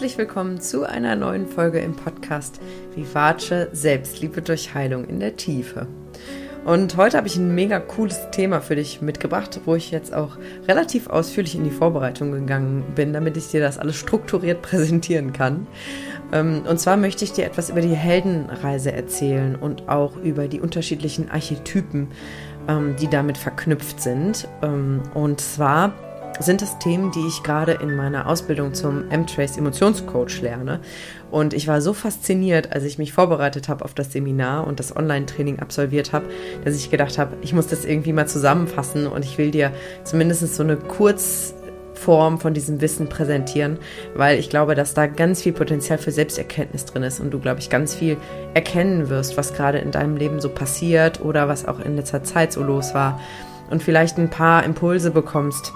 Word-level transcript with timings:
herzlich 0.00 0.16
willkommen 0.16 0.62
zu 0.62 0.84
einer 0.84 1.14
neuen 1.14 1.46
Folge 1.46 1.78
im 1.80 1.94
Podcast 1.94 2.58
Vivace 2.94 3.68
Selbstliebe 3.72 4.40
durch 4.40 4.72
Heilung 4.72 5.04
in 5.04 5.20
der 5.20 5.36
Tiefe. 5.36 5.88
Und 6.64 6.96
heute 6.96 7.18
habe 7.18 7.26
ich 7.26 7.36
ein 7.36 7.54
mega 7.54 7.78
cooles 7.80 8.30
Thema 8.30 8.62
für 8.62 8.76
dich 8.76 9.02
mitgebracht, 9.02 9.60
wo 9.66 9.74
ich 9.74 9.90
jetzt 9.90 10.14
auch 10.14 10.38
relativ 10.66 11.10
ausführlich 11.10 11.54
in 11.54 11.64
die 11.64 11.70
Vorbereitung 11.70 12.32
gegangen 12.32 12.82
bin, 12.94 13.12
damit 13.12 13.36
ich 13.36 13.48
dir 13.48 13.60
das 13.60 13.76
alles 13.76 13.96
strukturiert 13.96 14.62
präsentieren 14.62 15.34
kann. 15.34 15.66
Ähm, 16.32 16.62
und 16.66 16.80
zwar 16.80 16.96
möchte 16.96 17.26
ich 17.26 17.32
dir 17.32 17.44
etwas 17.44 17.68
über 17.68 17.82
die 17.82 17.94
Heldenreise 17.94 18.92
erzählen 18.92 19.54
und 19.54 19.90
auch 19.90 20.16
über 20.16 20.48
die 20.48 20.60
unterschiedlichen 20.60 21.30
Archetypen, 21.30 22.08
ähm, 22.68 22.96
die 22.98 23.08
damit 23.08 23.36
verknüpft 23.36 24.00
sind. 24.00 24.48
Ähm, 24.62 25.02
und 25.12 25.42
zwar 25.42 25.92
sind 26.40 26.62
das 26.62 26.78
Themen, 26.78 27.10
die 27.10 27.26
ich 27.26 27.42
gerade 27.42 27.72
in 27.72 27.94
meiner 27.94 28.26
Ausbildung 28.26 28.72
zum 28.72 29.10
M-Trace 29.10 29.58
Emotionscoach 29.58 30.40
lerne. 30.40 30.80
Und 31.30 31.54
ich 31.54 31.68
war 31.68 31.80
so 31.80 31.92
fasziniert, 31.92 32.72
als 32.72 32.84
ich 32.84 32.98
mich 32.98 33.12
vorbereitet 33.12 33.68
habe 33.68 33.84
auf 33.84 33.94
das 33.94 34.12
Seminar 34.12 34.66
und 34.66 34.80
das 34.80 34.96
Online-Training 34.96 35.60
absolviert 35.60 36.12
habe, 36.12 36.26
dass 36.64 36.74
ich 36.74 36.90
gedacht 36.90 37.18
habe, 37.18 37.36
ich 37.42 37.52
muss 37.52 37.66
das 37.66 37.84
irgendwie 37.84 38.12
mal 38.12 38.26
zusammenfassen 38.26 39.06
und 39.06 39.24
ich 39.24 39.38
will 39.38 39.50
dir 39.50 39.72
zumindest 40.02 40.54
so 40.54 40.62
eine 40.62 40.76
Kurzform 40.76 42.40
von 42.40 42.54
diesem 42.54 42.80
Wissen 42.80 43.08
präsentieren, 43.08 43.78
weil 44.14 44.38
ich 44.38 44.48
glaube, 44.48 44.74
dass 44.74 44.94
da 44.94 45.06
ganz 45.06 45.42
viel 45.42 45.52
Potenzial 45.52 45.98
für 45.98 46.10
Selbsterkenntnis 46.10 46.86
drin 46.86 47.02
ist 47.02 47.20
und 47.20 47.32
du, 47.32 47.38
glaube 47.38 47.60
ich, 47.60 47.68
ganz 47.68 47.94
viel 47.94 48.16
erkennen 48.54 49.10
wirst, 49.10 49.36
was 49.36 49.52
gerade 49.52 49.78
in 49.78 49.90
deinem 49.90 50.16
Leben 50.16 50.40
so 50.40 50.48
passiert 50.48 51.20
oder 51.20 51.48
was 51.48 51.68
auch 51.68 51.80
in 51.80 51.96
letzter 51.96 52.24
Zeit 52.24 52.52
so 52.52 52.62
los 52.62 52.94
war 52.94 53.20
und 53.70 53.82
vielleicht 53.82 54.18
ein 54.18 54.30
paar 54.30 54.64
Impulse 54.64 55.10
bekommst, 55.10 55.72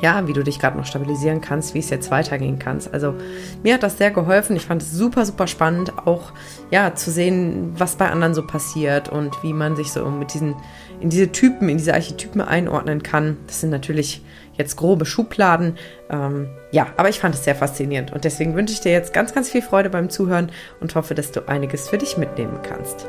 ja, 0.00 0.26
wie 0.26 0.32
du 0.32 0.42
dich 0.42 0.58
gerade 0.58 0.76
noch 0.76 0.86
stabilisieren 0.86 1.40
kannst, 1.40 1.74
wie 1.74 1.78
es 1.78 1.90
jetzt 1.90 2.10
weitergehen 2.10 2.58
kannst. 2.58 2.92
Also 2.92 3.14
mir 3.62 3.74
hat 3.74 3.82
das 3.82 3.98
sehr 3.98 4.10
geholfen. 4.10 4.56
Ich 4.56 4.66
fand 4.66 4.82
es 4.82 4.92
super, 4.92 5.24
super 5.24 5.46
spannend, 5.46 5.92
auch 6.06 6.32
ja 6.70 6.94
zu 6.94 7.10
sehen, 7.10 7.72
was 7.76 7.96
bei 7.96 8.10
anderen 8.10 8.34
so 8.34 8.46
passiert 8.46 9.08
und 9.08 9.42
wie 9.42 9.52
man 9.52 9.76
sich 9.76 9.92
so 9.92 10.08
mit 10.08 10.34
diesen 10.34 10.54
in 11.00 11.10
diese 11.10 11.30
Typen, 11.30 11.68
in 11.68 11.78
diese 11.78 11.94
Archetypen 11.94 12.40
einordnen 12.40 13.02
kann. 13.02 13.36
Das 13.46 13.60
sind 13.60 13.70
natürlich 13.70 14.22
jetzt 14.54 14.76
grobe 14.76 15.06
Schubladen. 15.06 15.76
Ähm, 16.10 16.48
ja, 16.72 16.88
aber 16.96 17.08
ich 17.08 17.20
fand 17.20 17.34
es 17.34 17.44
sehr 17.44 17.54
faszinierend 17.54 18.12
und 18.12 18.24
deswegen 18.24 18.54
wünsche 18.56 18.74
ich 18.74 18.80
dir 18.80 18.92
jetzt 18.92 19.12
ganz, 19.12 19.32
ganz 19.32 19.48
viel 19.48 19.62
Freude 19.62 19.90
beim 19.90 20.10
Zuhören 20.10 20.50
und 20.80 20.94
hoffe, 20.94 21.14
dass 21.14 21.32
du 21.32 21.48
einiges 21.48 21.88
für 21.88 21.98
dich 21.98 22.16
mitnehmen 22.16 22.58
kannst. 22.62 23.06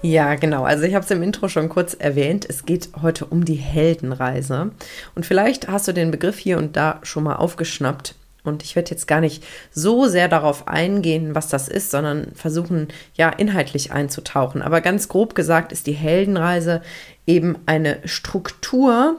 Ja, 0.00 0.36
genau. 0.36 0.62
Also 0.62 0.84
ich 0.84 0.94
habe 0.94 1.04
es 1.04 1.10
im 1.10 1.22
Intro 1.22 1.48
schon 1.48 1.68
kurz 1.68 1.94
erwähnt. 1.94 2.46
Es 2.48 2.64
geht 2.64 2.90
heute 3.02 3.26
um 3.26 3.44
die 3.44 3.54
Heldenreise. 3.54 4.70
Und 5.16 5.26
vielleicht 5.26 5.68
hast 5.68 5.88
du 5.88 5.92
den 5.92 6.12
Begriff 6.12 6.38
hier 6.38 6.58
und 6.58 6.76
da 6.76 7.00
schon 7.02 7.24
mal 7.24 7.36
aufgeschnappt. 7.36 8.14
Und 8.44 8.62
ich 8.62 8.76
werde 8.76 8.90
jetzt 8.92 9.08
gar 9.08 9.20
nicht 9.20 9.44
so 9.72 10.06
sehr 10.06 10.28
darauf 10.28 10.68
eingehen, 10.68 11.34
was 11.34 11.48
das 11.48 11.68
ist, 11.68 11.90
sondern 11.90 12.32
versuchen, 12.34 12.88
ja, 13.14 13.28
inhaltlich 13.28 13.90
einzutauchen. 13.92 14.62
Aber 14.62 14.80
ganz 14.80 15.08
grob 15.08 15.34
gesagt 15.34 15.72
ist 15.72 15.86
die 15.88 15.92
Heldenreise 15.92 16.80
eben 17.26 17.58
eine 17.66 17.98
Struktur 18.04 19.16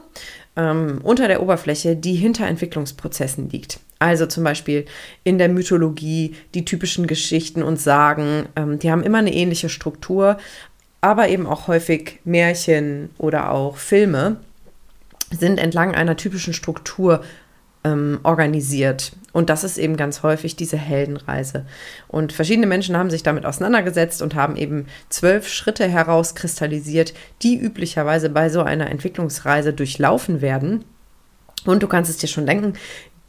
ähm, 0.56 1.00
unter 1.02 1.28
der 1.28 1.42
Oberfläche, 1.42 1.94
die 1.94 2.14
hinter 2.14 2.46
Entwicklungsprozessen 2.46 3.50
liegt. 3.50 3.80
Also 3.98 4.24
zum 4.24 4.44
Beispiel 4.44 4.86
in 5.24 5.36
der 5.36 5.50
Mythologie, 5.50 6.34
die 6.54 6.64
typischen 6.64 7.06
Geschichten 7.06 7.62
und 7.62 7.78
Sagen, 7.78 8.48
ähm, 8.56 8.78
die 8.78 8.90
haben 8.90 9.02
immer 9.02 9.18
eine 9.18 9.32
ähnliche 9.32 9.68
Struktur, 9.68 10.38
aber 11.00 11.28
eben 11.28 11.46
auch 11.46 11.68
häufig 11.68 12.20
Märchen 12.24 13.10
oder 13.18 13.50
auch 13.50 13.76
Filme 13.76 14.36
sind 15.30 15.58
entlang 15.58 15.94
einer 15.94 16.16
typischen 16.16 16.52
Struktur 16.52 17.22
ähm, 17.84 18.20
organisiert. 18.22 19.12
Und 19.32 19.48
das 19.48 19.64
ist 19.64 19.78
eben 19.78 19.96
ganz 19.96 20.22
häufig 20.22 20.56
diese 20.56 20.76
Heldenreise. 20.76 21.64
Und 22.08 22.32
verschiedene 22.32 22.66
Menschen 22.66 22.96
haben 22.96 23.10
sich 23.10 23.22
damit 23.22 23.46
auseinandergesetzt 23.46 24.22
und 24.22 24.34
haben 24.34 24.56
eben 24.56 24.86
zwölf 25.08 25.48
Schritte 25.48 25.88
herauskristallisiert, 25.88 27.14
die 27.42 27.56
üblicherweise 27.56 28.28
bei 28.28 28.50
so 28.50 28.62
einer 28.62 28.90
Entwicklungsreise 28.90 29.72
durchlaufen 29.72 30.40
werden. 30.40 30.84
Und 31.64 31.82
du 31.82 31.88
kannst 31.88 32.10
es 32.10 32.16
dir 32.16 32.26
schon 32.26 32.46
denken, 32.46 32.74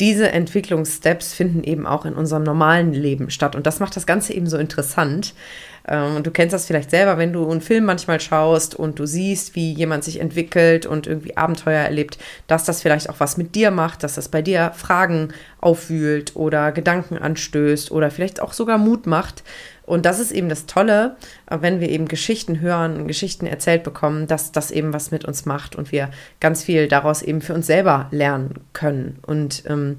diese 0.01 0.31
Entwicklungssteps 0.31 1.33
finden 1.33 1.63
eben 1.63 1.87
auch 1.87 2.05
in 2.05 2.15
unserem 2.15 2.43
normalen 2.43 2.91
Leben 2.91 3.29
statt. 3.29 3.55
Und 3.55 3.65
das 3.65 3.79
macht 3.79 3.95
das 3.95 4.05
Ganze 4.05 4.33
eben 4.33 4.47
so 4.47 4.57
interessant, 4.57 5.33
ähm, 5.87 6.21
du 6.23 6.31
kennst 6.31 6.53
das 6.53 6.65
vielleicht 6.65 6.91
selber, 6.91 7.17
wenn 7.17 7.33
du 7.33 7.49
einen 7.49 7.61
Film 7.61 7.85
manchmal 7.85 8.19
schaust 8.19 8.75
und 8.75 8.99
du 8.99 9.05
siehst, 9.05 9.55
wie 9.55 9.73
jemand 9.73 10.03
sich 10.03 10.19
entwickelt 10.19 10.85
und 10.85 11.07
irgendwie 11.07 11.37
Abenteuer 11.37 11.81
erlebt, 11.81 12.17
dass 12.47 12.65
das 12.65 12.81
vielleicht 12.81 13.09
auch 13.09 13.19
was 13.19 13.37
mit 13.37 13.55
dir 13.55 13.71
macht, 13.71 14.03
dass 14.03 14.15
das 14.15 14.29
bei 14.29 14.41
dir 14.41 14.73
Fragen 14.75 15.33
aufwühlt 15.59 16.35
oder 16.35 16.71
Gedanken 16.71 17.17
anstößt 17.17 17.91
oder 17.91 18.11
vielleicht 18.11 18.41
auch 18.41 18.53
sogar 18.53 18.77
Mut 18.77 19.07
macht. 19.07 19.43
Und 19.85 20.05
das 20.05 20.19
ist 20.19 20.31
eben 20.31 20.47
das 20.47 20.67
Tolle, 20.67 21.15
wenn 21.49 21.79
wir 21.79 21.89
eben 21.89 22.07
Geschichten 22.07 22.59
hören 22.59 22.97
und 22.97 23.07
Geschichten 23.07 23.45
erzählt 23.45 23.83
bekommen, 23.83 24.27
dass 24.27 24.51
das 24.51 24.71
eben 24.71 24.93
was 24.93 25.11
mit 25.11 25.25
uns 25.25 25.45
macht 25.45 25.75
und 25.75 25.91
wir 25.91 26.11
ganz 26.39 26.63
viel 26.63 26.87
daraus 26.87 27.21
eben 27.21 27.41
für 27.41 27.53
uns 27.53 27.67
selber 27.67 28.07
lernen 28.11 28.61
können. 28.73 29.19
Und 29.25 29.63
ähm, 29.67 29.97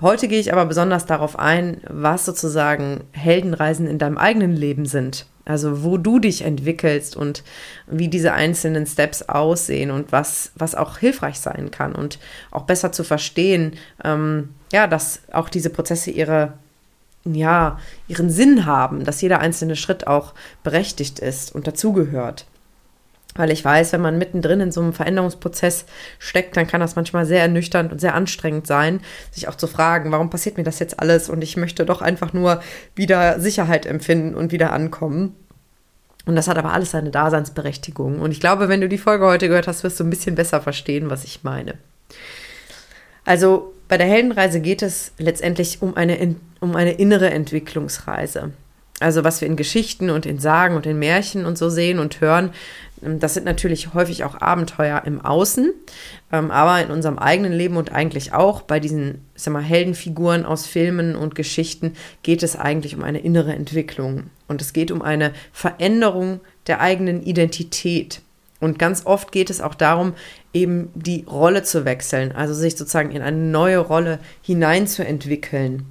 Heute 0.00 0.28
gehe 0.28 0.40
ich 0.40 0.50
aber 0.50 0.64
besonders 0.64 1.04
darauf 1.04 1.38
ein, 1.38 1.82
was 1.86 2.24
sozusagen 2.24 3.04
Heldenreisen 3.12 3.86
in 3.86 3.98
deinem 3.98 4.16
eigenen 4.16 4.56
Leben 4.56 4.86
sind. 4.86 5.26
Also 5.44 5.82
wo 5.82 5.98
du 5.98 6.18
dich 6.18 6.42
entwickelst 6.42 7.16
und 7.16 7.42
wie 7.86 8.08
diese 8.08 8.32
einzelnen 8.32 8.86
Steps 8.86 9.22
aussehen 9.22 9.90
und 9.90 10.12
was, 10.12 10.52
was 10.54 10.74
auch 10.74 10.98
hilfreich 10.98 11.40
sein 11.40 11.70
kann 11.70 11.94
und 11.94 12.18
auch 12.50 12.62
besser 12.62 12.92
zu 12.92 13.04
verstehen, 13.04 13.72
ähm, 14.04 14.50
ja, 14.72 14.86
dass 14.86 15.22
auch 15.32 15.48
diese 15.48 15.70
Prozesse 15.70 16.10
ihre, 16.10 16.54
ja, 17.24 17.78
ihren 18.08 18.30
Sinn 18.30 18.66
haben, 18.66 19.04
dass 19.04 19.20
jeder 19.20 19.40
einzelne 19.40 19.76
Schritt 19.76 20.06
auch 20.06 20.34
berechtigt 20.62 21.18
ist 21.18 21.54
und 21.54 21.66
dazugehört. 21.66 22.46
Weil 23.36 23.52
ich 23.52 23.64
weiß, 23.64 23.92
wenn 23.92 24.00
man 24.00 24.18
mittendrin 24.18 24.60
in 24.60 24.72
so 24.72 24.80
einem 24.80 24.92
Veränderungsprozess 24.92 25.84
steckt, 26.18 26.56
dann 26.56 26.66
kann 26.66 26.80
das 26.80 26.96
manchmal 26.96 27.26
sehr 27.26 27.42
ernüchternd 27.42 27.92
und 27.92 28.00
sehr 28.00 28.14
anstrengend 28.14 28.66
sein, 28.66 29.00
sich 29.30 29.46
auch 29.46 29.54
zu 29.54 29.68
fragen, 29.68 30.10
warum 30.10 30.30
passiert 30.30 30.56
mir 30.56 30.64
das 30.64 30.80
jetzt 30.80 30.98
alles 30.98 31.28
und 31.28 31.42
ich 31.42 31.56
möchte 31.56 31.86
doch 31.86 32.02
einfach 32.02 32.32
nur 32.32 32.60
wieder 32.96 33.38
Sicherheit 33.38 33.86
empfinden 33.86 34.34
und 34.34 34.50
wieder 34.50 34.72
ankommen. 34.72 35.36
Und 36.26 36.36
das 36.36 36.48
hat 36.48 36.58
aber 36.58 36.72
alles 36.72 36.90
seine 36.90 37.10
Daseinsberechtigung. 37.10 38.20
Und 38.20 38.32
ich 38.32 38.40
glaube, 38.40 38.68
wenn 38.68 38.80
du 38.80 38.88
die 38.88 38.98
Folge 38.98 39.26
heute 39.26 39.48
gehört 39.48 39.68
hast, 39.68 39.84
wirst 39.84 40.00
du 40.00 40.04
ein 40.04 40.10
bisschen 40.10 40.34
besser 40.34 40.60
verstehen, 40.60 41.08
was 41.08 41.24
ich 41.24 41.44
meine. 41.44 41.74
Also 43.30 43.72
bei 43.86 43.96
der 43.96 44.08
Heldenreise 44.08 44.58
geht 44.58 44.82
es 44.82 45.12
letztendlich 45.16 45.82
um 45.82 45.96
eine, 45.96 46.34
um 46.58 46.74
eine 46.74 46.90
innere 46.90 47.30
Entwicklungsreise. 47.30 48.50
Also 48.98 49.22
was 49.22 49.40
wir 49.40 49.46
in 49.46 49.54
Geschichten 49.54 50.10
und 50.10 50.26
in 50.26 50.40
Sagen 50.40 50.74
und 50.74 50.84
in 50.84 50.98
Märchen 50.98 51.46
und 51.46 51.56
so 51.56 51.70
sehen 51.70 52.00
und 52.00 52.20
hören, 52.20 52.50
ähm, 53.04 53.20
das 53.20 53.34
sind 53.34 53.44
natürlich 53.44 53.94
häufig 53.94 54.24
auch 54.24 54.40
Abenteuer 54.40 55.02
im 55.06 55.24
Außen, 55.24 55.72
ähm, 56.32 56.50
aber 56.50 56.82
in 56.84 56.90
unserem 56.90 57.20
eigenen 57.20 57.52
Leben 57.52 57.76
und 57.76 57.92
eigentlich 57.92 58.32
auch 58.32 58.62
bei 58.62 58.80
diesen, 58.80 59.24
ich 59.36 59.42
sag 59.42 59.52
mal, 59.52 59.62
Heldenfiguren 59.62 60.44
aus 60.44 60.66
Filmen 60.66 61.14
und 61.14 61.36
Geschichten 61.36 61.94
geht 62.24 62.42
es 62.42 62.56
eigentlich 62.56 62.96
um 62.96 63.04
eine 63.04 63.20
innere 63.20 63.54
Entwicklung 63.54 64.24
und 64.48 64.60
es 64.60 64.72
geht 64.72 64.90
um 64.90 65.02
eine 65.02 65.34
Veränderung 65.52 66.40
der 66.66 66.80
eigenen 66.80 67.22
Identität. 67.22 68.22
Und 68.60 68.78
ganz 68.78 69.06
oft 69.06 69.32
geht 69.32 69.50
es 69.50 69.60
auch 69.60 69.74
darum, 69.74 70.14
eben 70.52 70.90
die 70.94 71.24
Rolle 71.28 71.62
zu 71.62 71.84
wechseln, 71.84 72.32
also 72.32 72.52
sich 72.54 72.76
sozusagen 72.76 73.10
in 73.10 73.22
eine 73.22 73.36
neue 73.36 73.78
Rolle 73.78 74.18
hineinzuentwickeln. 74.42 75.86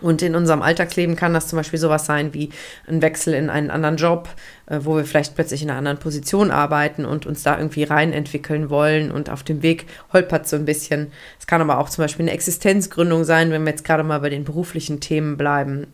Und 0.00 0.20
in 0.20 0.34
unserem 0.34 0.62
Alltagsleben 0.62 1.14
kann 1.14 1.32
das 1.32 1.46
zum 1.46 1.58
Beispiel 1.58 1.78
sowas 1.78 2.06
sein 2.06 2.34
wie 2.34 2.50
ein 2.88 3.02
Wechsel 3.02 3.34
in 3.34 3.50
einen 3.50 3.70
anderen 3.70 3.96
Job, 3.96 4.28
wo 4.66 4.96
wir 4.96 5.04
vielleicht 5.04 5.34
plötzlich 5.34 5.62
in 5.62 5.70
einer 5.70 5.78
anderen 5.78 5.98
Position 5.98 6.50
arbeiten 6.50 7.04
und 7.04 7.26
uns 7.26 7.42
da 7.42 7.56
irgendwie 7.58 7.82
rein 7.82 8.12
entwickeln 8.12 8.70
wollen 8.70 9.10
und 9.10 9.28
auf 9.28 9.42
dem 9.42 9.62
Weg 9.62 9.86
holpert 10.12 10.48
so 10.48 10.56
ein 10.56 10.64
bisschen. 10.64 11.12
Es 11.38 11.46
kann 11.46 11.60
aber 11.60 11.78
auch 11.78 11.88
zum 11.88 12.04
Beispiel 12.04 12.24
eine 12.24 12.32
Existenzgründung 12.32 13.24
sein, 13.24 13.50
wenn 13.50 13.64
wir 13.64 13.70
jetzt 13.70 13.84
gerade 13.84 14.04
mal 14.04 14.20
bei 14.20 14.30
den 14.30 14.44
beruflichen 14.44 15.00
Themen 15.00 15.36
bleiben. 15.36 15.88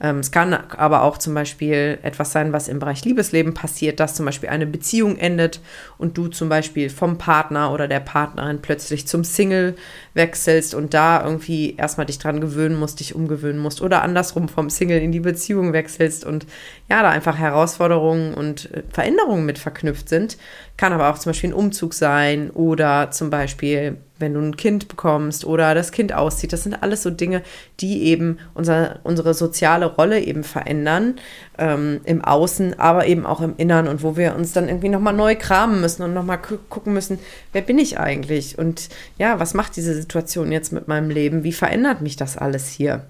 Ähm, 0.00 0.18
es 0.18 0.30
kann 0.30 0.52
aber 0.52 1.02
auch 1.02 1.18
zum 1.18 1.34
Beispiel 1.34 1.98
etwas 2.02 2.32
sein, 2.32 2.52
was 2.52 2.68
im 2.68 2.78
Bereich 2.78 3.04
Liebesleben 3.04 3.54
passiert, 3.54 4.00
dass 4.00 4.14
zum 4.14 4.26
Beispiel 4.26 4.48
eine 4.48 4.66
Beziehung 4.66 5.16
endet 5.16 5.60
und 5.98 6.18
du 6.18 6.28
zum 6.28 6.48
Beispiel 6.48 6.90
vom 6.90 7.18
Partner 7.18 7.72
oder 7.72 7.88
der 7.88 8.00
Partnerin 8.00 8.60
plötzlich 8.60 9.06
zum 9.06 9.24
Single 9.24 9.76
wechselst 10.14 10.74
und 10.74 10.94
da 10.94 11.24
irgendwie 11.24 11.76
erstmal 11.76 12.06
dich 12.06 12.18
dran 12.18 12.40
gewöhnen 12.40 12.78
musst, 12.78 13.00
dich 13.00 13.14
umgewöhnen 13.14 13.60
musst 13.60 13.80
oder 13.80 14.02
andersrum 14.02 14.48
vom 14.48 14.70
Single 14.70 15.00
in 15.00 15.12
die 15.12 15.20
Beziehung 15.20 15.72
wechselst 15.72 16.24
und 16.24 16.46
ja, 16.88 17.02
da 17.02 17.08
einfach 17.08 17.38
Herausforderungen 17.38 18.09
und 18.10 18.72
äh, 18.72 18.82
Veränderungen 18.90 19.46
mit 19.46 19.58
verknüpft 19.58 20.08
sind. 20.08 20.36
Kann 20.76 20.92
aber 20.92 21.10
auch 21.10 21.18
zum 21.18 21.30
Beispiel 21.30 21.50
ein 21.50 21.54
Umzug 21.54 21.94
sein 21.94 22.50
oder 22.50 23.10
zum 23.10 23.30
Beispiel 23.30 23.96
wenn 24.20 24.34
du 24.34 24.40
ein 24.40 24.56
Kind 24.56 24.88
bekommst 24.88 25.44
oder 25.44 25.74
das 25.74 25.92
Kind 25.92 26.12
auszieht. 26.12 26.52
Das 26.52 26.62
sind 26.62 26.82
alles 26.82 27.02
so 27.02 27.10
Dinge, 27.10 27.42
die 27.80 28.04
eben 28.04 28.38
unser, 28.54 29.00
unsere 29.02 29.34
soziale 29.34 29.86
Rolle 29.86 30.20
eben 30.20 30.44
verändern 30.44 31.16
ähm, 31.58 32.00
im 32.04 32.22
Außen, 32.22 32.78
aber 32.78 33.06
eben 33.06 33.26
auch 33.26 33.40
im 33.40 33.54
Innern 33.56 33.88
und 33.88 34.02
wo 34.02 34.16
wir 34.16 34.34
uns 34.36 34.52
dann 34.52 34.68
irgendwie 34.68 34.90
nochmal 34.90 35.14
neu 35.14 35.34
kramen 35.36 35.80
müssen 35.80 36.02
und 36.02 36.14
nochmal 36.14 36.38
gucken 36.68 36.92
müssen, 36.92 37.18
wer 37.52 37.62
bin 37.62 37.78
ich 37.78 37.98
eigentlich 37.98 38.58
und 38.58 38.88
ja, 39.18 39.40
was 39.40 39.54
macht 39.54 39.76
diese 39.76 39.94
Situation 39.94 40.52
jetzt 40.52 40.72
mit 40.72 40.86
meinem 40.86 41.10
Leben? 41.10 41.42
Wie 41.42 41.52
verändert 41.52 42.02
mich 42.02 42.16
das 42.16 42.36
alles 42.36 42.68
hier? 42.68 43.06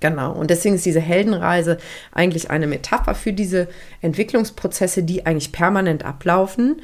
Genau, 0.00 0.32
und 0.32 0.48
deswegen 0.48 0.76
ist 0.76 0.86
diese 0.86 1.00
Heldenreise 1.00 1.76
eigentlich 2.12 2.50
eine 2.50 2.66
Metapher 2.66 3.14
für 3.14 3.34
diese 3.34 3.68
Entwicklungsprozesse, 4.00 5.02
die 5.02 5.26
eigentlich 5.26 5.52
permanent 5.52 6.04
ablaufen 6.04 6.80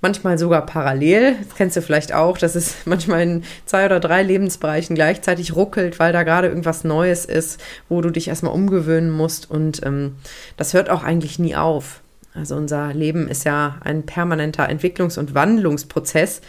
manchmal 0.00 0.38
sogar 0.38 0.66
parallel. 0.66 1.36
Das 1.42 1.56
kennst 1.56 1.76
du 1.76 1.82
vielleicht 1.82 2.12
auch, 2.12 2.38
dass 2.38 2.54
es 2.54 2.74
manchmal 2.84 3.22
in 3.22 3.44
zwei 3.64 3.86
oder 3.86 4.00
drei 4.00 4.22
Lebensbereichen 4.22 4.94
gleichzeitig 4.94 5.54
ruckelt, 5.56 5.98
weil 5.98 6.12
da 6.12 6.22
gerade 6.22 6.48
irgendwas 6.48 6.84
Neues 6.84 7.24
ist, 7.24 7.60
wo 7.88 8.00
du 8.00 8.10
dich 8.10 8.28
erstmal 8.28 8.52
umgewöhnen 8.52 9.10
musst. 9.10 9.50
Und 9.50 9.84
ähm, 9.84 10.16
das 10.56 10.74
hört 10.74 10.90
auch 10.90 11.02
eigentlich 11.02 11.38
nie 11.38 11.56
auf. 11.56 12.02
Also 12.34 12.54
unser 12.54 12.92
Leben 12.92 13.28
ist 13.28 13.44
ja 13.44 13.78
ein 13.82 14.04
permanenter 14.04 14.68
Entwicklungs- 14.68 15.18
und 15.18 15.34
Wandlungsprozess. 15.34 16.42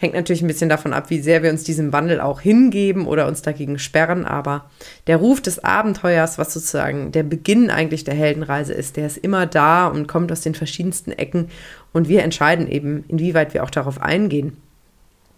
Hängt 0.00 0.14
natürlich 0.14 0.42
ein 0.42 0.48
bisschen 0.48 0.68
davon 0.68 0.92
ab, 0.92 1.10
wie 1.10 1.18
sehr 1.18 1.42
wir 1.42 1.50
uns 1.50 1.64
diesem 1.64 1.92
Wandel 1.92 2.20
auch 2.20 2.40
hingeben 2.40 3.04
oder 3.04 3.26
uns 3.26 3.42
dagegen 3.42 3.80
sperren. 3.80 4.24
Aber 4.24 4.70
der 5.08 5.16
Ruf 5.16 5.40
des 5.40 5.64
Abenteuers, 5.64 6.38
was 6.38 6.54
sozusagen 6.54 7.10
der 7.10 7.24
Beginn 7.24 7.68
eigentlich 7.68 8.04
der 8.04 8.14
Heldenreise 8.14 8.72
ist, 8.72 8.96
der 8.96 9.08
ist 9.08 9.18
immer 9.18 9.46
da 9.46 9.88
und 9.88 10.06
kommt 10.06 10.30
aus 10.30 10.40
den 10.40 10.54
verschiedensten 10.54 11.10
Ecken. 11.10 11.48
Und 11.92 12.08
wir 12.08 12.22
entscheiden 12.22 12.68
eben, 12.68 13.04
inwieweit 13.08 13.54
wir 13.54 13.64
auch 13.64 13.70
darauf 13.70 14.00
eingehen 14.00 14.56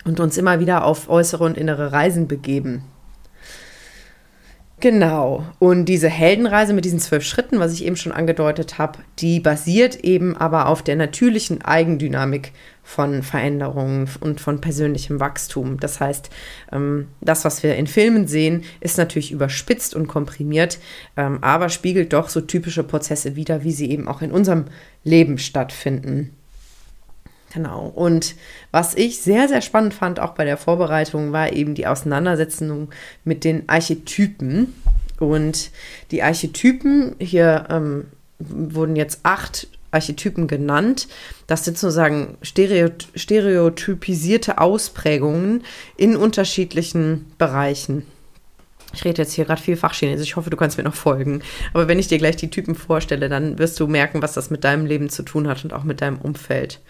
und 0.05 0.21
uns 0.21 0.37
immer 0.37 0.61
wieder 0.61 0.85
auf 0.85 1.09
äußere 1.09 1.45
und 1.45 1.57
innere 1.57 1.93
Reisen 1.93 2.29
begeben. 2.29 2.85
Genau. 4.81 5.45
Und 5.59 5.85
diese 5.85 6.09
Heldenreise 6.09 6.73
mit 6.73 6.87
diesen 6.87 7.01
zwölf 7.01 7.23
Schritten, 7.23 7.59
was 7.59 7.75
ich 7.75 7.85
eben 7.85 7.97
schon 7.97 8.13
angedeutet 8.13 8.79
habe, 8.79 9.01
die 9.19 9.39
basiert 9.39 9.97
eben 9.97 10.35
aber 10.39 10.69
auf 10.69 10.83
der 10.83 10.97
natürlichen 10.97 11.61
Eigendynamik 11.61 12.53
von 12.83 13.23
Veränderungen 13.23 14.09
und 14.21 14.41
von 14.41 14.63
persönlichem 14.63 15.21
Wachstum. 15.21 15.79
Das 15.79 16.01
heißt, 16.01 16.31
ähm, 16.73 17.09
das, 17.21 17.45
was 17.45 17.63
wir 17.63 17.77
in 17.77 17.87
Filmen 17.87 18.27
sehen, 18.27 18.65
ist 18.81 18.97
natürlich 18.97 19.33
überspitzt 19.33 19.95
und 19.95 20.09
komprimiert, 20.09 20.79
ähm, 21.19 21.39
aber 21.43 21.69
spiegelt 21.69 22.15
doch 22.15 22.31
so 22.31 22.41
typische 22.41 22.83
Prozesse 22.83 23.37
wider, 23.37 23.63
wie 23.63 23.73
sie 23.73 23.91
eben 23.91 24.09
auch 24.09 24.23
in 24.23 24.33
unserem 24.33 24.65
Leben 25.05 25.37
stattfinden. 25.37 26.35
Genau. 27.53 27.93
Und 27.95 28.37
was 28.71 28.95
ich 28.95 29.21
sehr, 29.21 29.49
sehr 29.49 29.61
spannend 29.61 29.93
fand, 29.93 30.21
auch 30.21 30.35
bei 30.35 30.45
der 30.45 30.57
Vorbereitung, 30.57 31.33
war 31.33 31.53
eben 31.53 31.75
die 31.75 31.87
Auseinandersetzung 31.87 32.89
mit 33.25 33.45
den 33.45 33.69
Archetypen. 33.69 34.75
Und 35.19 35.71
die 36.13 36.23
Archetypen, 36.23 37.17
hier 37.19 37.67
ähm, 37.69 38.07
wurden 38.39 38.97
jetzt 38.97 39.21
acht 39.25 39.67
Archetypen 39.91 40.47
genannt. 40.47 41.09
Das 41.47 41.65
sind 41.65 41.77
sozusagen 41.77 42.39
stereotypisierte 42.43 44.59
Ausprägungen 44.59 45.65
in 45.97 46.17
unterschiedlichen 46.17 47.27
Bereichen. 47.39 48.07
Ich 48.93 49.05
rede 49.05 49.23
jetzt 49.23 49.35
hier 49.35 49.45
gerade 49.45 49.63
viel 49.63 49.77
Fachchinesisch. 49.77 50.29
Ich 50.29 50.37
hoffe, 50.37 50.51
du 50.51 50.57
kannst 50.57 50.79
mir 50.79 50.85
noch 50.85 50.95
folgen. 50.95 51.43
Aber 51.73 51.89
wenn 51.89 51.99
ich 51.99 52.09
dir 52.09 52.19
gleich 52.19 52.37
die 52.37 52.51
Typen 52.51 52.75
vorstelle, 52.75 53.29
dann 53.29 53.59
wirst 53.59 53.79
du 53.79 53.87
merken, 53.87 54.23
was 54.23 54.33
das 54.33 54.51
mit 54.51 54.65
deinem 54.65 54.87
Leben 54.87 55.11
zu 55.11 55.23
tun 55.23 55.49
hat 55.49 55.65
und 55.65 55.73
auch 55.73 55.85
mit 55.85 56.01
deinem 56.01 56.19
Umfeld. 56.19 56.81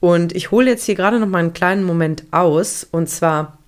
Und 0.00 0.34
ich 0.34 0.50
hole 0.50 0.70
jetzt 0.70 0.84
hier 0.84 0.94
gerade 0.94 1.18
noch 1.18 1.26
mal 1.26 1.38
einen 1.38 1.52
kleinen 1.52 1.84
Moment 1.84 2.24
aus. 2.30 2.86
Und 2.90 3.08
zwar 3.08 3.58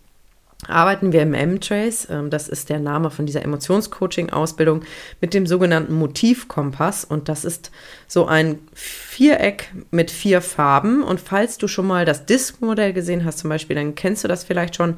arbeiten 0.66 1.12
wir 1.12 1.22
im 1.22 1.34
M-Trace, 1.34 2.08
ähm, 2.10 2.30
das 2.30 2.48
ist 2.48 2.68
der 2.68 2.80
Name 2.80 3.10
von 3.10 3.26
dieser 3.26 3.42
Emotionscoaching-Ausbildung, 3.42 4.82
mit 5.20 5.32
dem 5.32 5.46
sogenannten 5.46 5.94
Motivkompass. 5.94 7.04
Und 7.04 7.28
das 7.28 7.44
ist 7.44 7.70
so 8.06 8.26
ein 8.26 8.58
Viereck 8.74 9.72
mit 9.90 10.10
vier 10.10 10.40
Farben. 10.40 11.02
Und 11.02 11.20
falls 11.20 11.58
du 11.58 11.68
schon 11.68 11.86
mal 11.86 12.04
das 12.04 12.26
Disk-Modell 12.26 12.92
gesehen 12.92 13.24
hast, 13.24 13.38
zum 13.38 13.50
Beispiel, 13.50 13.76
dann 13.76 13.94
kennst 13.94 14.24
du 14.24 14.28
das 14.28 14.44
vielleicht 14.44 14.76
schon. 14.76 14.96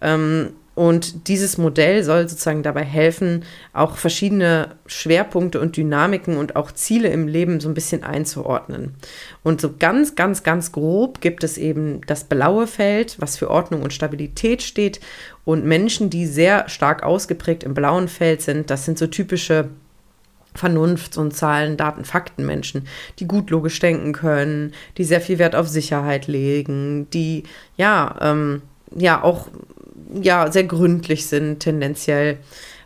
Ähm, 0.00 0.52
und 0.76 1.26
dieses 1.26 1.56
Modell 1.56 2.04
soll 2.04 2.28
sozusagen 2.28 2.62
dabei 2.62 2.84
helfen, 2.84 3.44
auch 3.72 3.96
verschiedene 3.96 4.76
Schwerpunkte 4.84 5.58
und 5.58 5.78
Dynamiken 5.78 6.36
und 6.36 6.54
auch 6.54 6.70
Ziele 6.70 7.08
im 7.08 7.26
Leben 7.28 7.60
so 7.60 7.68
ein 7.70 7.74
bisschen 7.74 8.04
einzuordnen. 8.04 8.94
Und 9.42 9.62
so 9.62 9.72
ganz, 9.78 10.16
ganz, 10.16 10.42
ganz 10.42 10.72
grob 10.72 11.22
gibt 11.22 11.44
es 11.44 11.56
eben 11.56 12.02
das 12.06 12.24
blaue 12.24 12.66
Feld, 12.66 13.16
was 13.18 13.38
für 13.38 13.50
Ordnung 13.50 13.82
und 13.82 13.94
Stabilität 13.94 14.62
steht. 14.62 15.00
Und 15.46 15.64
Menschen, 15.64 16.10
die 16.10 16.26
sehr 16.26 16.68
stark 16.68 17.04
ausgeprägt 17.04 17.64
im 17.64 17.72
blauen 17.72 18.06
Feld 18.06 18.42
sind, 18.42 18.68
das 18.68 18.84
sind 18.84 18.98
so 18.98 19.06
typische 19.06 19.70
Vernunfts- 20.54 21.16
und 21.16 21.34
Zahlen, 21.34 21.78
Daten, 21.78 22.04
Fakten 22.04 22.44
Menschen, 22.44 22.86
die 23.18 23.26
gut 23.26 23.48
logisch 23.48 23.78
denken 23.78 24.12
können, 24.12 24.74
die 24.98 25.04
sehr 25.04 25.22
viel 25.22 25.38
Wert 25.38 25.56
auf 25.56 25.68
Sicherheit 25.68 26.26
legen, 26.26 27.08
die 27.14 27.44
ja, 27.78 28.14
ähm, 28.20 28.60
ja 28.94 29.22
auch 29.22 29.48
ja, 30.20 30.50
sehr 30.50 30.64
gründlich 30.64 31.26
sind, 31.26 31.60
tendenziell. 31.60 32.38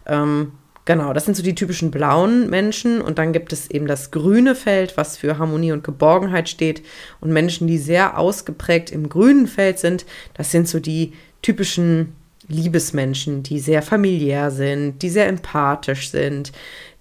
Ähm, 0.06 0.52
genau, 0.84 1.12
das 1.12 1.24
sind 1.24 1.36
so 1.36 1.42
die 1.42 1.54
typischen 1.54 1.90
blauen 1.90 2.50
Menschen. 2.50 3.00
Und 3.00 3.18
dann 3.18 3.32
gibt 3.32 3.52
es 3.52 3.70
eben 3.70 3.86
das 3.86 4.10
grüne 4.10 4.54
Feld, 4.54 4.96
was 4.96 5.16
für 5.16 5.38
Harmonie 5.38 5.72
und 5.72 5.84
Geborgenheit 5.84 6.48
steht. 6.48 6.82
Und 7.20 7.32
Menschen, 7.32 7.66
die 7.66 7.78
sehr 7.78 8.18
ausgeprägt 8.18 8.90
im 8.90 9.08
grünen 9.08 9.46
Feld 9.46 9.78
sind, 9.78 10.06
das 10.34 10.50
sind 10.50 10.68
so 10.68 10.80
die 10.80 11.12
typischen 11.42 12.14
Liebesmenschen, 12.50 13.42
die 13.42 13.60
sehr 13.60 13.80
familiär 13.80 14.50
sind, 14.50 15.02
die 15.02 15.08
sehr 15.08 15.28
empathisch 15.28 16.10
sind, 16.10 16.52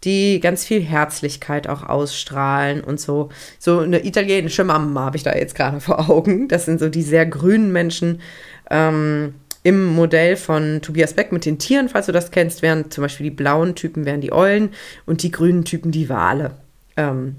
die 0.03 0.39
ganz 0.39 0.63
viel 0.63 0.81
Herzlichkeit 0.81 1.67
auch 1.67 1.83
ausstrahlen 1.83 2.81
und 2.83 2.99
so. 2.99 3.29
So 3.57 3.79
eine 3.79 4.05
italienische 4.05 4.63
Mama 4.63 5.01
habe 5.01 5.17
ich 5.17 5.23
da 5.23 5.33
jetzt 5.35 5.55
gerade 5.55 5.79
vor 5.81 6.09
Augen. 6.09 6.47
Das 6.47 6.65
sind 6.65 6.79
so 6.79 6.89
die 6.89 7.01
sehr 7.01 7.25
grünen 7.25 7.71
Menschen. 7.71 8.21
Ähm, 8.69 9.33
im 9.63 9.85
Modell 9.85 10.35
von 10.35 10.81
Tobias 10.81 11.13
Beck 11.13 11.31
mit 11.31 11.45
den 11.45 11.59
Tieren, 11.59 11.89
falls 11.89 12.05
du 12.05 12.11
das 12.11 12.31
kennst, 12.31 12.61
wären 12.61 12.91
zum 12.91 13.01
Beispiel 13.01 13.25
die 13.25 13.35
blauen 13.35 13.75
Typen 13.75 14.05
wären 14.05 14.21
die 14.21 14.31
Eulen 14.31 14.69
und 15.05 15.23
die 15.23 15.31
grünen 15.31 15.65
Typen 15.65 15.91
die 15.91 16.09
Wale. 16.09 16.55
Ähm, 16.99 17.35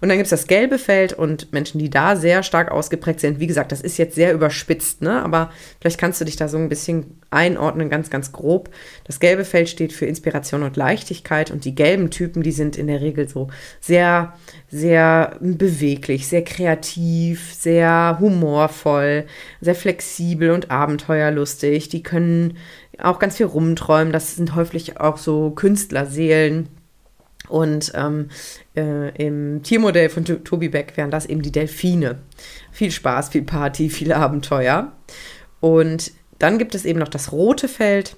und 0.00 0.08
dann 0.08 0.18
gibt 0.18 0.26
es 0.26 0.30
das 0.30 0.46
gelbe 0.46 0.78
Feld 0.78 1.12
und 1.12 1.52
Menschen, 1.52 1.80
die 1.80 1.90
da 1.90 2.14
sehr 2.14 2.44
stark 2.44 2.70
ausgeprägt 2.70 3.18
sind. 3.18 3.40
Wie 3.40 3.48
gesagt, 3.48 3.72
das 3.72 3.80
ist 3.80 3.98
jetzt 3.98 4.14
sehr 4.14 4.32
überspitzt, 4.32 5.02
ne? 5.02 5.22
aber 5.22 5.50
vielleicht 5.80 5.98
kannst 5.98 6.20
du 6.20 6.24
dich 6.24 6.36
da 6.36 6.46
so 6.46 6.58
ein 6.58 6.68
bisschen 6.68 7.18
einordnen, 7.30 7.90
ganz, 7.90 8.08
ganz 8.08 8.30
grob. 8.30 8.70
Das 9.04 9.18
gelbe 9.18 9.44
Feld 9.44 9.68
steht 9.68 9.92
für 9.92 10.06
Inspiration 10.06 10.62
und 10.62 10.76
Leichtigkeit 10.76 11.50
und 11.50 11.64
die 11.64 11.74
gelben 11.74 12.10
Typen, 12.10 12.44
die 12.44 12.52
sind 12.52 12.76
in 12.76 12.86
der 12.86 13.00
Regel 13.00 13.28
so 13.28 13.48
sehr, 13.80 14.34
sehr 14.68 15.36
beweglich, 15.40 16.28
sehr 16.28 16.44
kreativ, 16.44 17.52
sehr 17.52 18.16
humorvoll, 18.20 19.26
sehr 19.60 19.74
flexibel 19.74 20.50
und 20.50 20.70
abenteuerlustig. 20.70 21.88
Die 21.88 22.04
können 22.04 22.58
auch 23.02 23.18
ganz 23.18 23.36
viel 23.36 23.46
rumträumen. 23.46 24.12
Das 24.12 24.36
sind 24.36 24.54
häufig 24.54 25.00
auch 25.00 25.16
so 25.16 25.50
Künstlerseelen 25.50 26.68
und 27.50 27.92
ähm, 27.94 28.30
äh, 28.76 29.10
im 29.22 29.62
Tiermodell 29.62 30.08
von 30.08 30.24
Tobi 30.24 30.68
Beck 30.68 30.96
wären 30.96 31.10
das 31.10 31.26
eben 31.26 31.42
die 31.42 31.52
Delfine. 31.52 32.18
Viel 32.72 32.90
Spaß, 32.90 33.30
viel 33.30 33.42
Party, 33.42 33.90
viele 33.90 34.16
Abenteuer. 34.16 34.92
Und 35.60 36.12
dann 36.38 36.58
gibt 36.58 36.74
es 36.74 36.84
eben 36.84 36.98
noch 36.98 37.08
das 37.08 37.32
rote 37.32 37.68
Feld. 37.68 38.16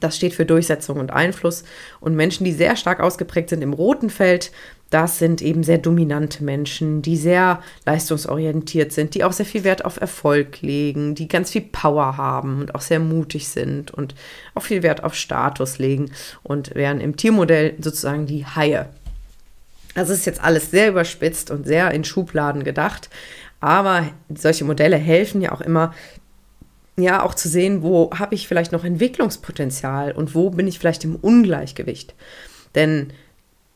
Das 0.00 0.16
steht 0.16 0.34
für 0.34 0.46
Durchsetzung 0.46 0.98
und 0.98 1.12
Einfluss. 1.12 1.64
Und 2.00 2.16
Menschen, 2.16 2.44
die 2.44 2.52
sehr 2.52 2.76
stark 2.76 3.00
ausgeprägt 3.00 3.50
sind 3.50 3.62
im 3.62 3.72
roten 3.72 4.10
Feld, 4.10 4.50
das 4.92 5.18
sind 5.18 5.40
eben 5.40 5.64
sehr 5.64 5.78
dominante 5.78 6.44
Menschen, 6.44 7.00
die 7.00 7.16
sehr 7.16 7.62
leistungsorientiert 7.86 8.92
sind, 8.92 9.14
die 9.14 9.24
auch 9.24 9.32
sehr 9.32 9.46
viel 9.46 9.64
Wert 9.64 9.86
auf 9.86 9.98
Erfolg 9.98 10.60
legen, 10.60 11.14
die 11.14 11.28
ganz 11.28 11.50
viel 11.50 11.62
Power 11.62 12.18
haben 12.18 12.60
und 12.60 12.74
auch 12.74 12.82
sehr 12.82 13.00
mutig 13.00 13.48
sind 13.48 13.90
und 13.90 14.14
auch 14.54 14.64
viel 14.64 14.82
Wert 14.82 15.02
auf 15.02 15.14
Status 15.14 15.78
legen 15.78 16.10
und 16.42 16.74
wären 16.74 17.00
im 17.00 17.16
Tiermodell 17.16 17.74
sozusagen 17.80 18.26
die 18.26 18.44
Haie. 18.44 18.90
Das 19.94 20.10
ist 20.10 20.26
jetzt 20.26 20.44
alles 20.44 20.70
sehr 20.70 20.90
überspitzt 20.90 21.50
und 21.50 21.66
sehr 21.66 21.90
in 21.92 22.04
Schubladen 22.04 22.62
gedacht, 22.62 23.08
aber 23.60 24.08
solche 24.34 24.66
Modelle 24.66 24.96
helfen 24.96 25.40
ja 25.40 25.52
auch 25.52 25.62
immer, 25.62 25.94
ja, 26.98 27.22
auch 27.22 27.34
zu 27.34 27.48
sehen, 27.48 27.82
wo 27.82 28.10
habe 28.12 28.34
ich 28.34 28.46
vielleicht 28.46 28.72
noch 28.72 28.84
Entwicklungspotenzial 28.84 30.12
und 30.12 30.34
wo 30.34 30.50
bin 30.50 30.66
ich 30.66 30.78
vielleicht 30.78 31.04
im 31.04 31.16
Ungleichgewicht. 31.16 32.14
Denn 32.74 33.14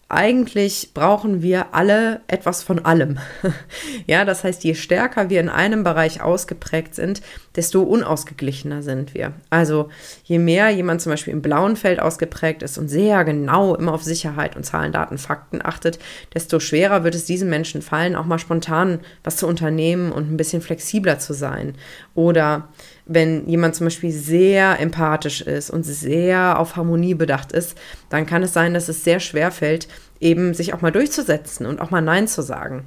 eigentlich 0.09 0.93
brauchen 0.95 1.43
wir 1.43 1.75
alle 1.75 2.21
etwas 2.29 2.63
von 2.63 2.85
allem. 2.85 3.19
ja, 4.07 4.25
das 4.25 4.45
heißt, 4.45 4.63
je 4.63 4.75
stärker 4.75 5.31
wir 5.31 5.41
in 5.41 5.49
einem 5.49 5.83
Bereich 5.83 6.23
ausgeprägt 6.23 6.95
sind, 6.95 7.23
desto 7.57 7.83
unausgeglichener 7.83 8.85
sind 8.85 9.15
wir. 9.15 9.33
Also 9.51 9.89
je 10.23 10.39
mehr 10.39 10.71
jemand 10.71 11.03
zum 11.03 11.11
Beispiel 11.11 11.33
im 11.33 11.43
blauen 11.43 11.75
Feld 11.75 11.99
ausgeprägt 11.99 12.63
ist 12.63 12.79
und 12.79 12.87
sehr 12.89 13.25
genau 13.25 13.75
immer 13.75 13.95
auf 13.95 14.05
Sicherheit 14.05 14.55
und 14.55 14.63
Zahlen, 14.63 14.93
Daten, 14.93 15.19
Fakten 15.19 15.61
achtet, 15.65 15.99
desto 16.35 16.61
schwerer 16.61 17.03
wird 17.03 17.17
es 17.17 17.25
diesen 17.25 17.51
Menschen 17.51 17.83
fallen, 17.83 18.15
auch 18.15 18.27
mal 18.27 18.39
spontan 18.39 19.01
was 19.25 19.39
zu 19.39 19.49
unternehmen 19.49 20.13
und 20.13 20.31
ein 20.31 20.37
bisschen 20.37 20.63
flexibler 20.63 21.19
zu 21.19 21.33
sein. 21.33 21.75
Oder 22.15 22.69
wenn 23.07 23.49
jemand 23.49 23.77
zum 23.77 23.87
Beispiel 23.87 24.11
sehr 24.11 24.81
empathisch 24.81 25.41
ist 25.41 25.71
und 25.71 25.85
sehr 25.85 26.59
auf 26.59 26.77
Harmonie 26.77 27.15
bedacht 27.15 27.53
ist, 27.53 27.77
dann 28.11 28.27
kann 28.27 28.43
es 28.43 28.53
sein, 28.53 28.75
dass 28.75 28.89
es 28.89 29.05
sehr 29.05 29.21
schwer 29.21 29.53
fällt, 29.53 29.89
eben 30.21 30.55
sich 30.55 30.75
auch 30.75 30.83
mal 30.83 30.93
durchzusetzen 30.93 31.67
und 31.67 31.81
auch 31.81 31.91
mal 31.91 32.03
Nein 32.03 32.27
zu 32.27 32.43
sagen. 32.43 32.85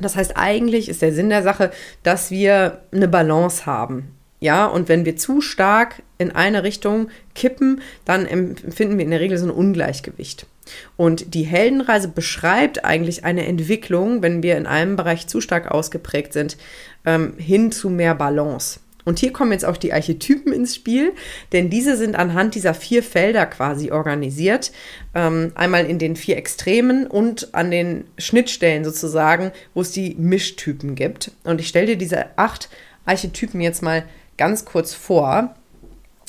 Das 0.00 0.16
heißt, 0.16 0.36
eigentlich 0.36 0.88
ist 0.88 1.02
der 1.02 1.12
Sinn 1.12 1.28
der 1.28 1.42
Sache, 1.42 1.70
dass 2.02 2.30
wir 2.30 2.82
eine 2.92 3.08
Balance 3.08 3.66
haben. 3.66 4.14
Ja, 4.40 4.66
und 4.66 4.88
wenn 4.88 5.04
wir 5.04 5.16
zu 5.16 5.40
stark 5.40 6.02
in 6.16 6.30
eine 6.30 6.62
Richtung 6.62 7.08
kippen, 7.34 7.80
dann 8.04 8.24
empfinden 8.24 8.96
wir 8.96 9.04
in 9.04 9.10
der 9.10 9.20
Regel 9.20 9.36
so 9.36 9.46
ein 9.46 9.50
Ungleichgewicht. 9.50 10.46
Und 10.96 11.34
die 11.34 11.42
Heldenreise 11.42 12.08
beschreibt 12.08 12.84
eigentlich 12.84 13.24
eine 13.24 13.46
Entwicklung, 13.46 14.22
wenn 14.22 14.42
wir 14.42 14.56
in 14.56 14.66
einem 14.66 14.94
Bereich 14.94 15.26
zu 15.26 15.40
stark 15.40 15.70
ausgeprägt 15.70 16.32
sind, 16.32 16.56
ähm, 17.04 17.34
hin 17.38 17.72
zu 17.72 17.90
mehr 17.90 18.14
Balance. 18.14 18.78
Und 19.08 19.18
hier 19.18 19.32
kommen 19.32 19.52
jetzt 19.52 19.64
auch 19.64 19.78
die 19.78 19.94
Archetypen 19.94 20.52
ins 20.52 20.74
Spiel, 20.74 21.14
denn 21.52 21.70
diese 21.70 21.96
sind 21.96 22.14
anhand 22.14 22.54
dieser 22.54 22.74
vier 22.74 23.02
Felder 23.02 23.46
quasi 23.46 23.90
organisiert. 23.90 24.70
Ähm, 25.14 25.52
einmal 25.54 25.86
in 25.86 25.98
den 25.98 26.14
vier 26.14 26.36
Extremen 26.36 27.06
und 27.06 27.54
an 27.54 27.70
den 27.70 28.04
Schnittstellen 28.18 28.84
sozusagen, 28.84 29.52
wo 29.72 29.80
es 29.80 29.92
die 29.92 30.14
Mischtypen 30.16 30.94
gibt. 30.94 31.30
Und 31.44 31.58
ich 31.58 31.68
stelle 31.68 31.86
dir 31.86 31.96
diese 31.96 32.26
acht 32.36 32.68
Archetypen 33.06 33.62
jetzt 33.62 33.82
mal 33.82 34.04
ganz 34.36 34.66
kurz 34.66 34.92
vor. 34.92 35.54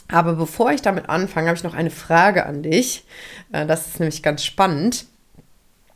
Aber 0.08 0.36
bevor 0.36 0.72
ich 0.72 0.82
damit 0.82 1.10
anfange, 1.10 1.50
habe 1.50 1.58
ich 1.58 1.66
noch 1.66 1.76
eine 1.76 1.92
Frage 1.92 2.46
an 2.46 2.64
dich. 2.64 3.04
Äh, 3.52 3.66
das 3.66 3.88
ist 3.88 4.00
nämlich 4.00 4.24
ganz 4.24 4.46
spannend. 4.46 5.06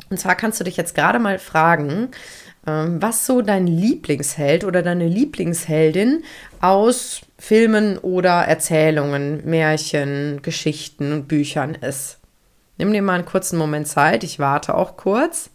Und 0.09 0.19
zwar 0.19 0.35
kannst 0.35 0.59
du 0.59 0.65
dich 0.65 0.75
jetzt 0.75 0.95
gerade 0.95 1.17
mal 1.17 1.39
fragen, 1.39 2.09
was 2.65 3.25
so 3.25 3.41
dein 3.41 3.67
Lieblingsheld 3.67 4.63
oder 4.63 4.81
deine 4.81 5.07
Lieblingsheldin 5.07 6.23
aus 6.61 7.21
Filmen 7.37 7.97
oder 7.97 8.43
Erzählungen, 8.43 9.41
Märchen, 9.45 10.41
Geschichten 10.41 11.11
und 11.11 11.27
Büchern 11.27 11.75
ist. 11.75 12.19
Nimm 12.77 12.93
dir 12.93 13.01
mal 13.01 13.15
einen 13.15 13.25
kurzen 13.25 13.57
Moment 13.57 13.87
Zeit, 13.87 14.23
ich 14.23 14.39
warte 14.39 14.75
auch 14.75 14.95
kurz 14.95 15.49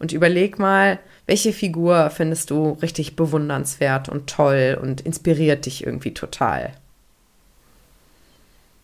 und 0.00 0.12
überleg 0.12 0.58
mal, 0.58 0.98
welche 1.26 1.52
Figur 1.52 2.10
findest 2.10 2.50
du 2.50 2.70
richtig 2.82 3.14
bewundernswert 3.14 4.08
und 4.08 4.28
toll 4.28 4.78
und 4.80 5.00
inspiriert 5.00 5.66
dich 5.66 5.86
irgendwie 5.86 6.14
total. 6.14 6.72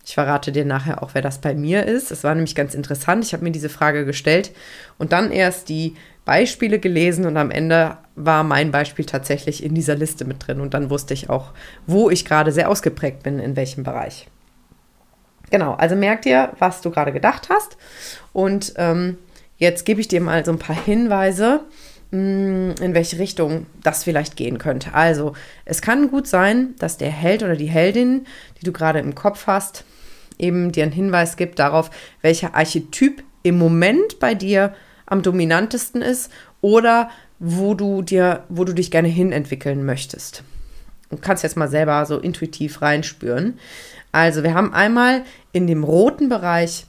Ich 0.07 0.14
verrate 0.14 0.52
dir 0.52 0.66
nachher 0.66 1.02
auch, 1.02 1.11
wer 1.14 1.23
das 1.23 1.40
bei 1.40 1.54
mir 1.54 1.87
ist. 1.87 2.11
Es 2.11 2.25
war 2.25 2.35
nämlich 2.35 2.54
ganz 2.54 2.75
interessant. 2.75 3.25
Ich 3.25 3.33
habe 3.33 3.43
mir 3.43 3.52
diese 3.52 3.71
Frage 3.71 4.04
gestellt 4.04 4.52
und 4.99 5.12
dann 5.12 5.31
erst 5.33 5.71
die 5.71 5.97
Beispiele 6.25 6.78
gelesen 6.78 7.26
und 7.26 7.37
am 7.37 7.50
Ende 7.50 7.99
war 8.16 8.45
mein 8.45 8.71
Beispiel 8.71 9.04
tatsächlich 9.04 9.62
in 9.62 9.75
dieser 9.75 9.95
Liste 9.95 10.25
mit 10.25 10.47
drin 10.47 10.61
und 10.61 10.75
dann 10.75 10.90
wusste 10.90 11.14
ich 11.14 11.28
auch, 11.28 11.52
wo 11.87 12.11
ich 12.11 12.25
gerade 12.25 12.52
sehr 12.52 12.71
ausgeprägt 12.71 13.23
bin, 13.23 13.38
in 13.38 13.57
welchem 13.57 13.85
Bereich. 13.85 14.28
Genau, 15.50 15.75
also 15.75 15.95
merk 15.95 16.23
dir, 16.23 16.52
was 16.59 16.81
du 16.81 16.90
gerade 16.90 17.12
gedacht 17.12 17.49
hast 17.50 17.76
und 18.33 18.73
ähm, 18.76 19.19
jetzt 19.59 19.85
gebe 19.85 20.00
ich 20.00 20.09
dir 20.09 20.21
mal 20.21 20.45
so 20.45 20.52
ein 20.52 20.59
paar 20.59 20.83
Hinweise, 20.85 21.61
mm, 22.11 22.71
in 22.81 22.95
welche 22.95 23.19
Richtung 23.19 23.66
das 23.83 24.04
vielleicht 24.04 24.37
gehen 24.37 24.59
könnte. 24.59 24.95
Also, 24.95 25.35
es 25.64 25.83
kann 25.83 26.11
gut 26.11 26.26
sein, 26.26 26.75
dass 26.78 26.97
der 26.97 27.11
Held 27.11 27.43
oder 27.43 27.57
die 27.57 27.69
Heldin, 27.69 28.26
die 28.61 28.64
du 28.64 28.73
gerade 28.73 28.99
im 29.00 29.14
Kopf 29.14 29.47
hast, 29.47 29.85
eben 30.38 30.73
dir 30.73 30.85
einen 30.85 30.93
Hinweis 30.93 31.37
gibt 31.37 31.59
darauf, 31.59 31.90
welcher 32.23 32.54
Archetyp 32.54 33.23
im 33.43 33.59
Moment 33.59 34.19
bei 34.19 34.35
dir 34.35 34.75
am 35.06 35.23
dominantesten 35.23 36.02
ist 36.02 36.30
oder 36.61 37.11
wo 37.38 37.75
du 37.75 38.02
dir, 38.02 38.44
wo 38.49 38.64
du 38.64 38.73
dich 38.73 38.90
gerne 38.90 39.08
hinentwickeln 39.08 39.84
möchtest. 39.84 40.42
Du 41.11 41.16
kannst 41.18 41.42
jetzt 41.42 41.56
mal 41.56 41.68
selber 41.68 42.04
so 42.06 42.18
intuitiv 42.18 42.82
reinspüren. 42.82 43.58
Also, 44.12 44.42
wir 44.42 44.54
haben 44.54 44.73
einmal 44.73 45.25
in 45.52 45.66
dem 45.66 45.84
roten 45.84 46.28
Bereich 46.28 46.87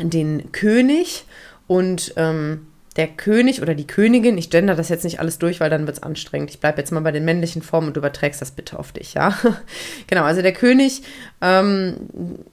den 0.00 0.52
König 0.52 1.26
und 1.66 2.14
ähm, 2.16 2.66
der 2.96 3.06
König 3.06 3.62
oder 3.62 3.74
die 3.74 3.86
Königin, 3.86 4.36
ich 4.36 4.50
gender 4.50 4.74
das 4.74 4.88
jetzt 4.88 5.04
nicht 5.04 5.20
alles 5.20 5.38
durch, 5.38 5.60
weil 5.60 5.70
dann 5.70 5.86
wird 5.86 5.98
es 5.98 6.02
anstrengend. 6.02 6.50
Ich 6.50 6.60
bleibe 6.60 6.78
jetzt 6.78 6.90
mal 6.90 7.00
bei 7.00 7.12
den 7.12 7.24
männlichen 7.24 7.62
Formen 7.62 7.88
und 7.88 7.96
überträgst 7.96 8.40
das 8.40 8.50
bitte 8.50 8.78
auf 8.78 8.90
dich, 8.92 9.14
ja? 9.14 9.34
genau, 10.08 10.24
also 10.24 10.42
der 10.42 10.52
König, 10.52 11.02
ähm, 11.40 11.96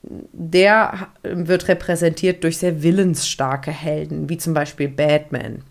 der 0.03 1.07
wird 1.23 1.67
repräsentiert 1.67 2.43
durch 2.43 2.59
sehr 2.59 2.83
willensstarke 2.83 3.71
Helden, 3.71 4.29
wie 4.29 4.37
zum 4.37 4.53
Beispiel 4.53 4.89
Batman. 4.89 5.63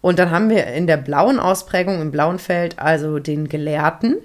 Und 0.00 0.18
dann 0.18 0.30
haben 0.30 0.48
wir 0.48 0.66
in 0.68 0.86
der 0.86 0.96
blauen 0.96 1.40
Ausprägung, 1.40 2.00
im 2.00 2.10
blauen 2.10 2.38
Feld, 2.38 2.78
also 2.78 3.18
den 3.18 3.48
Gelehrten, 3.48 4.16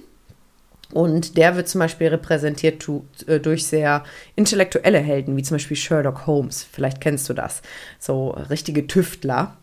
und 0.94 1.38
der 1.38 1.56
wird 1.56 1.68
zum 1.68 1.80
Beispiel 1.80 2.08
repräsentiert 2.08 2.88
äh, 3.28 3.40
durch 3.40 3.66
sehr 3.66 4.04
intellektuelle 4.36 5.00
Helden, 5.00 5.36
wie 5.36 5.44
zum 5.44 5.56
Beispiel 5.56 5.78
Sherlock 5.78 6.28
Holmes. 6.28 6.66
Vielleicht 6.70 7.02
kennst 7.02 7.28
du 7.30 7.34
das. 7.34 7.62
So 8.00 8.30
richtige 8.30 8.88
Tüftler. 8.88 9.58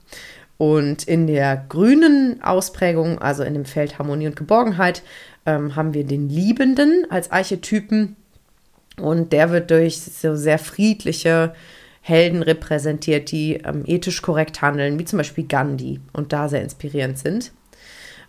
Und 0.59 1.05
in 1.05 1.27
der 1.27 1.65
grünen 1.69 2.43
Ausprägung, 2.43 3.19
also 3.19 3.43
in 3.43 3.55
dem 3.55 3.65
Feld 3.65 3.99
Harmonie 3.99 4.27
und 4.27 4.37
Geborgenheit, 4.37 5.03
ähm, 5.47 5.75
haben 5.75 5.95
wir 5.95 6.05
den 6.05 6.29
Liebenden 6.29 7.07
als 7.11 7.31
Archetypen. 7.31 8.17
Und 8.97 9.33
der 9.33 9.51
wird 9.51 9.71
durch 9.71 10.01
so 10.01 10.37
sehr 10.37 10.59
friedliche 10.59 11.55
Helden 12.01 12.43
repräsentiert, 12.43 13.31
die 13.31 13.55
ähm, 13.55 13.85
ethisch 13.87 14.23
korrekt 14.23 14.61
handeln, 14.61 14.99
wie 14.99 15.05
zum 15.05 15.19
Beispiel 15.19 15.47
Gandhi 15.47 16.01
und 16.13 16.33
da 16.33 16.49
sehr 16.49 16.63
inspirierend 16.63 17.19
sind. 17.19 17.53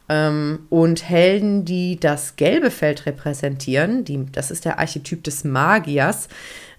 Ähm, 0.10 0.67
und 0.69 1.07
Helden, 1.07 1.65
die 1.65 2.00
das 2.00 2.36
gelbe 2.36 2.72
Feld 2.72 3.05
repräsentieren, 3.05 4.03
die, 4.03 4.25
das 4.31 4.51
ist 4.51 4.65
der 4.65 4.79
Archetyp 4.79 5.24
des 5.24 5.43
Magiers, 5.43 6.27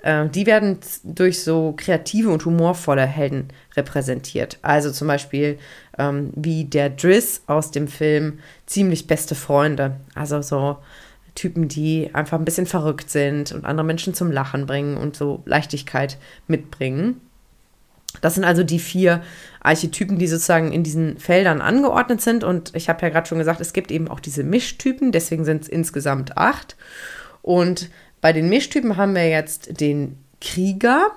äh, 0.02 0.28
die 0.28 0.46
werden 0.46 0.78
durch 1.02 1.42
so 1.42 1.74
kreative 1.76 2.30
und 2.30 2.44
humorvolle 2.44 3.06
Helden 3.06 3.48
repräsentiert. 3.76 4.58
Also 4.62 4.90
zum 4.90 5.08
Beispiel 5.08 5.58
ähm, 5.98 6.30
wie 6.36 6.64
der 6.64 6.90
Driss 6.90 7.42
aus 7.46 7.70
dem 7.70 7.88
Film 7.88 8.38
Ziemlich 8.66 9.06
beste 9.06 9.34
Freunde. 9.34 9.96
Also 10.14 10.42
so 10.42 10.78
Typen, 11.34 11.68
die 11.68 12.10
einfach 12.12 12.38
ein 12.38 12.44
bisschen 12.44 12.66
verrückt 12.66 13.10
sind 13.10 13.52
und 13.52 13.64
andere 13.64 13.84
Menschen 13.84 14.14
zum 14.14 14.30
Lachen 14.30 14.66
bringen 14.66 14.96
und 14.96 15.16
so 15.16 15.42
Leichtigkeit 15.46 16.18
mitbringen. 16.46 17.20
Das 18.20 18.34
sind 18.34 18.44
also 18.44 18.62
die 18.62 18.78
vier 18.78 19.22
Archetypen, 19.60 20.18
die 20.18 20.26
sozusagen 20.26 20.72
in 20.72 20.82
diesen 20.82 21.18
Feldern 21.18 21.60
angeordnet 21.60 22.20
sind. 22.20 22.44
Und 22.44 22.74
ich 22.74 22.88
habe 22.88 23.02
ja 23.02 23.08
gerade 23.08 23.26
schon 23.26 23.38
gesagt, 23.38 23.60
es 23.60 23.72
gibt 23.72 23.90
eben 23.90 24.08
auch 24.08 24.20
diese 24.20 24.44
Mischtypen, 24.44 25.12
deswegen 25.12 25.44
sind 25.44 25.62
es 25.62 25.68
insgesamt 25.68 26.36
acht. 26.36 26.76
Und 27.42 27.90
bei 28.20 28.32
den 28.32 28.48
Mischtypen 28.48 28.96
haben 28.96 29.14
wir 29.14 29.28
jetzt 29.28 29.80
den 29.80 30.18
Krieger, 30.40 31.08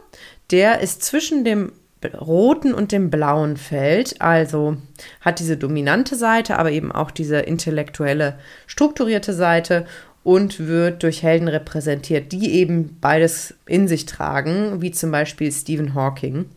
der 0.51 0.81
ist 0.81 1.03
zwischen 1.03 1.43
dem 1.43 1.71
roten 2.05 2.73
und 2.73 2.91
dem 2.91 3.09
blauen 3.09 3.57
Feld, 3.57 4.21
also 4.21 4.77
hat 5.21 5.39
diese 5.39 5.57
dominante 5.57 6.15
Seite, 6.15 6.59
aber 6.59 6.71
eben 6.71 6.91
auch 6.91 7.11
diese 7.11 7.39
intellektuelle, 7.39 8.37
strukturierte 8.67 9.33
Seite 9.33 9.85
und 10.27 10.67
wird 10.67 11.03
durch 11.03 11.23
Helden 11.23 11.47
repräsentiert, 11.47 12.33
die 12.33 12.51
eben 12.55 12.97
beides 12.99 13.53
in 13.65 13.87
sich 13.87 14.05
tragen, 14.05 14.81
wie 14.81 14.91
zum 14.91 15.09
Beispiel 15.09 15.49
Stephen 15.53 15.95
Hawking. 15.95 16.47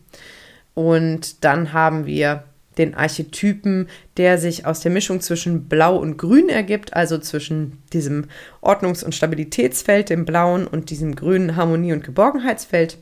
Und 0.73 1.45
dann 1.45 1.71
haben 1.71 2.05
wir 2.05 2.43
den 2.77 2.95
Archetypen, 2.95 3.87
der 4.17 4.37
sich 4.39 4.65
aus 4.65 4.81
der 4.81 4.91
Mischung 4.91 5.21
zwischen 5.21 5.69
Blau 5.69 5.95
und 5.95 6.17
Grün 6.17 6.49
ergibt, 6.49 6.93
also 6.93 7.17
zwischen 7.17 7.81
diesem 7.93 8.25
Ordnungs- 8.59 9.05
und 9.05 9.15
Stabilitätsfeld, 9.15 10.09
dem 10.09 10.25
Blauen, 10.25 10.67
und 10.67 10.89
diesem 10.89 11.15
grünen 11.15 11.55
Harmonie- 11.55 11.93
und 11.93 12.03
Geborgenheitsfeld. 12.03 12.97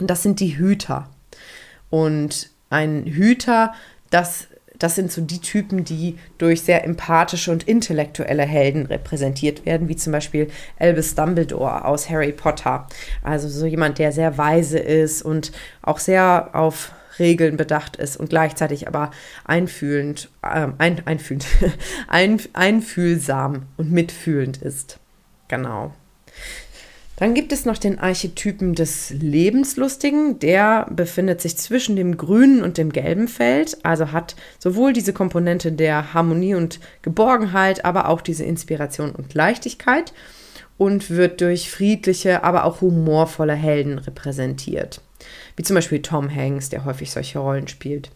Und 0.00 0.08
das 0.08 0.22
sind 0.22 0.40
die 0.40 0.56
Hüter. 0.56 1.10
Und 1.90 2.48
ein 2.70 3.04
Hüter, 3.04 3.74
das, 4.08 4.48
das 4.78 4.96
sind 4.96 5.12
so 5.12 5.20
die 5.20 5.40
Typen, 5.40 5.84
die 5.84 6.18
durch 6.38 6.62
sehr 6.62 6.84
empathische 6.84 7.50
und 7.52 7.62
intellektuelle 7.64 8.42
Helden 8.42 8.86
repräsentiert 8.86 9.64
werden, 9.66 9.88
wie 9.88 9.96
zum 9.96 10.12
Beispiel 10.12 10.50
Albus 10.78 11.14
Dumbledore 11.14 11.84
aus 11.84 12.10
Harry 12.10 12.32
Potter. 12.32 12.86
Also 13.22 13.48
so 13.48 13.66
jemand, 13.66 13.98
der 13.98 14.12
sehr 14.12 14.36
weise 14.36 14.78
ist 14.78 15.22
und 15.22 15.52
auch 15.82 15.98
sehr 15.98 16.50
auf 16.52 16.92
Regeln 17.18 17.56
bedacht 17.56 17.96
ist 17.96 18.16
und 18.16 18.30
gleichzeitig 18.30 18.88
aber 18.88 19.10
einfühlend, 19.44 20.30
äh, 20.42 20.68
ein, 20.78 21.06
einfühlend, 21.06 21.46
ein, 22.08 22.40
einfühlsam 22.52 23.66
und 23.76 23.92
mitfühlend 23.92 24.58
ist. 24.58 24.98
Genau. 25.48 25.92
Dann 27.16 27.34
gibt 27.34 27.52
es 27.52 27.64
noch 27.64 27.78
den 27.78 27.98
Archetypen 27.98 28.74
des 28.74 29.10
Lebenslustigen. 29.10 30.40
Der 30.40 30.88
befindet 30.90 31.40
sich 31.40 31.56
zwischen 31.56 31.94
dem 31.94 32.16
grünen 32.16 32.62
und 32.62 32.76
dem 32.76 32.92
gelben 32.92 33.28
Feld, 33.28 33.78
also 33.84 34.10
hat 34.10 34.34
sowohl 34.58 34.92
diese 34.92 35.12
Komponente 35.12 35.70
der 35.70 36.12
Harmonie 36.12 36.54
und 36.54 36.80
Geborgenheit, 37.02 37.84
aber 37.84 38.08
auch 38.08 38.20
diese 38.20 38.44
Inspiration 38.44 39.12
und 39.12 39.34
Leichtigkeit 39.34 40.12
und 40.76 41.10
wird 41.10 41.40
durch 41.40 41.70
friedliche, 41.70 42.42
aber 42.42 42.64
auch 42.64 42.80
humorvolle 42.80 43.54
Helden 43.54 43.98
repräsentiert. 43.98 45.00
Wie 45.56 45.62
zum 45.62 45.74
Beispiel 45.74 46.02
Tom 46.02 46.34
Hanks, 46.34 46.68
der 46.68 46.84
häufig 46.84 47.12
solche 47.12 47.38
Rollen 47.38 47.68
spielt. 47.68 48.10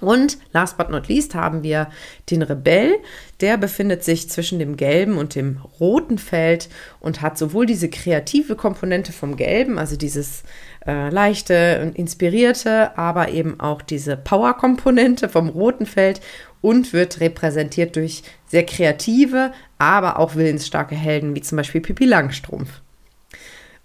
Und 0.00 0.38
last 0.52 0.78
but 0.78 0.90
not 0.90 1.08
least 1.08 1.34
haben 1.34 1.62
wir 1.62 1.88
den 2.30 2.42
Rebell. 2.42 2.96
Der 3.40 3.56
befindet 3.56 4.04
sich 4.04 4.28
zwischen 4.30 4.58
dem 4.58 4.76
gelben 4.76 5.18
und 5.18 5.34
dem 5.34 5.60
roten 5.80 6.18
Feld 6.18 6.68
und 7.00 7.20
hat 7.20 7.38
sowohl 7.38 7.66
diese 7.66 7.88
kreative 7.88 8.56
Komponente 8.56 9.12
vom 9.12 9.36
gelben, 9.36 9.78
also 9.78 9.96
dieses 9.96 10.42
äh, 10.86 11.10
leichte 11.10 11.80
und 11.82 11.96
inspirierte, 11.96 12.96
aber 12.96 13.30
eben 13.30 13.58
auch 13.60 13.82
diese 13.82 14.16
Power-Komponente 14.16 15.28
vom 15.28 15.48
roten 15.48 15.86
Feld 15.86 16.20
und 16.60 16.92
wird 16.92 17.20
repräsentiert 17.20 17.96
durch 17.96 18.22
sehr 18.46 18.66
kreative, 18.66 19.52
aber 19.78 20.18
auch 20.18 20.34
willensstarke 20.34 20.94
Helden, 20.94 21.34
wie 21.34 21.40
zum 21.40 21.56
Beispiel 21.56 21.80
Pippi 21.80 22.04
Langstrumpf. 22.04 22.80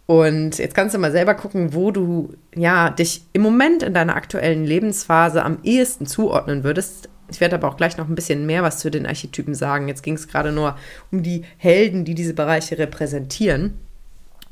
Und 0.05 0.57
jetzt 0.57 0.75
kannst 0.75 0.93
du 0.93 0.99
mal 0.99 1.11
selber 1.11 1.33
gucken, 1.33 1.73
wo 1.73 1.91
du 1.91 2.33
ja 2.55 2.89
dich 2.89 3.23
im 3.31 3.41
Moment 3.41 3.83
in 3.83 3.93
deiner 3.93 4.15
aktuellen 4.15 4.65
Lebensphase 4.65 5.43
am 5.43 5.59
ehesten 5.63 6.05
zuordnen 6.05 6.63
würdest. 6.63 7.09
Ich 7.31 7.39
werde 7.39 7.55
aber 7.55 7.69
auch 7.69 7.77
gleich 7.77 7.97
noch 7.97 8.09
ein 8.09 8.15
bisschen 8.15 8.45
mehr 8.45 8.63
was 8.63 8.79
zu 8.79 8.91
den 8.91 9.05
Archetypen 9.05 9.55
sagen. 9.55 9.87
Jetzt 9.87 10.03
ging 10.03 10.15
es 10.15 10.27
gerade 10.27 10.51
nur 10.51 10.75
um 11.11 11.23
die 11.23 11.43
Helden, 11.57 12.03
die 12.03 12.15
diese 12.15 12.33
Bereiche 12.33 12.77
repräsentieren. 12.77 13.79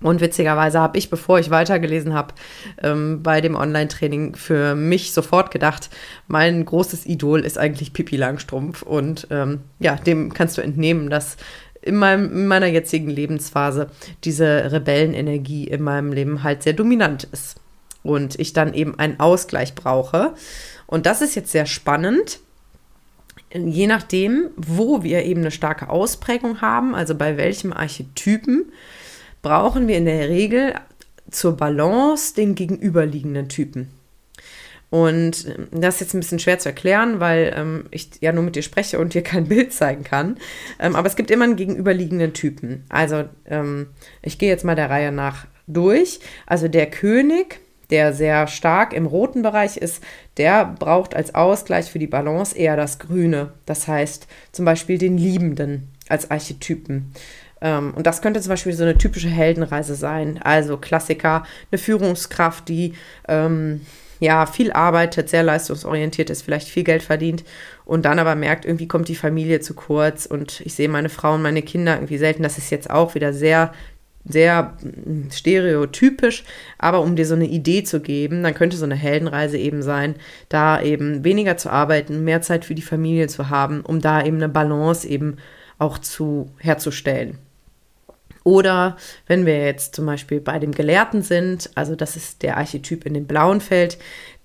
Und 0.01 0.19
witzigerweise 0.19 0.79
habe 0.79 0.97
ich, 0.97 1.09
bevor 1.09 1.39
ich 1.39 1.51
weitergelesen 1.51 2.13
habe, 2.13 2.33
ähm, 2.81 3.21
bei 3.21 3.39
dem 3.39 3.55
Online-Training 3.55 4.35
für 4.35 4.73
mich 4.73 5.13
sofort 5.13 5.51
gedacht, 5.51 5.89
mein 6.27 6.65
großes 6.65 7.05
Idol 7.05 7.41
ist 7.41 7.59
eigentlich 7.59 7.93
Pippi 7.93 8.15
Langstrumpf. 8.15 8.81
Und 8.81 9.27
ähm, 9.29 9.61
ja, 9.79 9.95
dem 9.95 10.33
kannst 10.33 10.57
du 10.57 10.61
entnehmen, 10.61 11.09
dass 11.09 11.37
in, 11.81 11.95
meinem, 11.95 12.31
in 12.31 12.47
meiner 12.47 12.67
jetzigen 12.67 13.09
Lebensphase 13.09 13.89
diese 14.23 14.71
Rebellenenergie 14.71 15.65
in 15.67 15.81
meinem 15.81 16.13
Leben 16.13 16.43
halt 16.43 16.63
sehr 16.63 16.73
dominant 16.73 17.27
ist. 17.31 17.55
Und 18.03 18.39
ich 18.39 18.53
dann 18.53 18.73
eben 18.73 18.97
einen 18.97 19.19
Ausgleich 19.19 19.75
brauche. 19.75 20.33
Und 20.87 21.05
das 21.05 21.21
ist 21.21 21.35
jetzt 21.35 21.51
sehr 21.51 21.65
spannend. 21.65 22.39
Je 23.53 23.85
nachdem, 23.85 24.49
wo 24.55 25.03
wir 25.03 25.23
eben 25.23 25.41
eine 25.41 25.51
starke 25.51 25.89
Ausprägung 25.89 26.61
haben, 26.61 26.95
also 26.95 27.15
bei 27.15 27.37
welchem 27.37 27.73
Archetypen, 27.73 28.71
brauchen 29.41 29.87
wir 29.87 29.97
in 29.97 30.05
der 30.05 30.29
Regel 30.29 30.73
zur 31.29 31.57
Balance 31.57 32.33
den 32.35 32.55
gegenüberliegenden 32.55 33.49
Typen. 33.49 33.89
Und 34.91 35.47
ähm, 35.47 35.67
das 35.71 35.95
ist 35.95 36.01
jetzt 36.01 36.13
ein 36.13 36.19
bisschen 36.19 36.37
schwer 36.37 36.59
zu 36.59 36.69
erklären, 36.69 37.19
weil 37.19 37.53
ähm, 37.55 37.85
ich 37.89 38.09
ja 38.19 38.31
nur 38.33 38.43
mit 38.43 38.55
dir 38.55 38.61
spreche 38.61 38.99
und 38.99 39.15
dir 39.15 39.23
kein 39.23 39.45
Bild 39.47 39.73
zeigen 39.73 40.03
kann. 40.03 40.37
Ähm, 40.79 40.95
aber 40.95 41.07
es 41.07 41.15
gibt 41.15 41.31
immer 41.31 41.45
einen 41.45 41.55
gegenüberliegenden 41.55 42.33
Typen. 42.33 42.83
Also 42.89 43.23
ähm, 43.45 43.87
ich 44.21 44.37
gehe 44.37 44.49
jetzt 44.49 44.65
mal 44.65 44.75
der 44.75 44.91
Reihe 44.91 45.11
nach 45.11 45.47
durch. 45.65 46.19
Also 46.45 46.67
der 46.67 46.87
König, 46.87 47.61
der 47.89 48.13
sehr 48.13 48.47
stark 48.47 48.93
im 48.93 49.05
roten 49.05 49.41
Bereich 49.41 49.77
ist, 49.77 50.03
der 50.35 50.65
braucht 50.65 51.15
als 51.15 51.33
Ausgleich 51.35 51.89
für 51.89 51.99
die 51.99 52.07
Balance 52.07 52.57
eher 52.57 52.75
das 52.75 52.99
Grüne. 52.99 53.53
Das 53.65 53.87
heißt 53.87 54.27
zum 54.51 54.65
Beispiel 54.65 54.97
den 54.97 55.17
Liebenden 55.17 55.87
als 56.09 56.29
Archetypen. 56.29 57.13
Ähm, 57.61 57.93
und 57.95 58.07
das 58.07 58.21
könnte 58.21 58.41
zum 58.41 58.49
Beispiel 58.49 58.73
so 58.73 58.83
eine 58.83 58.97
typische 58.97 59.29
Heldenreise 59.29 59.95
sein. 59.95 60.37
Also 60.43 60.75
Klassiker, 60.75 61.45
eine 61.71 61.79
Führungskraft, 61.79 62.67
die 62.67 62.93
ähm, 63.29 63.81
ja, 64.21 64.45
viel 64.45 64.71
arbeitet, 64.71 65.29
sehr 65.29 65.41
leistungsorientiert 65.41 66.29
ist, 66.29 66.43
vielleicht 66.43 66.67
viel 66.67 66.83
Geld 66.83 67.01
verdient 67.01 67.43
und 67.85 68.05
dann 68.05 68.19
aber 68.19 68.35
merkt, 68.35 68.65
irgendwie 68.65 68.87
kommt 68.87 69.07
die 69.07 69.15
Familie 69.15 69.61
zu 69.61 69.73
kurz 69.73 70.27
und 70.27 70.61
ich 70.61 70.75
sehe 70.75 70.89
meine 70.89 71.09
Frau 71.09 71.33
und 71.33 71.41
meine 71.41 71.63
Kinder 71.63 71.95
irgendwie 71.95 72.19
selten. 72.19 72.43
Das 72.43 72.59
ist 72.59 72.69
jetzt 72.69 72.91
auch 72.91 73.15
wieder 73.15 73.33
sehr, 73.33 73.73
sehr 74.23 74.77
hm, 74.79 75.29
stereotypisch, 75.31 76.43
aber 76.77 77.01
um 77.01 77.15
dir 77.15 77.25
so 77.25 77.33
eine 77.33 77.47
Idee 77.47 77.83
zu 77.83 77.99
geben, 77.99 78.43
dann 78.43 78.53
könnte 78.53 78.77
so 78.77 78.85
eine 78.85 78.95
Heldenreise 78.95 79.57
eben 79.57 79.81
sein, 79.81 80.13
da 80.49 80.79
eben 80.79 81.23
weniger 81.23 81.57
zu 81.57 81.71
arbeiten, 81.71 82.23
mehr 82.23 82.43
Zeit 82.43 82.63
für 82.63 82.75
die 82.75 82.83
Familie 82.83 83.27
zu 83.27 83.49
haben, 83.49 83.81
um 83.81 84.01
da 84.01 84.23
eben 84.23 84.37
eine 84.37 84.49
Balance 84.49 85.07
eben 85.07 85.37
auch 85.79 85.97
zu 85.97 86.51
herzustellen. 86.59 87.39
Oder 88.43 88.97
wenn 89.27 89.45
wir 89.45 89.63
jetzt 89.63 89.95
zum 89.95 90.05
Beispiel 90.05 90.39
bei 90.39 90.57
dem 90.57 90.71
Gelehrten 90.71 91.21
sind, 91.21 91.69
also 91.75 91.95
das 91.95 92.15
ist 92.15 92.41
der 92.43 92.57
Archetyp 92.57 93.05
in 93.05 93.13
dem 93.13 93.27
blauen 93.27 93.61
Feld, 93.61 93.97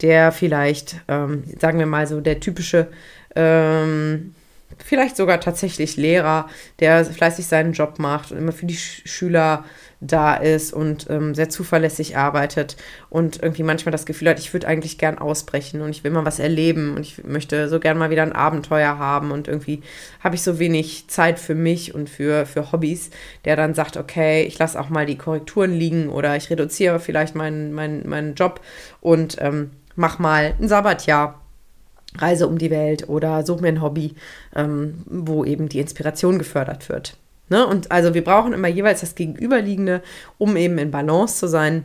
der 0.02 0.32
vielleicht, 0.32 0.96
ähm, 1.08 1.44
sagen 1.58 1.78
wir 1.78 1.86
mal 1.86 2.06
so, 2.06 2.20
der 2.20 2.40
typische, 2.40 2.88
ähm, 3.34 4.34
vielleicht 4.84 5.16
sogar 5.16 5.40
tatsächlich 5.40 5.96
Lehrer, 5.96 6.48
der 6.80 7.04
fleißig 7.04 7.46
seinen 7.46 7.72
Job 7.72 7.98
macht 7.98 8.32
und 8.32 8.38
immer 8.38 8.52
für 8.52 8.66
die 8.66 8.76
Sch 8.76 9.02
Schüler 9.06 9.64
da 10.00 10.34
ist 10.34 10.74
und 10.74 11.08
ähm, 11.08 11.34
sehr 11.34 11.48
zuverlässig 11.48 12.16
arbeitet 12.16 12.76
und 13.08 13.42
irgendwie 13.42 13.62
manchmal 13.62 13.92
das 13.92 14.04
Gefühl 14.04 14.28
hat, 14.28 14.38
ich 14.38 14.52
würde 14.52 14.68
eigentlich 14.68 14.98
gern 14.98 15.18
ausbrechen 15.18 15.80
und 15.80 15.88
ich 15.88 16.04
will 16.04 16.10
mal 16.10 16.26
was 16.26 16.38
erleben 16.38 16.94
und 16.94 17.00
ich 17.00 17.24
möchte 17.24 17.68
so 17.68 17.80
gern 17.80 17.96
mal 17.96 18.10
wieder 18.10 18.22
ein 18.22 18.34
Abenteuer 18.34 18.98
haben 18.98 19.30
und 19.30 19.48
irgendwie 19.48 19.82
habe 20.22 20.34
ich 20.34 20.42
so 20.42 20.58
wenig 20.58 21.08
Zeit 21.08 21.38
für 21.38 21.54
mich 21.54 21.94
und 21.94 22.10
für, 22.10 22.44
für 22.44 22.72
Hobbys, 22.72 23.10
der 23.46 23.56
dann 23.56 23.74
sagt, 23.74 23.96
okay, 23.96 24.42
ich 24.42 24.58
lasse 24.58 24.78
auch 24.78 24.90
mal 24.90 25.06
die 25.06 25.16
Korrekturen 25.16 25.72
liegen 25.72 26.08
oder 26.10 26.36
ich 26.36 26.50
reduziere 26.50 27.00
vielleicht 27.00 27.34
meinen, 27.34 27.72
meinen, 27.72 28.06
meinen 28.06 28.34
Job 28.34 28.60
und 29.00 29.36
ähm, 29.40 29.70
mach 29.94 30.18
mal 30.18 30.54
ein 30.60 30.68
Sabbatjahr. 30.68 31.45
Reise 32.16 32.48
um 32.48 32.58
die 32.58 32.70
Welt 32.70 33.08
oder 33.08 33.44
such 33.44 33.60
mir 33.60 33.68
ein 33.68 33.82
Hobby, 33.82 34.14
ähm, 34.54 35.02
wo 35.06 35.44
eben 35.44 35.68
die 35.68 35.80
Inspiration 35.80 36.38
gefördert 36.38 36.88
wird. 36.88 37.16
Ne? 37.48 37.66
Und 37.66 37.92
also 37.92 38.14
wir 38.14 38.24
brauchen 38.24 38.52
immer 38.52 38.68
jeweils 38.68 39.00
das 39.00 39.14
Gegenüberliegende, 39.14 40.02
um 40.38 40.56
eben 40.56 40.78
in 40.78 40.90
Balance 40.90 41.38
zu 41.38 41.48
sein. 41.48 41.84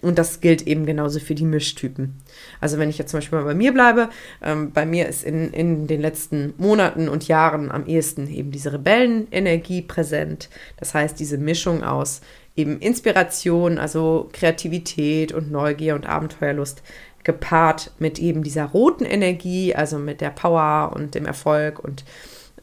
Und 0.00 0.16
das 0.16 0.40
gilt 0.40 0.66
eben 0.66 0.86
genauso 0.86 1.18
für 1.18 1.34
die 1.34 1.44
Mischtypen. 1.44 2.14
Also 2.60 2.78
wenn 2.78 2.88
ich 2.88 2.98
jetzt 2.98 3.10
zum 3.10 3.18
Beispiel 3.18 3.38
mal 3.38 3.44
bei 3.44 3.54
mir 3.54 3.72
bleibe, 3.72 4.10
ähm, 4.42 4.70
bei 4.70 4.86
mir 4.86 5.08
ist 5.08 5.24
in, 5.24 5.52
in 5.52 5.86
den 5.88 6.00
letzten 6.00 6.54
Monaten 6.56 7.08
und 7.08 7.26
Jahren 7.26 7.70
am 7.72 7.86
ehesten 7.86 8.28
eben 8.28 8.52
diese 8.52 8.72
Rebellenenergie 8.72 9.82
präsent. 9.82 10.50
Das 10.76 10.94
heißt, 10.94 11.18
diese 11.18 11.38
Mischung 11.38 11.82
aus 11.82 12.20
eben 12.54 12.78
Inspiration, 12.80 13.78
also 13.78 14.28
Kreativität 14.32 15.32
und 15.32 15.50
Neugier 15.50 15.94
und 15.94 16.06
Abenteuerlust, 16.06 16.82
gepaart 17.24 17.90
mit 17.98 18.18
eben 18.18 18.42
dieser 18.42 18.64
roten 18.64 19.04
Energie, 19.04 19.74
also 19.74 19.98
mit 19.98 20.20
der 20.20 20.30
Power 20.30 20.92
und 20.94 21.14
dem 21.14 21.26
Erfolg 21.26 21.78
und 21.78 22.04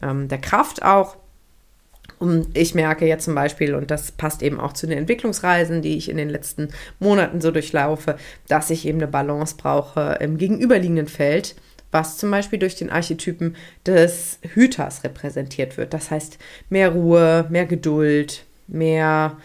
ähm, 0.02 0.28
der 0.28 0.38
Kraft 0.38 0.82
auch. 0.82 1.16
Und 2.18 2.56
ich 2.56 2.74
merke 2.74 3.06
jetzt 3.06 3.24
zum 3.24 3.34
Beispiel, 3.34 3.74
und 3.74 3.90
das 3.90 4.10
passt 4.12 4.42
eben 4.42 4.58
auch 4.58 4.72
zu 4.72 4.86
den 4.86 4.98
Entwicklungsreisen, 4.98 5.82
die 5.82 5.98
ich 5.98 6.08
in 6.08 6.16
den 6.16 6.30
letzten 6.30 6.70
Monaten 6.98 7.40
so 7.40 7.50
durchlaufe, 7.50 8.16
dass 8.48 8.70
ich 8.70 8.86
eben 8.86 8.98
eine 8.98 9.08
Balance 9.08 9.56
brauche 9.58 10.16
im 10.20 10.38
gegenüberliegenden 10.38 11.08
Feld, 11.08 11.56
was 11.90 12.16
zum 12.16 12.30
Beispiel 12.30 12.58
durch 12.58 12.74
den 12.74 12.90
Archetypen 12.90 13.56
des 13.84 14.38
Hüters 14.54 15.04
repräsentiert 15.04 15.76
wird. 15.76 15.92
Das 15.92 16.10
heißt, 16.10 16.38
mehr 16.70 16.90
Ruhe, 16.90 17.46
mehr 17.50 17.66
Geduld, 17.66 18.44
mehr 18.66 19.36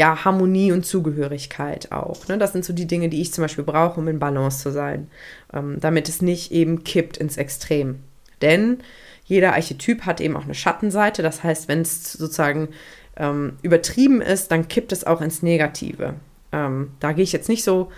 ja, 0.00 0.24
Harmonie 0.24 0.72
und 0.72 0.86
Zugehörigkeit 0.86 1.92
auch. 1.92 2.26
Ne? 2.26 2.38
Das 2.38 2.52
sind 2.52 2.64
so 2.64 2.72
die 2.72 2.86
Dinge, 2.86 3.10
die 3.10 3.20
ich 3.20 3.34
zum 3.34 3.44
Beispiel 3.44 3.64
brauche, 3.64 4.00
um 4.00 4.08
in 4.08 4.18
Balance 4.18 4.62
zu 4.62 4.72
sein, 4.72 5.10
ähm, 5.52 5.76
damit 5.78 6.08
es 6.08 6.22
nicht 6.22 6.52
eben 6.52 6.84
kippt 6.84 7.18
ins 7.18 7.36
Extrem. 7.36 8.00
Denn 8.40 8.78
jeder 9.26 9.52
Archetyp 9.52 10.06
hat 10.06 10.22
eben 10.22 10.38
auch 10.38 10.44
eine 10.44 10.54
Schattenseite. 10.54 11.22
Das 11.22 11.44
heißt, 11.44 11.68
wenn 11.68 11.82
es 11.82 12.14
sozusagen 12.14 12.70
ähm, 13.18 13.58
übertrieben 13.60 14.22
ist, 14.22 14.50
dann 14.50 14.68
kippt 14.68 14.92
es 14.92 15.04
auch 15.04 15.20
ins 15.20 15.42
Negative. 15.42 16.14
Ähm, 16.50 16.92
da 16.98 17.12
gehe 17.12 17.24
ich 17.24 17.32
jetzt 17.32 17.50
nicht 17.50 17.62
so, 17.62 17.92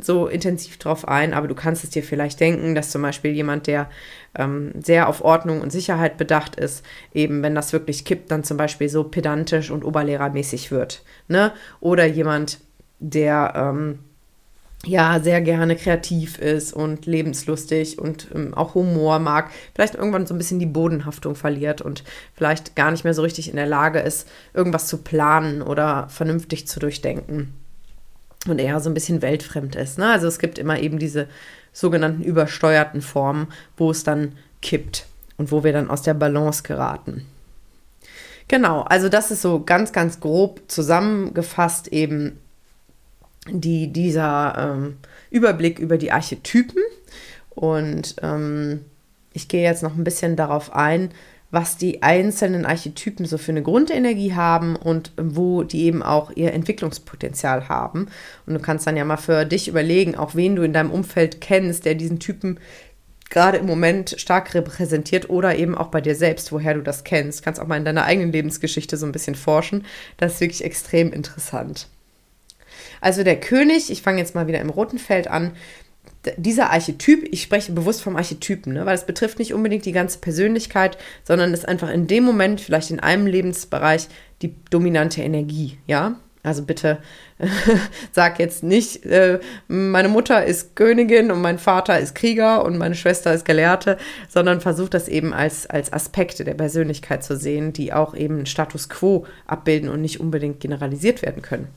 so 0.00 0.26
intensiv 0.26 0.78
drauf 0.78 1.06
ein, 1.06 1.34
aber 1.34 1.48
du 1.48 1.54
kannst 1.54 1.84
es 1.84 1.90
dir 1.90 2.02
vielleicht 2.02 2.40
denken, 2.40 2.74
dass 2.74 2.90
zum 2.90 3.02
Beispiel 3.02 3.32
jemand, 3.32 3.66
der 3.66 3.88
ähm, 4.34 4.72
sehr 4.82 5.08
auf 5.08 5.24
Ordnung 5.24 5.60
und 5.60 5.70
Sicherheit 5.72 6.16
bedacht 6.16 6.56
ist, 6.56 6.84
eben 7.14 7.42
wenn 7.42 7.54
das 7.54 7.72
wirklich 7.72 8.04
kippt, 8.04 8.30
dann 8.30 8.44
zum 8.44 8.56
Beispiel 8.56 8.88
so 8.88 9.04
pedantisch 9.04 9.70
und 9.70 9.84
oberlehrermäßig 9.84 10.70
wird. 10.70 11.02
Ne? 11.28 11.52
Oder 11.80 12.06
jemand, 12.06 12.58
der 12.98 13.52
ähm, 13.56 13.98
ja 14.84 15.20
sehr 15.20 15.40
gerne 15.40 15.76
kreativ 15.76 16.38
ist 16.38 16.72
und 16.72 17.06
lebenslustig 17.06 17.98
und 17.98 18.28
ähm, 18.34 18.54
auch 18.54 18.74
Humor 18.74 19.18
mag, 19.18 19.50
vielleicht 19.74 19.94
irgendwann 19.94 20.26
so 20.26 20.34
ein 20.34 20.38
bisschen 20.38 20.58
die 20.58 20.66
Bodenhaftung 20.66 21.34
verliert 21.34 21.82
und 21.82 22.04
vielleicht 22.34 22.76
gar 22.76 22.90
nicht 22.90 23.04
mehr 23.04 23.14
so 23.14 23.22
richtig 23.22 23.50
in 23.50 23.56
der 23.56 23.66
Lage 23.66 24.00
ist, 24.00 24.28
irgendwas 24.54 24.86
zu 24.86 24.98
planen 24.98 25.60
oder 25.60 26.08
vernünftig 26.08 26.66
zu 26.66 26.80
durchdenken 26.80 27.54
und 28.46 28.58
eher 28.58 28.80
so 28.80 28.90
ein 28.90 28.94
bisschen 28.94 29.22
weltfremd 29.22 29.76
ist. 29.76 29.98
Ne? 29.98 30.10
Also 30.10 30.26
es 30.26 30.38
gibt 30.38 30.58
immer 30.58 30.78
eben 30.78 30.98
diese 30.98 31.28
sogenannten 31.72 32.22
übersteuerten 32.22 33.02
Formen, 33.02 33.48
wo 33.76 33.90
es 33.90 34.02
dann 34.02 34.32
kippt 34.62 35.06
und 35.36 35.52
wo 35.52 35.64
wir 35.64 35.72
dann 35.72 35.90
aus 35.90 36.02
der 36.02 36.14
Balance 36.14 36.62
geraten. 36.62 37.26
Genau, 38.48 38.80
also 38.82 39.08
das 39.08 39.30
ist 39.30 39.42
so 39.42 39.62
ganz, 39.62 39.92
ganz 39.92 40.18
grob 40.18 40.62
zusammengefasst 40.66 41.88
eben 41.88 42.38
die, 43.48 43.92
dieser 43.92 44.54
ähm, 44.58 44.96
Überblick 45.30 45.78
über 45.78 45.98
die 45.98 46.10
Archetypen. 46.10 46.82
Und 47.50 48.16
ähm, 48.22 48.84
ich 49.32 49.48
gehe 49.48 49.62
jetzt 49.62 49.82
noch 49.82 49.96
ein 49.96 50.04
bisschen 50.04 50.34
darauf 50.34 50.74
ein, 50.74 51.10
was 51.50 51.76
die 51.76 52.02
einzelnen 52.02 52.64
Archetypen 52.64 53.26
so 53.26 53.36
für 53.36 53.52
eine 53.52 53.62
Grundenergie 53.62 54.34
haben 54.34 54.76
und 54.76 55.12
wo 55.16 55.62
die 55.62 55.82
eben 55.82 56.02
auch 56.02 56.30
ihr 56.34 56.52
Entwicklungspotenzial 56.52 57.68
haben. 57.68 58.06
Und 58.46 58.54
du 58.54 58.60
kannst 58.60 58.86
dann 58.86 58.96
ja 58.96 59.04
mal 59.04 59.16
für 59.16 59.44
dich 59.44 59.68
überlegen, 59.68 60.14
auch 60.14 60.34
wen 60.34 60.56
du 60.56 60.62
in 60.62 60.72
deinem 60.72 60.92
Umfeld 60.92 61.40
kennst, 61.40 61.84
der 61.84 61.94
diesen 61.96 62.20
Typen 62.20 62.58
gerade 63.30 63.58
im 63.58 63.66
Moment 63.66 64.14
stark 64.18 64.54
repräsentiert 64.54 65.30
oder 65.30 65.56
eben 65.56 65.76
auch 65.76 65.88
bei 65.88 66.00
dir 66.00 66.14
selbst, 66.14 66.52
woher 66.52 66.74
du 66.74 66.82
das 66.82 67.04
kennst. 67.04 67.42
Kannst 67.42 67.60
auch 67.60 67.66
mal 67.66 67.76
in 67.76 67.84
deiner 67.84 68.04
eigenen 68.04 68.32
Lebensgeschichte 68.32 68.96
so 68.96 69.06
ein 69.06 69.12
bisschen 69.12 69.36
forschen. 69.36 69.86
Das 70.16 70.34
ist 70.34 70.40
wirklich 70.40 70.64
extrem 70.64 71.12
interessant. 71.12 71.88
Also 73.00 73.24
der 73.24 73.38
König, 73.38 73.90
ich 73.90 74.02
fange 74.02 74.18
jetzt 74.18 74.34
mal 74.34 74.46
wieder 74.46 74.60
im 74.60 74.70
roten 74.70 74.98
Feld 74.98 75.28
an, 75.28 75.52
dieser 76.36 76.70
Archetyp, 76.70 77.26
ich 77.30 77.42
spreche 77.42 77.72
bewusst 77.72 78.02
vom 78.02 78.16
Archetypen, 78.16 78.74
ne, 78.74 78.84
weil 78.84 78.94
es 78.94 79.06
betrifft 79.06 79.38
nicht 79.38 79.54
unbedingt 79.54 79.86
die 79.86 79.92
ganze 79.92 80.18
Persönlichkeit, 80.18 80.98
sondern 81.24 81.54
ist 81.54 81.66
einfach 81.66 81.90
in 81.90 82.06
dem 82.06 82.24
Moment, 82.24 82.60
vielleicht 82.60 82.90
in 82.90 83.00
einem 83.00 83.26
Lebensbereich, 83.26 84.08
die 84.42 84.54
dominante 84.70 85.22
Energie, 85.22 85.78
ja. 85.86 86.16
Also 86.42 86.62
bitte 86.62 86.98
sag 88.12 88.38
jetzt 88.38 88.62
nicht, 88.62 89.04
äh, 89.04 89.40
meine 89.68 90.08
Mutter 90.08 90.44
ist 90.46 90.74
Königin 90.74 91.30
und 91.30 91.42
mein 91.42 91.58
Vater 91.58 91.98
ist 91.98 92.14
Krieger 92.14 92.64
und 92.64 92.78
meine 92.78 92.94
Schwester 92.94 93.34
ist 93.34 93.44
Gelehrte, 93.44 93.98
sondern 94.26 94.62
versuch 94.62 94.88
das 94.88 95.06
eben 95.06 95.34
als, 95.34 95.66
als 95.66 95.92
Aspekte 95.92 96.44
der 96.44 96.54
Persönlichkeit 96.54 97.22
zu 97.22 97.36
sehen, 97.36 97.74
die 97.74 97.92
auch 97.92 98.14
eben 98.14 98.46
Status 98.46 98.88
quo 98.88 99.26
abbilden 99.46 99.90
und 99.90 100.00
nicht 100.00 100.18
unbedingt 100.18 100.60
generalisiert 100.60 101.20
werden 101.20 101.42
können. 101.42 101.68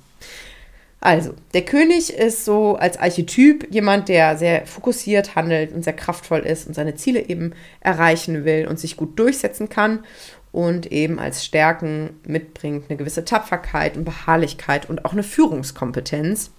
Also, 1.05 1.33
der 1.53 1.65
König 1.65 2.13
ist 2.13 2.45
so 2.45 2.77
als 2.77 2.95
Archetyp 2.95 3.67
jemand, 3.69 4.07
der 4.07 4.37
sehr 4.37 4.65
fokussiert 4.65 5.35
handelt 5.35 5.73
und 5.73 5.83
sehr 5.83 5.91
kraftvoll 5.91 6.39
ist 6.39 6.65
und 6.65 6.75
seine 6.75 6.95
Ziele 6.95 7.27
eben 7.27 7.51
erreichen 7.81 8.45
will 8.45 8.67
und 8.69 8.79
sich 8.79 8.95
gut 8.95 9.19
durchsetzen 9.19 9.67
kann 9.67 10.05
und 10.53 10.93
eben 10.93 11.19
als 11.19 11.43
Stärken 11.43 12.11
mitbringt 12.25 12.85
eine 12.87 12.95
gewisse 12.95 13.25
Tapferkeit 13.25 13.97
und 13.97 14.05
Beharrlichkeit 14.05 14.89
und 14.89 15.03
auch 15.03 15.11
eine 15.11 15.23
Führungskompetenz. 15.23 16.51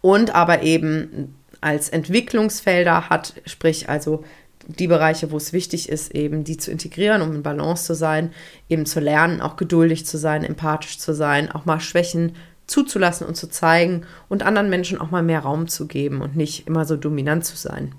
Und 0.00 0.36
aber 0.36 0.62
eben 0.62 1.34
als 1.60 1.88
Entwicklungsfelder 1.88 3.08
hat, 3.08 3.34
sprich 3.46 3.88
also 3.88 4.22
die 4.68 4.86
Bereiche, 4.86 5.32
wo 5.32 5.38
es 5.38 5.52
wichtig 5.52 5.88
ist, 5.88 6.14
eben 6.14 6.44
die 6.44 6.56
zu 6.56 6.70
integrieren, 6.70 7.22
um 7.22 7.34
in 7.34 7.42
Balance 7.42 7.84
zu 7.84 7.94
sein, 7.94 8.30
eben 8.68 8.86
zu 8.86 9.00
lernen, 9.00 9.40
auch 9.40 9.56
geduldig 9.56 10.06
zu 10.06 10.18
sein, 10.18 10.44
empathisch 10.44 11.00
zu 11.00 11.14
sein, 11.14 11.50
auch 11.50 11.64
mal 11.64 11.80
Schwächen 11.80 12.36
zuzulassen 12.68 13.26
und 13.26 13.34
zu 13.34 13.48
zeigen 13.48 14.06
und 14.28 14.44
anderen 14.44 14.70
Menschen 14.70 15.00
auch 15.00 15.10
mal 15.10 15.24
mehr 15.24 15.40
Raum 15.40 15.66
zu 15.66 15.88
geben 15.88 16.20
und 16.20 16.36
nicht 16.36 16.68
immer 16.68 16.84
so 16.84 16.96
dominant 16.96 17.44
zu 17.44 17.56
sein. 17.56 17.94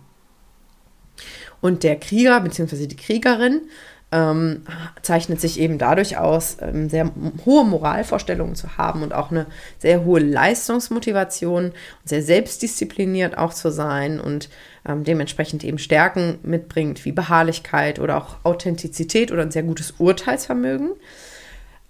Und 1.59 1.83
der 1.83 1.97
Krieger 1.97 2.39
bzw. 2.39 2.87
die 2.87 2.95
Kriegerin 2.95 3.63
ähm, 4.11 4.63
zeichnet 5.01 5.39
sich 5.39 5.59
eben 5.59 5.77
dadurch 5.77 6.17
aus, 6.17 6.57
ähm, 6.61 6.89
sehr 6.89 7.11
hohe 7.45 7.65
Moralvorstellungen 7.65 8.55
zu 8.55 8.77
haben 8.77 9.03
und 9.03 9.13
auch 9.13 9.29
eine 9.29 9.45
sehr 9.77 10.03
hohe 10.03 10.19
Leistungsmotivation 10.19 11.65
und 11.65 11.73
sehr 12.05 12.23
selbstdiszipliniert 12.23 13.37
auch 13.37 13.53
zu 13.53 13.71
sein 13.71 14.19
und 14.19 14.49
ähm, 14.87 15.03
dementsprechend 15.03 15.63
eben 15.63 15.77
Stärken 15.77 16.39
mitbringt 16.41 17.05
wie 17.05 17.11
Beharrlichkeit 17.11 17.99
oder 17.99 18.17
auch 18.17 18.37
Authentizität 18.43 19.31
oder 19.31 19.43
ein 19.43 19.51
sehr 19.51 19.63
gutes 19.63 19.95
Urteilsvermögen. 19.99 20.91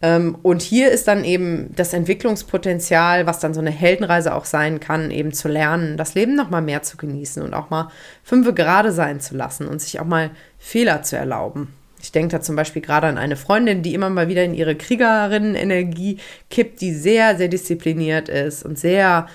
Ähm, 0.02 0.38
und 0.44 0.62
hier 0.62 0.92
ist 0.92 1.08
dann 1.08 1.26
eben 1.26 1.74
das 1.76 1.94
Entwicklungspotenzial, 1.94 3.26
was 3.26 3.40
dann 3.40 3.54
so 3.54 3.60
eine 3.60 3.72
Heldenreise 3.72 4.34
auch 4.34 4.46
sein 4.46 4.80
kann, 4.80 5.12
eben 5.12 5.34
zu 5.34 5.48
lernen, 5.48 5.98
das 5.98 6.16
Leben 6.16 6.36
noch 6.36 6.50
mal 6.50 6.62
mehr 6.62 6.84
zu 6.84 6.98
genießen 6.98 7.44
und 7.44 7.54
auch 7.54 7.70
mal 7.70 7.90
fünfe 8.24 8.54
gerade 8.54 8.92
sein 8.92 9.20
zu 9.20 9.36
lassen 9.36 9.68
und 9.68 9.82
sich 9.82 10.00
auch 10.00 10.06
mal 10.06 10.32
Fehler 10.58 11.04
zu 11.04 11.18
erlauben. 11.18 11.74
Ich 12.02 12.14
denke 12.14 12.38
da 12.38 12.42
zum 12.42 12.56
Beispiel 12.56 12.82
gerade 12.82 13.08
an 13.08 13.18
eine 13.18 13.36
Freundin, 13.36 13.84
die 13.84 13.94
immer 13.94 14.10
mal 14.10 14.30
wieder 14.30 14.46
in 14.46 14.54
ihre 14.54 14.76
Kriegerinnen-Energie 14.76 16.18
kippt, 16.50 16.80
die 16.80 16.94
sehr, 16.94 17.36
sehr 17.36 17.50
diszipliniert 17.50 18.30
ist 18.30 18.64
und 18.64 18.80
sehr, 18.80 19.28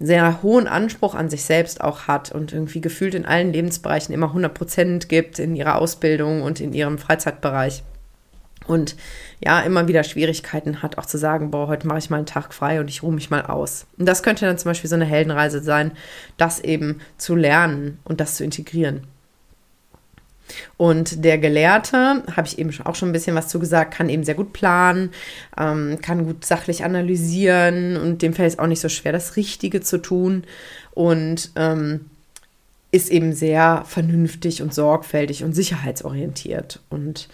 sehr 0.00 0.42
hohen 0.42 0.66
Anspruch 0.66 1.14
an 1.14 1.30
sich 1.30 1.44
selbst 1.44 1.80
auch 1.80 2.08
hat 2.08 2.32
und 2.32 2.52
irgendwie 2.52 2.80
gefühlt 2.80 3.14
in 3.14 3.26
allen 3.26 3.52
Lebensbereichen 3.52 4.12
immer 4.12 4.26
100 4.26 4.52
Prozent 4.52 5.08
gibt 5.08 5.38
in 5.38 5.54
ihrer 5.54 5.76
Ausbildung 5.76 6.42
und 6.42 6.58
in 6.58 6.72
ihrem 6.72 6.98
Freizeitbereich 6.98 7.84
und 8.66 8.96
ja, 9.42 9.60
immer 9.60 9.88
wieder 9.88 10.04
Schwierigkeiten 10.04 10.82
hat, 10.82 10.98
auch 10.98 11.06
zu 11.06 11.18
sagen, 11.18 11.50
boah, 11.50 11.68
heute 11.68 11.86
mache 11.86 11.98
ich 11.98 12.10
mal 12.10 12.18
einen 12.18 12.26
Tag 12.26 12.52
frei 12.52 12.80
und 12.80 12.88
ich 12.88 13.02
ruhe 13.02 13.12
mich 13.12 13.30
mal 13.30 13.42
aus. 13.42 13.86
Und 13.98 14.06
das 14.06 14.22
könnte 14.22 14.44
dann 14.44 14.58
zum 14.58 14.70
Beispiel 14.70 14.90
so 14.90 14.96
eine 14.96 15.06
Heldenreise 15.06 15.62
sein, 15.62 15.92
das 16.36 16.60
eben 16.60 17.00
zu 17.16 17.34
lernen 17.34 17.98
und 18.04 18.20
das 18.20 18.36
zu 18.36 18.44
integrieren. 18.44 19.06
Und 20.76 21.24
der 21.24 21.38
Gelehrte, 21.38 22.22
habe 22.36 22.46
ich 22.46 22.58
eben 22.58 22.72
auch 22.84 22.94
schon 22.94 23.10
ein 23.10 23.12
bisschen 23.12 23.36
was 23.36 23.48
zu 23.48 23.58
gesagt, 23.58 23.94
kann 23.94 24.08
eben 24.08 24.24
sehr 24.24 24.34
gut 24.34 24.52
planen, 24.52 25.10
ähm, 25.56 25.98
kann 26.02 26.24
gut 26.24 26.44
sachlich 26.44 26.84
analysieren 26.84 27.96
und 27.96 28.22
dem 28.22 28.34
fällt 28.34 28.52
es 28.52 28.58
auch 28.58 28.66
nicht 28.66 28.80
so 28.80 28.88
schwer, 28.88 29.12
das 29.12 29.36
Richtige 29.36 29.80
zu 29.80 29.98
tun 29.98 30.44
und 30.92 31.52
ähm, 31.56 32.06
ist 32.92 33.10
eben 33.10 33.32
sehr 33.32 33.84
vernünftig 33.86 34.62
und 34.62 34.74
sorgfältig 34.74 35.44
und 35.44 35.54
sicherheitsorientiert 35.54 36.80
und 36.90 37.28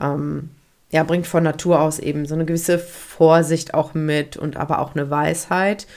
ähm, 0.00 0.50
ja, 0.94 1.02
bringt 1.02 1.26
von 1.26 1.42
Natur 1.42 1.80
aus 1.80 1.98
eben 1.98 2.24
so 2.24 2.36
eine 2.36 2.44
gewisse 2.44 2.78
Vorsicht 2.78 3.74
auch 3.74 3.94
mit 3.94 4.36
und 4.36 4.56
aber 4.56 4.78
auch 4.78 4.94
eine 4.94 5.10
Weisheit. 5.10 5.88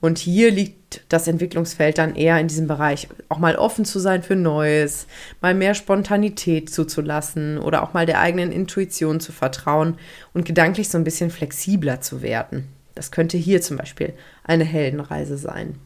Und 0.00 0.18
hier 0.18 0.50
liegt 0.50 1.04
das 1.08 1.28
Entwicklungsfeld 1.28 1.96
dann 1.96 2.16
eher 2.16 2.40
in 2.40 2.48
diesem 2.48 2.66
Bereich, 2.66 3.06
auch 3.28 3.38
mal 3.38 3.54
offen 3.54 3.84
zu 3.84 4.00
sein 4.00 4.24
für 4.24 4.34
Neues, 4.34 5.06
mal 5.40 5.54
mehr 5.54 5.74
Spontanität 5.74 6.70
zuzulassen 6.70 7.56
oder 7.56 7.84
auch 7.84 7.92
mal 7.92 8.04
der 8.04 8.18
eigenen 8.18 8.50
Intuition 8.50 9.20
zu 9.20 9.30
vertrauen 9.30 9.96
und 10.34 10.44
gedanklich 10.44 10.88
so 10.88 10.98
ein 10.98 11.04
bisschen 11.04 11.30
flexibler 11.30 12.00
zu 12.00 12.20
werden. 12.20 12.66
Das 12.96 13.12
könnte 13.12 13.36
hier 13.36 13.62
zum 13.62 13.76
Beispiel 13.76 14.12
eine 14.42 14.64
Heldenreise 14.64 15.38
sein. 15.38 15.76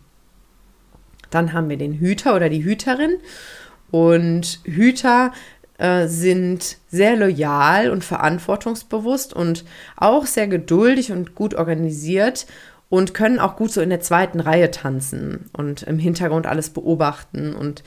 Dann 1.29 1.53
haben 1.53 1.69
wir 1.69 1.77
den 1.77 1.93
Hüter 1.93 2.35
oder 2.35 2.49
die 2.49 2.65
Hüterin. 2.65 3.19
Und 3.91 4.61
Hüter 4.65 5.33
äh, 5.79 6.07
sind 6.07 6.79
sehr 6.89 7.17
loyal 7.17 7.91
und 7.91 8.05
verantwortungsbewusst 8.05 9.35
und 9.35 9.65
auch 9.97 10.27
sehr 10.27 10.49
geduldig 10.49 11.13
und 11.13 11.35
gut 11.35 11.55
organisiert 11.55 12.47
und 12.89 13.15
können 13.15 13.41
auch 13.41 13.57
gut 13.57 13.73
so 13.73 13.81
in 13.81 13.91
der 13.91 14.01
zweiten 14.01 14.41
Reihe 14.41 14.71
tanzen 14.71 15.51
und 15.53 15.83
im 15.83 15.99
Hintergrund 15.99 16.47
alles 16.47 16.71
beobachten 16.71 17.55
und 17.55 17.83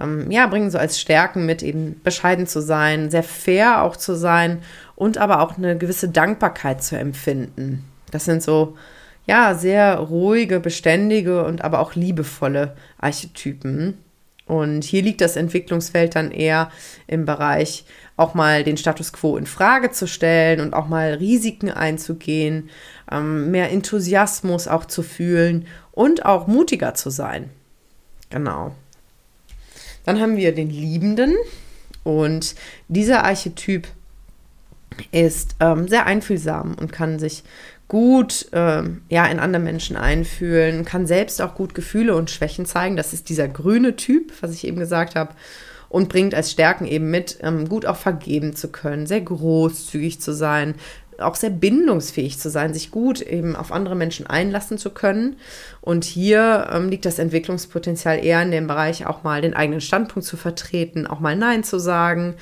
ähm, 0.00 0.30
ja, 0.30 0.46
bringen 0.46 0.70
so 0.70 0.78
als 0.78 0.98
Stärken 0.98 1.44
mit, 1.44 1.62
eben 1.62 2.00
bescheiden 2.02 2.46
zu 2.46 2.62
sein, 2.62 3.10
sehr 3.10 3.22
fair 3.22 3.82
auch 3.82 3.96
zu 3.96 4.14
sein 4.14 4.62
und 4.96 5.18
aber 5.18 5.42
auch 5.42 5.58
eine 5.58 5.76
gewisse 5.76 6.08
Dankbarkeit 6.08 6.82
zu 6.82 6.96
empfinden. 6.96 7.84
Das 8.10 8.24
sind 8.24 8.42
so, 8.42 8.76
ja, 9.26 9.54
sehr 9.54 9.98
ruhige, 9.98 10.60
beständige 10.60 11.44
und 11.44 11.62
aber 11.62 11.80
auch 11.80 11.94
liebevolle 11.94 12.74
Archetypen. 12.98 13.98
Und 14.48 14.82
hier 14.82 15.02
liegt 15.02 15.20
das 15.20 15.36
Entwicklungsfeld 15.36 16.16
dann 16.16 16.30
eher 16.30 16.70
im 17.06 17.26
Bereich, 17.26 17.84
auch 18.16 18.34
mal 18.34 18.64
den 18.64 18.78
Status 18.78 19.12
quo 19.12 19.36
in 19.36 19.46
Frage 19.46 19.92
zu 19.92 20.08
stellen 20.08 20.60
und 20.60 20.72
auch 20.74 20.88
mal 20.88 21.14
Risiken 21.14 21.70
einzugehen, 21.70 22.70
ähm, 23.12 23.50
mehr 23.50 23.70
Enthusiasmus 23.70 24.66
auch 24.66 24.86
zu 24.86 25.02
fühlen 25.02 25.66
und 25.92 26.24
auch 26.24 26.46
mutiger 26.46 26.94
zu 26.94 27.10
sein. 27.10 27.50
Genau. 28.30 28.74
Dann 30.04 30.20
haben 30.20 30.36
wir 30.36 30.54
den 30.54 30.70
Liebenden 30.70 31.36
und 32.02 32.54
dieser 32.88 33.24
Archetyp 33.24 33.86
ist 35.12 35.56
ähm, 35.60 35.86
sehr 35.86 36.06
einfühlsam 36.06 36.74
und 36.74 36.92
kann 36.92 37.18
sich 37.18 37.44
gut 37.88 38.52
äh, 38.52 38.82
ja, 39.08 39.26
in 39.26 39.38
andere 39.38 39.62
Menschen 39.62 39.96
einfühlen, 39.96 40.84
kann 40.84 41.06
selbst 41.06 41.40
auch 41.40 41.54
gut 41.54 41.74
Gefühle 41.74 42.14
und 42.14 42.30
Schwächen 42.30 42.66
zeigen. 42.66 42.96
Das 42.96 43.14
ist 43.14 43.30
dieser 43.30 43.48
grüne 43.48 43.96
Typ, 43.96 44.32
was 44.42 44.52
ich 44.52 44.66
eben 44.66 44.78
gesagt 44.78 45.16
habe. 45.16 45.34
Und 45.88 46.10
bringt 46.10 46.34
als 46.34 46.50
Stärken 46.50 46.86
eben 46.86 47.10
mit, 47.10 47.38
ähm, 47.42 47.66
gut 47.66 47.86
auch 47.86 47.96
vergeben 47.96 48.54
zu 48.54 48.68
können, 48.68 49.06
sehr 49.06 49.22
großzügig 49.22 50.20
zu 50.20 50.34
sein, 50.34 50.74
auch 51.18 51.34
sehr 51.34 51.48
bindungsfähig 51.48 52.38
zu 52.38 52.50
sein, 52.50 52.74
sich 52.74 52.90
gut 52.90 53.22
eben 53.22 53.56
auf 53.56 53.72
andere 53.72 53.96
Menschen 53.96 54.26
einlassen 54.26 54.76
zu 54.76 54.90
können. 54.90 55.36
Und 55.80 56.04
hier 56.04 56.68
ähm, 56.70 56.90
liegt 56.90 57.06
das 57.06 57.18
Entwicklungspotenzial 57.18 58.22
eher 58.22 58.42
in 58.42 58.50
dem 58.50 58.66
Bereich, 58.66 59.06
auch 59.06 59.22
mal 59.24 59.40
den 59.40 59.54
eigenen 59.54 59.80
Standpunkt 59.80 60.28
zu 60.28 60.36
vertreten, 60.36 61.06
auch 61.06 61.20
mal 61.20 61.36
Nein 61.36 61.64
zu 61.64 61.78
sagen, 61.78 62.34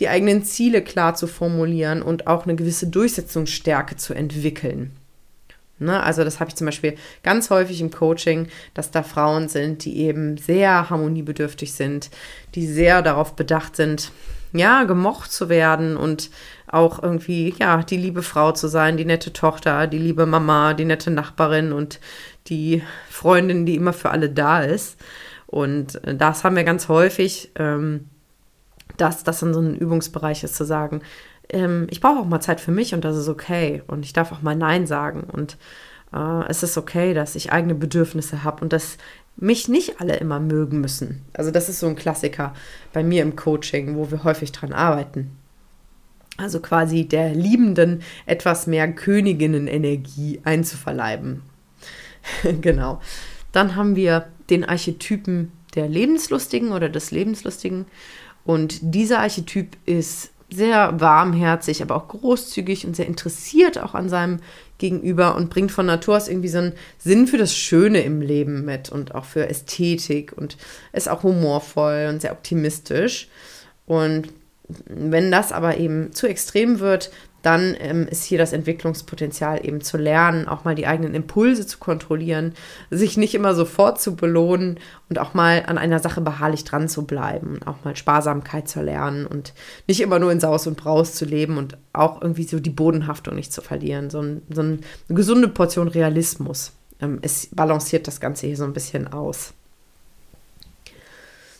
die 0.00 0.08
eigenen 0.08 0.44
Ziele 0.44 0.82
klar 0.82 1.14
zu 1.14 1.26
formulieren 1.26 2.02
und 2.02 2.26
auch 2.26 2.44
eine 2.44 2.56
gewisse 2.56 2.86
Durchsetzungsstärke 2.86 3.96
zu 3.96 4.14
entwickeln. 4.14 4.92
Ne, 5.78 6.02
also 6.02 6.24
das 6.24 6.40
habe 6.40 6.48
ich 6.48 6.56
zum 6.56 6.64
Beispiel 6.64 6.94
ganz 7.22 7.50
häufig 7.50 7.82
im 7.82 7.90
Coaching, 7.90 8.48
dass 8.72 8.90
da 8.90 9.02
Frauen 9.02 9.48
sind, 9.48 9.84
die 9.84 9.98
eben 9.98 10.38
sehr 10.38 10.88
harmoniebedürftig 10.88 11.74
sind, 11.74 12.10
die 12.54 12.66
sehr 12.66 13.02
darauf 13.02 13.36
bedacht 13.36 13.76
sind, 13.76 14.10
ja, 14.54 14.84
gemocht 14.84 15.30
zu 15.30 15.50
werden 15.50 15.98
und 15.98 16.30
auch 16.66 17.02
irgendwie, 17.02 17.54
ja, 17.58 17.82
die 17.82 17.98
liebe 17.98 18.22
Frau 18.22 18.52
zu 18.52 18.68
sein, 18.68 18.96
die 18.96 19.04
nette 19.04 19.34
Tochter, 19.34 19.86
die 19.86 19.98
liebe 19.98 20.24
Mama, 20.24 20.72
die 20.72 20.86
nette 20.86 21.10
Nachbarin 21.10 21.72
und 21.72 22.00
die 22.46 22.82
Freundin, 23.10 23.66
die 23.66 23.74
immer 23.76 23.92
für 23.92 24.10
alle 24.10 24.30
da 24.30 24.62
ist. 24.62 24.96
Und 25.46 26.02
äh, 26.04 26.14
das 26.14 26.42
haben 26.42 26.56
wir 26.56 26.64
ganz 26.64 26.88
häufig, 26.88 27.50
ähm, 27.56 28.08
dass 28.96 29.24
das 29.24 29.42
in 29.42 29.54
so 29.54 29.60
ein 29.60 29.76
Übungsbereich 29.76 30.44
ist, 30.44 30.56
zu 30.56 30.64
sagen, 30.64 31.02
ähm, 31.48 31.86
ich 31.90 32.00
brauche 32.00 32.20
auch 32.20 32.26
mal 32.26 32.40
Zeit 32.40 32.60
für 32.60 32.72
mich 32.72 32.94
und 32.94 33.04
das 33.04 33.16
ist 33.16 33.28
okay. 33.28 33.82
Und 33.86 34.04
ich 34.04 34.12
darf 34.12 34.32
auch 34.32 34.42
mal 34.42 34.56
Nein 34.56 34.86
sagen. 34.86 35.24
Und 35.24 35.56
äh, 36.12 36.48
es 36.48 36.62
ist 36.62 36.76
okay, 36.76 37.14
dass 37.14 37.34
ich 37.34 37.52
eigene 37.52 37.74
Bedürfnisse 37.74 38.44
habe 38.44 38.62
und 38.62 38.72
dass 38.72 38.98
mich 39.36 39.68
nicht 39.68 40.00
alle 40.00 40.16
immer 40.16 40.40
mögen 40.40 40.80
müssen. 40.80 41.22
Also 41.34 41.50
das 41.50 41.68
ist 41.68 41.80
so 41.80 41.86
ein 41.86 41.96
Klassiker 41.96 42.54
bei 42.92 43.02
mir 43.02 43.22
im 43.22 43.36
Coaching, 43.36 43.96
wo 43.96 44.10
wir 44.10 44.24
häufig 44.24 44.52
dran 44.52 44.72
arbeiten. 44.72 45.36
Also 46.38 46.60
quasi 46.60 47.06
der 47.06 47.34
Liebenden 47.34 48.02
etwas 48.26 48.66
mehr 48.66 48.90
Königinnenenergie 48.92 50.40
einzuverleiben. 50.44 51.42
genau. 52.60 53.00
Dann 53.52 53.76
haben 53.76 53.96
wir 53.96 54.26
den 54.50 54.64
Archetypen 54.64 55.52
der 55.74 55.88
Lebenslustigen 55.88 56.72
oder 56.72 56.88
des 56.88 57.10
Lebenslustigen. 57.10 57.86
Und 58.46 58.78
dieser 58.80 59.18
Archetyp 59.18 59.76
ist 59.84 60.30
sehr 60.48 61.00
warmherzig, 61.00 61.82
aber 61.82 61.96
auch 61.96 62.06
großzügig 62.06 62.86
und 62.86 62.94
sehr 62.94 63.06
interessiert 63.06 63.78
auch 63.78 63.94
an 63.94 64.08
seinem 64.08 64.38
Gegenüber 64.78 65.34
und 65.34 65.50
bringt 65.50 65.72
von 65.72 65.86
Natur 65.86 66.16
aus 66.16 66.28
irgendwie 66.28 66.48
so 66.48 66.58
einen 66.58 66.72
Sinn 66.98 67.26
für 67.26 67.38
das 67.38 67.54
Schöne 67.54 68.02
im 68.02 68.20
Leben 68.20 68.64
mit 68.64 68.90
und 68.90 69.14
auch 69.14 69.24
für 69.24 69.48
Ästhetik 69.48 70.32
und 70.36 70.56
ist 70.92 71.08
auch 71.08 71.24
humorvoll 71.24 72.06
und 72.10 72.22
sehr 72.22 72.32
optimistisch. 72.32 73.28
Und 73.86 74.28
wenn 74.86 75.30
das 75.30 75.50
aber 75.50 75.78
eben 75.78 76.12
zu 76.12 76.28
extrem 76.28 76.78
wird, 76.78 77.10
dann 77.42 77.76
ähm, 77.78 78.08
ist 78.08 78.24
hier 78.24 78.38
das 78.38 78.52
Entwicklungspotenzial 78.52 79.64
eben 79.64 79.80
zu 79.80 79.96
lernen, 79.96 80.48
auch 80.48 80.64
mal 80.64 80.74
die 80.74 80.88
eigenen 80.88 81.14
Impulse 81.14 81.64
zu 81.64 81.78
kontrollieren, 81.78 82.54
sich 82.90 83.16
nicht 83.16 83.34
immer 83.34 83.54
sofort 83.54 84.00
zu 84.00 84.16
belohnen 84.16 84.80
und 85.08 85.20
auch 85.20 85.32
mal 85.32 85.62
an 85.66 85.78
einer 85.78 86.00
Sache 86.00 86.20
beharrlich 86.20 86.64
dran 86.64 86.88
zu 86.88 87.06
bleiben, 87.06 87.60
auch 87.64 87.84
mal 87.84 87.94
Sparsamkeit 87.94 88.68
zu 88.68 88.82
lernen 88.82 89.26
und 89.26 89.54
nicht 89.86 90.00
immer 90.00 90.18
nur 90.18 90.32
in 90.32 90.40
Saus 90.40 90.66
und 90.66 90.76
Braus 90.76 91.14
zu 91.14 91.24
leben 91.24 91.56
und 91.56 91.78
auch 91.92 92.20
irgendwie 92.20 92.42
so 92.42 92.58
die 92.58 92.70
Bodenhaftung 92.70 93.36
nicht 93.36 93.52
zu 93.52 93.62
verlieren, 93.62 94.10
so, 94.10 94.20
ein, 94.20 94.42
so 94.50 94.62
eine 94.62 94.78
gesunde 95.08 95.46
Portion 95.46 95.86
Realismus. 95.86 96.72
Ähm, 97.00 97.20
es 97.22 97.48
balanciert 97.54 98.08
das 98.08 98.18
Ganze 98.18 98.48
hier 98.48 98.56
so 98.56 98.64
ein 98.64 98.72
bisschen 98.72 99.12
aus. 99.12 99.52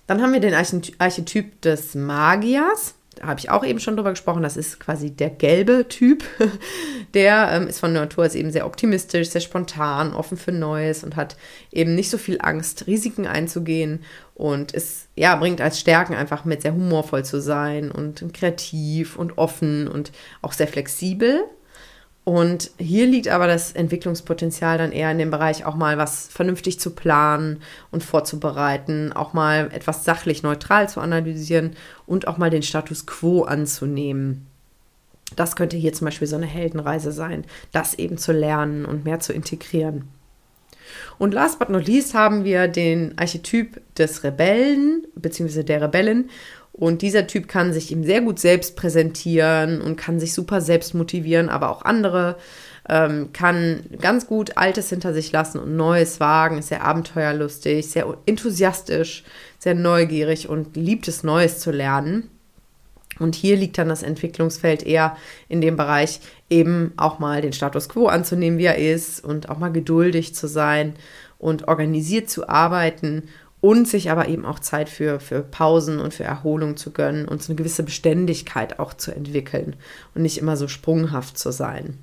Dann 0.09 0.21
haben 0.21 0.33
wir 0.33 0.41
den 0.41 0.55
Archetyp 0.55 1.61
des 1.62 1.95
Magiers 1.95 2.96
habe 3.23 3.41
ich 3.41 3.51
auch 3.51 3.65
eben 3.65 3.81
schon 3.81 3.97
drüber 3.97 4.11
gesprochen, 4.11 4.43
das 4.43 4.57
ist 4.57 4.81
quasi 4.81 5.11
der 5.11 5.31
gelbe 5.31 5.89
Typ. 5.89 6.25
Der 7.15 7.51
ähm, 7.53 7.69
ist 7.69 7.79
von 7.79 7.93
Natur 7.93 8.27
aus 8.27 8.35
eben 8.35 8.51
sehr 8.51 8.67
optimistisch, 8.67 9.31
sehr 9.31 9.41
spontan, 9.41 10.13
offen 10.13 10.37
für 10.37 10.53
Neues 10.53 11.03
und 11.03 11.17
hat 11.17 11.37
eben 11.73 11.95
nicht 11.95 12.11
so 12.11 12.19
viel 12.19 12.39
Angst, 12.41 12.87
Risiken 12.87 13.27
einzugehen 13.27 14.03
und 14.35 14.75
es 14.75 15.09
ja, 15.15 15.35
bringt 15.37 15.61
als 15.61 15.81
Stärken 15.81 16.15
einfach 16.15 16.45
mit, 16.45 16.63
sehr 16.63 16.75
humorvoll 16.75 17.25
zu 17.25 17.41
sein 17.41 17.91
und 17.91 18.35
kreativ 18.35 19.17
und 19.17 19.39
offen 19.39 19.89
und 19.89 20.13
auch 20.43 20.53
sehr 20.53 20.69
flexibel. 20.69 21.45
Und 22.29 22.73
hier 22.77 23.07
liegt 23.07 23.29
aber 23.29 23.47
das 23.47 23.71
Entwicklungspotenzial 23.71 24.79
dann 24.79 24.91
eher 24.91 25.12
in 25.12 25.19
dem 25.19 25.31
Bereich, 25.31 25.65
auch 25.65 25.77
mal 25.77 25.97
was 25.97 26.27
vernünftig 26.27 26.81
zu 26.81 26.91
planen 26.91 27.62
und 27.93 28.03
vorzubereiten, 28.03 29.12
auch 29.12 29.33
mal 29.33 29.71
etwas 29.73 30.05
sachlich 30.05 30.43
neutral 30.43 30.89
zu 30.89 30.99
analysieren 30.99 31.77
und 32.05 32.27
auch 32.27 32.37
mal 32.37 32.51
den 32.51 32.65
Status 32.65 33.07
quo 33.07 33.45
anzunehmen. 33.45 34.45
Das 35.37 35.55
könnte 35.55 35.77
hier 35.77 35.93
zum 35.93 36.07
Beispiel 36.07 36.27
so 36.27 36.35
eine 36.35 36.47
Heldenreise 36.47 37.12
sein, 37.12 37.45
das 37.71 37.95
eben 37.95 38.19
zu 38.19 38.33
lernen 38.33 38.87
und 38.87 39.05
mehr 39.05 39.21
zu 39.21 39.33
integrieren. 39.33 40.09
Und 41.19 41.33
last 41.33 41.61
but 41.61 41.69
not 41.69 41.87
least 41.87 42.15
haben 42.15 42.43
wir 42.43 42.67
den 42.67 43.17
Archetyp 43.19 43.81
des 43.97 44.25
Rebellen 44.25 45.07
bzw. 45.15 45.62
der 45.62 45.81
Rebellen. 45.81 46.29
Und 46.79 47.01
dieser 47.01 47.27
Typ 47.27 47.49
kann 47.49 47.73
sich 47.73 47.91
ihm 47.91 48.05
sehr 48.05 48.21
gut 48.21 48.39
selbst 48.39 48.77
präsentieren 48.77 49.81
und 49.81 49.97
kann 49.97 50.21
sich 50.21 50.35
super 50.35 50.61
selbst 50.61 50.95
motivieren, 50.95 51.49
aber 51.49 51.71
auch 51.71 51.83
andere. 51.83 52.37
Ähm, 52.89 53.33
kann 53.33 53.81
ganz 54.01 54.27
gut 54.29 54.57
Altes 54.57 54.91
hinter 54.91 55.12
sich 55.12 55.33
lassen 55.33 55.59
und 55.59 55.75
Neues 55.75 56.21
wagen, 56.21 56.59
ist 56.59 56.69
sehr 56.69 56.85
abenteuerlustig, 56.85 57.91
sehr 57.91 58.07
enthusiastisch, 58.27 59.25
sehr 59.59 59.75
neugierig 59.75 60.49
und 60.49 60.77
liebt 60.77 61.09
es, 61.09 61.25
Neues 61.25 61.59
zu 61.59 61.73
lernen. 61.73 62.31
Und 63.19 63.35
hier 63.35 63.57
liegt 63.57 63.79
dann 63.79 63.89
das 63.89 64.03
Entwicklungsfeld 64.03 64.83
eher 64.83 65.17
in 65.49 65.62
dem 65.62 65.77
Bereich, 65.77 66.21
eben 66.51 66.93
auch 66.99 67.19
mal 67.19 67.41
den 67.41 67.55
Status 67.55 67.89
quo 67.89 68.07
anzunehmen, 68.07 68.59
wie 68.59 68.67
er 68.67 68.77
ist 68.77 69.25
und 69.25 69.49
auch 69.49 69.59
mal 69.59 69.73
geduldig 69.73 70.35
zu 70.35 70.47
sein 70.47 70.95
und 71.39 71.67
organisiert 71.69 72.29
zu 72.29 72.49
arbeiten 72.49 73.25
und 73.61 73.88
sich 73.88 74.11
aber 74.11 74.29
eben 74.29 74.45
auch 74.45 74.59
Zeit 74.59 74.88
für, 74.88 75.19
für 75.21 75.42
Pausen 75.42 75.99
und 75.99 76.14
für 76.14 76.25
Erholung 76.25 76.77
zu 76.77 76.92
gönnen 76.92 77.27
und 77.27 77.42
so 77.42 77.53
eine 77.53 77.57
gewisse 77.57 77.83
Beständigkeit 77.83 78.79
auch 78.79 78.95
zu 78.95 79.12
entwickeln 79.12 79.77
und 80.14 80.23
nicht 80.23 80.38
immer 80.38 80.57
so 80.57 80.69
sprunghaft 80.69 81.38
zu 81.38 81.51
sein. 81.51 81.99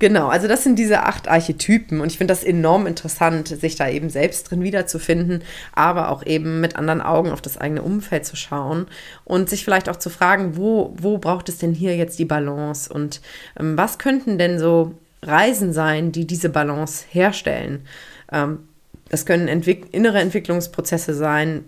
Genau, 0.00 0.28
also 0.28 0.46
das 0.46 0.62
sind 0.62 0.78
diese 0.78 1.02
acht 1.02 1.26
Archetypen 1.26 2.00
und 2.00 2.12
ich 2.12 2.18
finde 2.18 2.30
das 2.32 2.44
enorm 2.44 2.86
interessant, 2.86 3.48
sich 3.48 3.74
da 3.74 3.88
eben 3.88 4.10
selbst 4.10 4.48
drin 4.48 4.62
wiederzufinden, 4.62 5.42
aber 5.72 6.10
auch 6.10 6.24
eben 6.24 6.60
mit 6.60 6.76
anderen 6.76 7.02
Augen 7.02 7.32
auf 7.32 7.40
das 7.42 7.58
eigene 7.58 7.82
Umfeld 7.82 8.24
zu 8.24 8.36
schauen 8.36 8.86
und 9.24 9.50
sich 9.50 9.64
vielleicht 9.64 9.88
auch 9.88 9.96
zu 9.96 10.08
fragen, 10.08 10.56
wo, 10.56 10.94
wo 10.96 11.18
braucht 11.18 11.48
es 11.48 11.58
denn 11.58 11.74
hier 11.74 11.96
jetzt 11.96 12.20
die 12.20 12.24
Balance 12.24 12.92
und 12.92 13.20
ähm, 13.58 13.76
was 13.76 13.98
könnten 13.98 14.38
denn 14.38 14.60
so 14.60 14.94
Reisen 15.22 15.72
sein, 15.72 16.12
die 16.12 16.28
diese 16.28 16.48
Balance 16.48 17.04
herstellen? 17.10 17.84
Ähm, 18.30 18.68
das 19.08 19.26
können 19.26 19.48
entwick 19.48 19.92
innere 19.92 20.20
Entwicklungsprozesse 20.20 21.14
sein, 21.14 21.64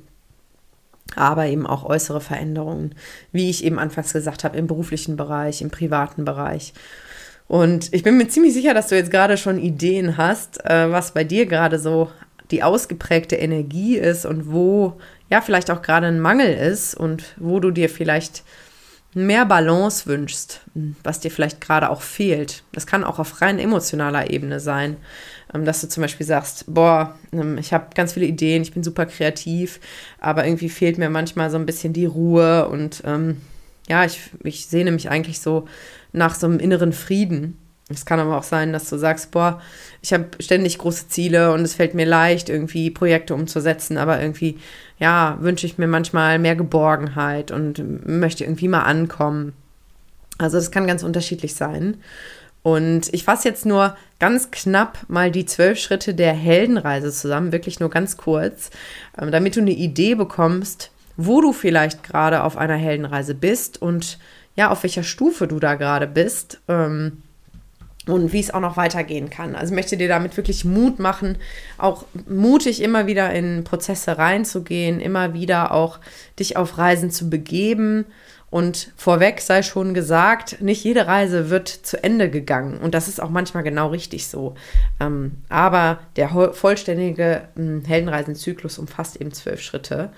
aber 1.16 1.46
eben 1.46 1.66
auch 1.66 1.85
äußere 1.85 2.20
Veränderungen, 2.20 2.94
wie 3.33 3.50
ich 3.50 3.64
eben 3.64 3.79
anfangs 3.79 4.12
gesagt 4.12 4.44
habe, 4.44 4.57
im 4.57 4.66
beruflichen 4.66 5.16
Bereich, 5.16 5.62
im 5.62 5.70
privaten 5.70 6.24
Bereich. 6.24 6.72
Und 7.48 7.92
ich 7.92 8.05
bin 8.05 8.16
mir 8.16 8.29
ziemlich 8.29 8.55
sicher, 8.55 8.74
dass 8.74 8.88
du 8.88 8.94
jetzt 8.94 9.11
gerade 9.11 9.37
schon 9.37 9.59
Ideen 9.59 10.16
hast, 10.16 10.64
äh, 10.64 10.90
was 10.90 11.14
bei 11.14 11.24
dir 11.24 11.46
gerade 11.46 11.79
so 11.79 12.11
die 12.53 12.62
ausgeprägte 12.62 13.37
Energie 13.37 13.96
ist 13.96 14.24
und 14.24 14.53
wo 14.53 14.98
ja 15.31 15.40
vielleicht 15.40 15.70
auch 15.70 15.83
gerade 15.83 16.07
ein 16.07 16.20
Mangel 16.20 16.53
ist 16.53 16.94
und 16.94 17.24
wo 17.38 17.61
du 17.61 17.70
dir 17.70 17.88
vielleicht 17.88 18.42
mehr 19.12 19.44
Balance 19.44 20.07
wünschst, 20.07 20.61
was 21.03 21.20
dir 21.20 21.31
vielleicht 21.31 21.61
gerade 21.61 21.90
auch 21.90 22.03
fehlt. 22.03 22.62
Das 22.73 22.87
kann 22.87 23.05
auch 23.05 23.18
auf 23.18 23.40
rein 23.40 23.59
emotionaler 23.59 24.31
Ebene 24.31 24.61
sein. 24.61 24.96
Ähm, 25.53 25.64
dass 25.64 25.81
du 25.81 25.88
zum 25.88 26.03
Beispiel 26.03 26.27
sagst, 26.27 26.64
boah, 26.68 27.18
ähm, 27.33 27.59
ich 27.59 27.73
habe 27.73 27.94
ganz 27.94 28.12
viele 28.12 28.27
Ideen, 28.27 28.62
ich 28.62 28.73
bin 28.73 28.83
super 28.83 29.07
kreativ, 29.07 29.81
aber 30.20 30.44
irgendwie 30.46 30.68
fehlt 30.68 30.99
mir 30.99 31.11
manchmal 31.11 31.51
so 31.51 31.57
ein 31.57 31.66
bisschen 31.66 31.92
die 31.92 32.07
Ruhe 32.07 32.68
und 32.68 33.03
ähm, 33.05 33.40
ja, 33.88 34.05
ich, 34.05 34.20
ich 34.44 34.66
sehne 34.66 34.92
mich 34.92 35.11
eigentlich 35.11 35.40
so 35.40 35.66
nach 36.12 36.35
so 36.35 36.46
einem 36.46 36.61
inneren 36.61 36.92
Frieden. 36.92 37.59
Es 37.90 38.07
kann 38.07 38.20
aber 38.20 38.38
auch 38.38 38.44
sein, 38.44 38.72
dass 38.72 38.88
du 38.88 38.96
sagst, 38.96 39.31
boah, 39.33 39.61
ich 40.00 40.12
habe 40.12 40.26
ständig 40.38 40.79
große 40.79 41.09
Ziele 41.09 41.53
und 41.53 41.61
es 41.61 41.74
fällt 41.74 41.94
mir 41.94 42.07
leicht, 42.07 42.48
irgendwie 42.48 42.90
Projekte 42.90 43.35
umzusetzen, 43.35 43.98
aber 43.98 44.20
irgendwie, 44.20 44.59
ja, 44.98 45.37
wünsche 45.40 45.66
ich 45.66 45.79
mir 45.79 45.88
manchmal 45.88 46.38
mehr 46.38 46.57
Geborgenheit 46.57 47.50
und 47.50 48.07
möchte 48.07 48.44
irgendwie 48.44 48.68
mal 48.68 48.83
ankommen. 48.83 49.53
Also 50.38 50.57
das 50.57 50.70
kann 50.70 50.87
ganz 50.87 51.03
unterschiedlich 51.03 51.55
sein. 51.55 51.98
Und 52.62 53.12
ich 53.12 53.24
fasse 53.24 53.48
jetzt 53.48 53.64
nur 53.64 53.96
ganz 54.18 54.50
knapp 54.50 54.98
mal 55.09 55.31
die 55.31 55.46
zwölf 55.46 55.79
Schritte 55.79 56.14
der 56.14 56.33
Heldenreise 56.33 57.11
zusammen, 57.11 57.53
wirklich 57.53 57.81
nur 57.81 57.90
ganz 57.90 58.16
kurz, 58.16 58.70
ähm, 59.18 59.31
damit 59.31 59.57
du 59.57 59.61
eine 59.61 59.70
Idee 59.70 60.14
bekommst, 60.14 60.90
wo 61.16 61.40
du 61.40 61.53
vielleicht 61.53 62.03
gerade 62.03 62.42
auf 62.42 62.57
einer 62.57 62.76
Heldenreise 62.76 63.35
bist 63.35 63.81
und 63.81 64.18
ja, 64.57 64.70
auf 64.70 64.83
welcher 64.83 65.03
Stufe 65.03 65.48
du 65.48 65.59
da 65.59 65.74
gerade 65.74 66.07
bist 66.07 66.61
ähm, 66.68 67.22
und 68.07 68.33
wie 68.33 68.41
es 68.41 68.53
auch 68.53 68.61
noch 68.61 68.77
weitergehen 68.77 69.31
kann. 69.31 69.55
Also 69.55 69.75
möchte 69.75 69.97
dir 69.97 70.09
damit 70.09 70.37
wirklich 70.37 70.65
Mut 70.65 70.99
machen, 70.99 71.37
auch 71.77 72.05
mutig 72.29 72.83
immer 72.83 73.07
wieder 73.07 73.33
in 73.33 73.65
Prozesse 73.65 74.17
reinzugehen, 74.17 75.01
immer 75.01 75.35
wieder 75.35 75.73
auch 75.73 75.99
dich 76.39 76.57
auf 76.57 76.79
Reisen 76.79 77.11
zu 77.11 77.29
begeben 77.29 78.07
und 78.51 78.93
vorweg 78.97 79.41
sei 79.41 79.63
schon 79.63 79.95
gesagt, 79.95 80.61
nicht 80.61 80.83
jede 80.83 81.07
Reise 81.07 81.51
wird 81.51 81.69
zu 81.69 82.03
Ende 82.03 82.29
gegangen. 82.29 82.79
Und 82.79 82.95
das 82.95 83.07
ist 83.07 83.23
auch 83.23 83.31
manchmal 83.31 83.63
genau 83.63 83.89
richtig 83.89 84.27
so. 84.27 84.57
Ähm, 84.99 85.39
aber 85.49 86.01
der 86.17 86.29
vollständige 86.53 87.49
Heldenreisenzyklus 87.87 88.79
umfasst 88.79 89.17
eben 89.17 89.33
zwölf 89.33 89.61
Schritte 89.61 90.11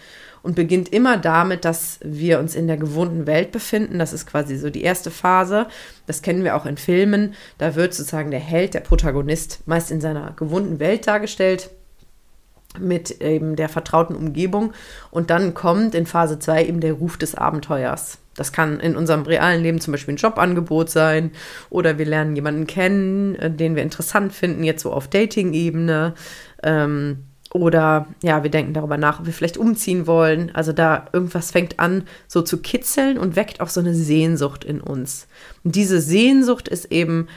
und 0.43 0.57
beginnt 0.57 0.93
immer 0.93 1.17
damit, 1.17 1.65
dass 1.65 2.01
wir 2.03 2.39
uns 2.39 2.55
in 2.55 2.67
der 2.67 2.77
gewohnten 2.77 3.27
Welt 3.27 3.53
befinden. 3.53 3.99
Das 3.99 4.13
ist 4.13 4.27
quasi 4.27 4.57
so 4.57 4.71
die 4.71 4.83
erste 4.83 5.11
Phase. 5.11 5.67
Das 6.07 6.23
kennen 6.23 6.45
wir 6.45 6.57
auch 6.57 6.67
in 6.67 6.77
Filmen. 6.77 7.35
Da 7.59 7.75
wird 7.75 7.95
sozusagen 7.95 8.31
der 8.31 8.41
Held, 8.41 8.75
der 8.75 8.81
Protagonist, 8.81 9.61
meist 9.67 9.91
in 9.91 10.01
seiner 10.01 10.33
gewohnten 10.33 10.81
Welt 10.81 11.07
dargestellt 11.07 11.71
mit 12.79 13.21
eben 13.21 13.57
der 13.57 13.69
vertrauten 13.69 14.17
Umgebung. 14.17 14.73
Und 15.11 15.31
dann 15.31 15.55
kommt 15.55 15.95
in 15.95 16.07
Phase 16.07 16.39
2 16.39 16.67
eben 16.67 16.81
der 16.81 16.95
Ruf 16.95 17.17
des 17.17 17.35
Abenteuers. 17.35 18.19
Das 18.35 18.53
kann 18.53 18.81
in 18.81 18.97
unserem 18.97 19.23
realen 19.23 19.63
Leben 19.63 19.81
zum 19.81 19.93
Beispiel 19.93 20.15
ein 20.15 20.19
Jobangebot 20.19 20.89
sein 20.89 21.33
oder 21.69 21.99
wir 21.99 22.07
lernen 22.07 22.35
jemanden 22.35 22.67
kennen, 22.67 23.35
äh, 23.37 23.51
den 23.51 23.77
wir 23.77 23.83
interessant 23.83 24.33
finden, 24.33 24.65
jetzt 24.65 24.83
so 24.83 24.93
auf 24.93 25.09
Dating-Ebene. 25.09 26.15
Ähm, 26.63 27.25
oder 27.55 28.07
ja, 28.23 28.43
wir 28.43 28.51
denken 28.51 28.73
darüber 28.73 28.97
nach, 28.97 29.21
ob 29.21 29.27
wir 29.27 29.33
vielleicht 29.33 29.59
umziehen 29.59 30.07
wollen. 30.07 30.51
Also 30.55 30.73
da 30.73 31.07
irgendwas 31.13 31.51
fängt 31.51 31.79
an, 31.79 32.05
so 32.27 32.43
zu 32.43 32.59
kitzeln 32.59 33.19
und 33.19 33.37
weckt 33.37 33.61
auch 33.61 33.69
so 33.69 33.81
eine 33.81 33.95
Sehnsucht 33.95 34.65
in 34.65 34.81
uns. 34.81 35.27
Und 35.63 35.75
diese 35.77 36.01
Sehnsucht 36.01 36.69
ist 36.69 36.87
eben 36.87 37.29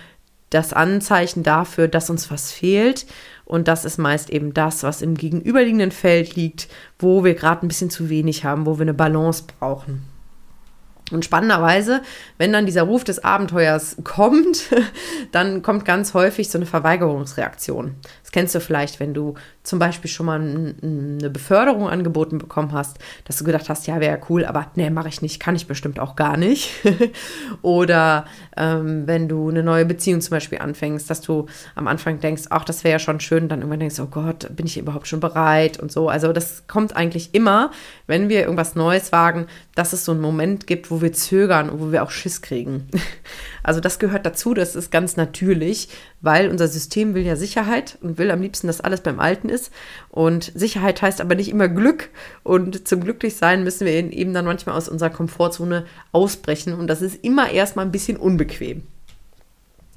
das 0.49 0.71
Anzeichen 0.71 1.43
dafür, 1.43 1.87
dass 1.87 2.09
uns 2.09 2.31
was 2.31 2.51
fehlt. 2.51 3.05
Und 3.43 3.67
das 3.67 3.83
ist 3.83 3.97
meist 3.97 4.29
eben 4.29 4.53
das, 4.53 4.83
was 4.83 5.01
im 5.01 5.15
gegenüberliegenden 5.15 5.91
Feld 5.91 6.35
liegt, 6.35 6.69
wo 6.97 7.23
wir 7.23 7.35
gerade 7.35 7.65
ein 7.65 7.67
bisschen 7.67 7.89
zu 7.89 8.09
wenig 8.09 8.45
haben, 8.45 8.65
wo 8.65 8.77
wir 8.77 8.83
eine 8.83 8.93
Balance 8.93 9.43
brauchen. 9.59 10.03
Und 11.11 11.23
spannenderweise, 11.23 12.01
wenn 12.39 12.51
dann 12.51 12.65
dieser 12.65 12.83
Ruf 12.83 13.03
des 13.03 13.23
Abenteuers 13.23 13.97
kommt, 14.03 14.71
dann 15.31 15.61
kommt 15.61 15.85
ganz 15.85 16.15
häufig 16.15 16.49
so 16.49 16.57
eine 16.57 16.65
Verweigerungsreaktion. 16.65 17.95
Kennst 18.35 18.53
du 18.53 18.59
vielleicht, 18.59 18.99
wenn 18.99 19.13
du 19.13 19.35
zum 19.63 19.79
Beispiel 19.79 20.11
schon 20.11 20.25
mal 20.25 20.41
eine 20.41 21.29
Beförderung 21.29 21.87
angeboten 21.87 22.37
bekommen 22.37 22.73
hast, 22.73 22.97
dass 23.23 23.37
du 23.37 23.45
gedacht 23.45 23.69
hast, 23.69 23.87
ja, 23.87 24.01
wäre 24.01 24.19
cool, 24.27 24.43
aber 24.43 24.67
nee, 24.75 24.89
mache 24.89 25.07
ich 25.07 25.21
nicht, 25.21 25.39
kann 25.39 25.55
ich 25.55 25.67
bestimmt 25.67 26.01
auch 26.01 26.17
gar 26.17 26.35
nicht. 26.35 26.69
Oder 27.61 28.25
ähm, 28.57 29.07
wenn 29.07 29.29
du 29.29 29.47
eine 29.47 29.63
neue 29.63 29.85
Beziehung 29.85 30.19
zum 30.19 30.31
Beispiel 30.31 30.57
anfängst, 30.57 31.09
dass 31.09 31.21
du 31.21 31.45
am 31.75 31.87
Anfang 31.87 32.19
denkst, 32.19 32.47
ach, 32.49 32.65
das 32.65 32.83
wäre 32.83 32.91
ja 32.91 32.99
schon 32.99 33.21
schön, 33.21 33.47
dann 33.47 33.59
irgendwann 33.59 33.79
denkst, 33.79 34.01
oh 34.01 34.07
Gott, 34.07 34.53
bin 34.53 34.65
ich 34.65 34.77
überhaupt 34.77 35.07
schon 35.07 35.21
bereit 35.21 35.79
und 35.79 35.89
so. 35.89 36.09
Also 36.09 36.33
das 36.33 36.67
kommt 36.67 36.93
eigentlich 36.93 37.33
immer, 37.33 37.71
wenn 38.05 38.27
wir 38.27 38.41
irgendwas 38.41 38.75
Neues 38.75 39.13
wagen, 39.13 39.47
dass 39.75 39.93
es 39.93 40.03
so 40.03 40.11
einen 40.11 40.19
Moment 40.19 40.67
gibt, 40.67 40.91
wo 40.91 41.01
wir 41.01 41.13
zögern 41.13 41.69
und 41.69 41.79
wo 41.79 41.93
wir 41.93 42.03
auch 42.03 42.11
Schiss 42.11 42.41
kriegen. 42.41 42.89
Also 43.63 43.79
das 43.79 43.97
gehört 43.97 44.27
dazu, 44.27 44.53
das 44.53 44.75
ist 44.75 44.91
ganz 44.91 45.17
natürlich, 45.17 45.89
weil 46.25 46.49
unser 46.49 46.67
System 46.67 47.13
will 47.13 47.23
ja 47.23 47.35
Sicherheit 47.35 47.97
und 48.01 48.17
will 48.17 48.31
am 48.31 48.41
liebsten, 48.41 48.67
dass 48.67 48.81
alles 48.81 49.01
beim 49.01 49.19
Alten 49.19 49.47
ist. 49.47 49.71
Und 50.09 50.51
Sicherheit 50.55 51.01
heißt 51.01 51.21
aber 51.21 51.35
nicht 51.35 51.49
immer 51.49 51.67
Glück. 51.67 52.09
Und 52.43 52.87
zum 52.87 53.01
Glücklichsein 53.01 53.63
müssen 53.63 53.85
wir 53.85 53.93
eben 53.93 54.33
dann 54.33 54.45
manchmal 54.45 54.75
aus 54.75 54.89
unserer 54.89 55.11
Komfortzone 55.11 55.85
ausbrechen. 56.11 56.73
Und 56.73 56.87
das 56.87 57.01
ist 57.01 57.23
immer 57.23 57.51
erstmal 57.51 57.85
ein 57.85 57.91
bisschen 57.91 58.17
unbequem. 58.17 58.83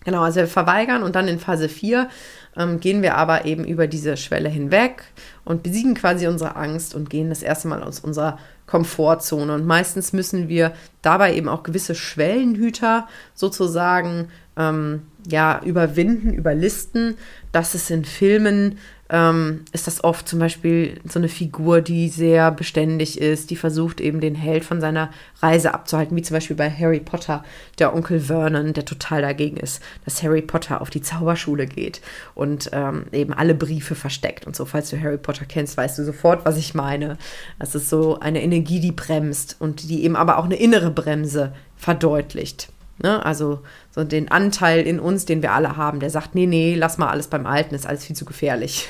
Genau, 0.04 0.22
also 0.22 0.40
wir 0.40 0.46
verweigern 0.46 1.02
und 1.02 1.16
dann 1.16 1.28
in 1.28 1.38
Phase 1.38 1.68
4 1.68 2.08
ähm, 2.56 2.80
gehen 2.80 3.02
wir 3.02 3.16
aber 3.16 3.44
eben 3.44 3.64
über 3.64 3.86
diese 3.86 4.16
Schwelle 4.16 4.48
hinweg 4.48 5.04
und 5.44 5.62
besiegen 5.62 5.94
quasi 5.94 6.26
unsere 6.26 6.56
Angst 6.56 6.94
und 6.94 7.10
gehen 7.10 7.28
das 7.28 7.42
erste 7.42 7.68
Mal 7.68 7.82
aus 7.82 8.00
unserer 8.00 8.38
Komfortzone. 8.66 9.52
Und 9.52 9.66
meistens 9.66 10.12
müssen 10.12 10.48
wir 10.48 10.72
dabei 11.02 11.34
eben 11.34 11.48
auch 11.48 11.62
gewisse 11.62 11.94
Schwellenhüter 11.94 13.08
sozusagen 13.34 14.28
ähm, 14.56 15.02
ja, 15.30 15.60
überwinden, 15.64 16.32
überlisten. 16.32 17.16
Das 17.52 17.74
ist 17.74 17.90
in 17.90 18.04
Filmen 18.04 18.78
ähm, 19.10 19.64
ist 19.72 19.86
das 19.86 20.04
oft 20.04 20.28
zum 20.28 20.38
Beispiel 20.38 21.00
so 21.08 21.18
eine 21.18 21.28
Figur, 21.28 21.80
die 21.80 22.08
sehr 22.08 22.50
beständig 22.50 23.18
ist, 23.18 23.50
die 23.50 23.56
versucht 23.56 24.00
eben 24.00 24.20
den 24.20 24.34
Held 24.34 24.64
von 24.64 24.80
seiner 24.80 25.10
Reise 25.40 25.72
abzuhalten, 25.72 26.16
wie 26.16 26.22
zum 26.22 26.34
Beispiel 26.34 26.56
bei 26.56 26.70
Harry 26.70 27.00
Potter, 27.00 27.42
der 27.78 27.94
Onkel 27.94 28.20
Vernon, 28.20 28.74
der 28.74 28.84
total 28.84 29.22
dagegen 29.22 29.56
ist, 29.56 29.82
dass 30.04 30.22
Harry 30.22 30.42
Potter 30.42 30.82
auf 30.82 30.90
die 30.90 31.00
Zauberschule 31.00 31.66
geht 31.66 32.02
und 32.34 32.68
ähm, 32.72 33.06
eben 33.12 33.32
alle 33.32 33.54
Briefe 33.54 33.94
versteckt 33.94 34.46
und 34.46 34.54
so. 34.54 34.66
Falls 34.66 34.90
du 34.90 35.00
Harry 35.00 35.18
Potter 35.18 35.46
kennst, 35.46 35.76
weißt 35.76 35.98
du 35.98 36.04
sofort, 36.04 36.44
was 36.44 36.58
ich 36.58 36.74
meine. 36.74 37.16
Das 37.58 37.74
ist 37.74 37.88
so 37.88 38.20
eine 38.20 38.42
Energie, 38.42 38.80
die 38.80 38.92
bremst 38.92 39.56
und 39.58 39.88
die 39.88 40.04
eben 40.04 40.16
aber 40.16 40.36
auch 40.36 40.44
eine 40.44 40.56
innere 40.56 40.90
Bremse 40.90 41.54
verdeutlicht. 41.76 42.68
Ne? 43.02 43.24
Also 43.24 43.60
so 43.98 44.04
den 44.04 44.30
Anteil 44.30 44.86
in 44.86 45.00
uns, 45.00 45.24
den 45.24 45.42
wir 45.42 45.52
alle 45.52 45.76
haben, 45.76 45.98
der 45.98 46.10
sagt, 46.10 46.36
nee, 46.36 46.46
nee, 46.46 46.76
lass 46.76 46.98
mal 46.98 47.08
alles 47.08 47.26
beim 47.26 47.46
Alten, 47.46 47.74
ist 47.74 47.84
alles 47.84 48.04
viel 48.04 48.14
zu 48.14 48.24
gefährlich. 48.24 48.86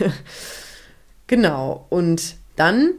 genau. 1.27 1.87
Und 1.89 2.37
dann 2.57 2.91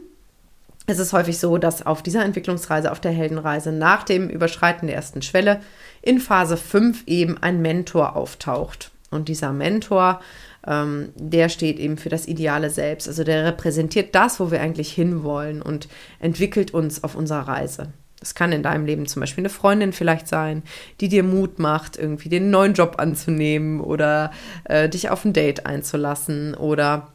ist 0.88 0.98
es 0.98 1.12
häufig 1.12 1.38
so, 1.38 1.56
dass 1.56 1.86
auf 1.86 2.02
dieser 2.02 2.24
Entwicklungsreise, 2.24 2.90
auf 2.90 2.98
der 2.98 3.12
Heldenreise, 3.12 3.70
nach 3.70 4.02
dem 4.02 4.28
Überschreiten 4.28 4.88
der 4.88 4.96
ersten 4.96 5.22
Schwelle 5.22 5.60
in 6.02 6.18
Phase 6.18 6.56
5 6.56 7.04
eben 7.06 7.38
ein 7.38 7.62
Mentor 7.62 8.16
auftaucht. 8.16 8.90
Und 9.12 9.28
dieser 9.28 9.52
Mentor, 9.52 10.20
ähm, 10.66 11.10
der 11.14 11.48
steht 11.48 11.78
eben 11.78 11.96
für 11.96 12.08
das 12.08 12.26
ideale 12.26 12.70
Selbst. 12.70 13.06
Also 13.06 13.22
der 13.22 13.44
repräsentiert 13.44 14.16
das, 14.16 14.40
wo 14.40 14.50
wir 14.50 14.60
eigentlich 14.60 14.92
hinwollen 14.92 15.62
und 15.62 15.86
entwickelt 16.18 16.74
uns 16.74 17.04
auf 17.04 17.14
unserer 17.14 17.46
Reise. 17.46 17.92
Das 18.20 18.34
kann 18.34 18.52
in 18.52 18.62
deinem 18.62 18.84
Leben 18.84 19.06
zum 19.06 19.20
Beispiel 19.20 19.42
eine 19.42 19.48
Freundin 19.48 19.92
vielleicht 19.92 20.28
sein, 20.28 20.62
die 21.00 21.08
dir 21.08 21.22
Mut 21.22 21.58
macht, 21.58 21.96
irgendwie 21.96 22.28
den 22.28 22.50
neuen 22.50 22.74
Job 22.74 22.96
anzunehmen 22.98 23.80
oder 23.80 24.30
äh, 24.64 24.88
dich 24.88 25.08
auf 25.08 25.24
ein 25.24 25.32
Date 25.32 25.66
einzulassen 25.66 26.54
oder 26.54 27.08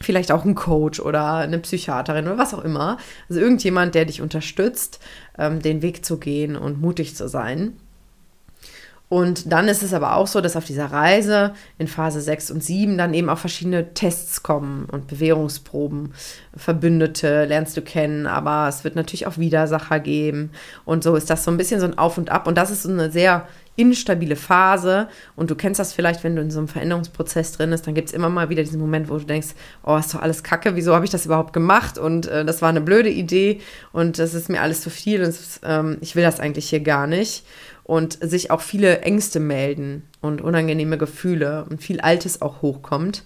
vielleicht 0.00 0.32
auch 0.32 0.44
ein 0.44 0.54
Coach 0.54 0.98
oder 0.98 1.36
eine 1.36 1.58
Psychiaterin 1.58 2.26
oder 2.26 2.38
was 2.38 2.54
auch 2.54 2.64
immer. 2.64 2.98
Also 3.28 3.40
irgendjemand, 3.40 3.94
der 3.94 4.06
dich 4.06 4.22
unterstützt, 4.22 4.98
ähm, 5.38 5.60
den 5.60 5.82
Weg 5.82 6.04
zu 6.04 6.18
gehen 6.18 6.56
und 6.56 6.80
mutig 6.80 7.14
zu 7.14 7.28
sein. 7.28 7.76
Und 9.14 9.52
dann 9.52 9.68
ist 9.68 9.84
es 9.84 9.94
aber 9.94 10.16
auch 10.16 10.26
so, 10.26 10.40
dass 10.40 10.56
auf 10.56 10.64
dieser 10.64 10.86
Reise 10.86 11.52
in 11.78 11.86
Phase 11.86 12.20
6 12.20 12.50
und 12.50 12.64
7 12.64 12.98
dann 12.98 13.14
eben 13.14 13.28
auch 13.28 13.38
verschiedene 13.38 13.94
Tests 13.94 14.42
kommen 14.42 14.88
und 14.90 15.06
Bewährungsproben. 15.06 16.14
Verbündete 16.56 17.44
lernst 17.44 17.76
du 17.76 17.82
kennen, 17.82 18.26
aber 18.26 18.66
es 18.68 18.82
wird 18.82 18.96
natürlich 18.96 19.28
auch 19.28 19.38
Widersacher 19.38 20.00
geben. 20.00 20.50
Und 20.84 21.04
so 21.04 21.14
ist 21.14 21.30
das 21.30 21.44
so 21.44 21.52
ein 21.52 21.56
bisschen 21.56 21.78
so 21.78 21.86
ein 21.86 21.96
Auf 21.96 22.18
und 22.18 22.30
Ab. 22.30 22.48
Und 22.48 22.58
das 22.58 22.72
ist 22.72 22.82
so 22.82 22.90
eine 22.90 23.12
sehr 23.12 23.46
instabile 23.76 24.36
Phase. 24.36 25.08
Und 25.36 25.50
du 25.50 25.54
kennst 25.54 25.80
das 25.80 25.92
vielleicht, 25.92 26.24
wenn 26.24 26.36
du 26.36 26.42
in 26.42 26.50
so 26.50 26.58
einem 26.58 26.68
Veränderungsprozess 26.68 27.52
drin 27.52 27.70
bist, 27.70 27.86
dann 27.86 27.94
gibt 27.94 28.08
es 28.08 28.14
immer 28.14 28.28
mal 28.28 28.48
wieder 28.48 28.62
diesen 28.62 28.80
Moment, 28.80 29.08
wo 29.08 29.18
du 29.18 29.24
denkst, 29.24 29.48
oh, 29.84 29.96
ist 29.96 30.14
doch 30.14 30.22
alles 30.22 30.42
kacke, 30.42 30.76
wieso 30.76 30.94
habe 30.94 31.04
ich 31.04 31.10
das 31.10 31.26
überhaupt 31.26 31.52
gemacht? 31.52 31.98
Und 31.98 32.26
äh, 32.26 32.44
das 32.44 32.62
war 32.62 32.68
eine 32.68 32.80
blöde 32.80 33.10
Idee 33.10 33.60
und 33.92 34.18
das 34.18 34.34
ist 34.34 34.48
mir 34.48 34.60
alles 34.60 34.80
zu 34.80 34.90
viel 34.90 35.22
und 35.24 35.34
ähm, 35.64 35.98
ich 36.00 36.16
will 36.16 36.22
das 36.22 36.40
eigentlich 36.40 36.70
hier 36.70 36.80
gar 36.80 37.06
nicht 37.06 37.44
und 37.84 38.18
sich 38.22 38.50
auch 38.50 38.60
viele 38.60 39.00
Ängste 39.00 39.40
melden 39.40 40.02
und 40.20 40.40
unangenehme 40.40 40.98
Gefühle 40.98 41.66
und 41.68 41.82
viel 41.82 42.00
Altes 42.00 42.42
auch 42.42 42.62
hochkommt 42.62 43.24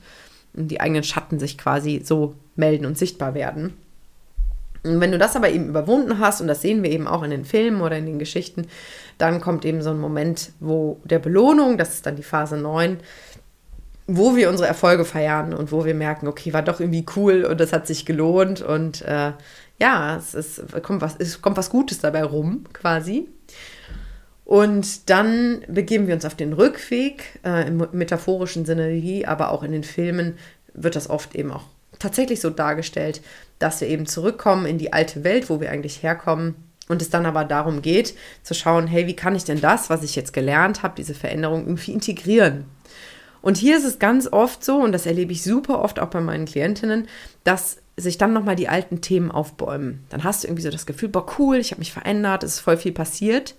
und 0.54 0.68
die 0.68 0.80
eigenen 0.80 1.04
Schatten 1.04 1.38
sich 1.38 1.56
quasi 1.56 2.02
so 2.04 2.34
melden 2.56 2.84
und 2.84 2.98
sichtbar 2.98 3.34
werden. 3.34 3.74
Und 4.84 5.00
wenn 5.00 5.12
du 5.12 5.18
das 5.18 5.36
aber 5.36 5.50
eben 5.50 5.68
überwunden 5.68 6.18
hast, 6.18 6.40
und 6.40 6.46
das 6.46 6.62
sehen 6.62 6.82
wir 6.82 6.90
eben 6.90 7.08
auch 7.08 7.22
in 7.22 7.30
den 7.30 7.44
Filmen 7.44 7.80
oder 7.80 7.96
in 7.96 8.06
den 8.06 8.18
Geschichten, 8.18 8.66
dann 9.18 9.40
kommt 9.40 9.64
eben 9.64 9.82
so 9.82 9.90
ein 9.90 9.98
Moment, 9.98 10.52
wo 10.60 11.00
der 11.04 11.18
Belohnung, 11.18 11.78
das 11.78 11.94
ist 11.94 12.06
dann 12.06 12.16
die 12.16 12.22
Phase 12.22 12.56
9, 12.56 12.98
wo 14.06 14.36
wir 14.36 14.48
unsere 14.48 14.68
Erfolge 14.68 15.04
feiern 15.04 15.52
und 15.52 15.70
wo 15.70 15.84
wir 15.84 15.94
merken, 15.94 16.28
okay, 16.28 16.52
war 16.52 16.62
doch 16.62 16.80
irgendwie 16.80 17.04
cool 17.16 17.44
und 17.44 17.60
das 17.60 17.72
hat 17.72 17.86
sich 17.86 18.06
gelohnt 18.06 18.62
und 18.62 19.02
äh, 19.02 19.32
ja, 19.80 20.16
es, 20.16 20.34
ist, 20.34 20.82
kommt 20.82 21.02
was, 21.02 21.16
es 21.18 21.42
kommt 21.42 21.56
was 21.56 21.70
Gutes 21.70 21.98
dabei 22.00 22.24
rum, 22.24 22.64
quasi. 22.72 23.28
Und 24.44 25.10
dann 25.10 25.60
begeben 25.68 26.06
wir 26.06 26.14
uns 26.14 26.24
auf 26.24 26.34
den 26.34 26.54
Rückweg, 26.54 27.38
äh, 27.44 27.68
im 27.68 27.86
metaphorischen 27.92 28.64
Sinne 28.64 29.22
aber 29.26 29.50
auch 29.50 29.62
in 29.62 29.72
den 29.72 29.84
Filmen 29.84 30.38
wird 30.72 30.96
das 30.96 31.10
oft 31.10 31.34
eben 31.34 31.50
auch 31.50 31.64
tatsächlich 31.98 32.40
so 32.40 32.48
dargestellt, 32.50 33.20
dass 33.58 33.80
wir 33.80 33.88
eben 33.88 34.06
zurückkommen 34.06 34.66
in 34.66 34.78
die 34.78 34.92
alte 34.92 35.24
Welt, 35.24 35.50
wo 35.50 35.60
wir 35.60 35.70
eigentlich 35.70 36.02
herkommen. 36.02 36.56
Und 36.88 37.02
es 37.02 37.10
dann 37.10 37.26
aber 37.26 37.44
darum 37.44 37.82
geht, 37.82 38.14
zu 38.42 38.54
schauen, 38.54 38.86
hey, 38.86 39.06
wie 39.06 39.16
kann 39.16 39.36
ich 39.36 39.44
denn 39.44 39.60
das, 39.60 39.90
was 39.90 40.02
ich 40.02 40.16
jetzt 40.16 40.32
gelernt 40.32 40.82
habe, 40.82 40.94
diese 40.96 41.12
Veränderung 41.12 41.66
irgendwie 41.66 41.92
integrieren? 41.92 42.64
Und 43.42 43.56
hier 43.56 43.76
ist 43.76 43.84
es 43.84 43.98
ganz 43.98 44.26
oft 44.26 44.64
so, 44.64 44.78
und 44.78 44.92
das 44.92 45.06
erlebe 45.06 45.32
ich 45.32 45.42
super 45.42 45.82
oft 45.82 46.00
auch 46.00 46.08
bei 46.08 46.20
meinen 46.20 46.46
Klientinnen, 46.46 47.06
dass 47.44 47.78
sich 47.96 48.16
dann 48.16 48.32
nochmal 48.32 48.56
die 48.56 48.68
alten 48.68 49.00
Themen 49.00 49.30
aufbäumen. 49.30 50.04
Dann 50.08 50.24
hast 50.24 50.42
du 50.42 50.48
irgendwie 50.48 50.62
so 50.62 50.70
das 50.70 50.86
Gefühl, 50.86 51.08
boah, 51.08 51.26
cool, 51.38 51.56
ich 51.56 51.72
habe 51.72 51.80
mich 51.80 51.92
verändert, 51.92 52.42
es 52.42 52.54
ist 52.54 52.60
voll 52.60 52.76
viel 52.76 52.92
passiert. 52.92 53.54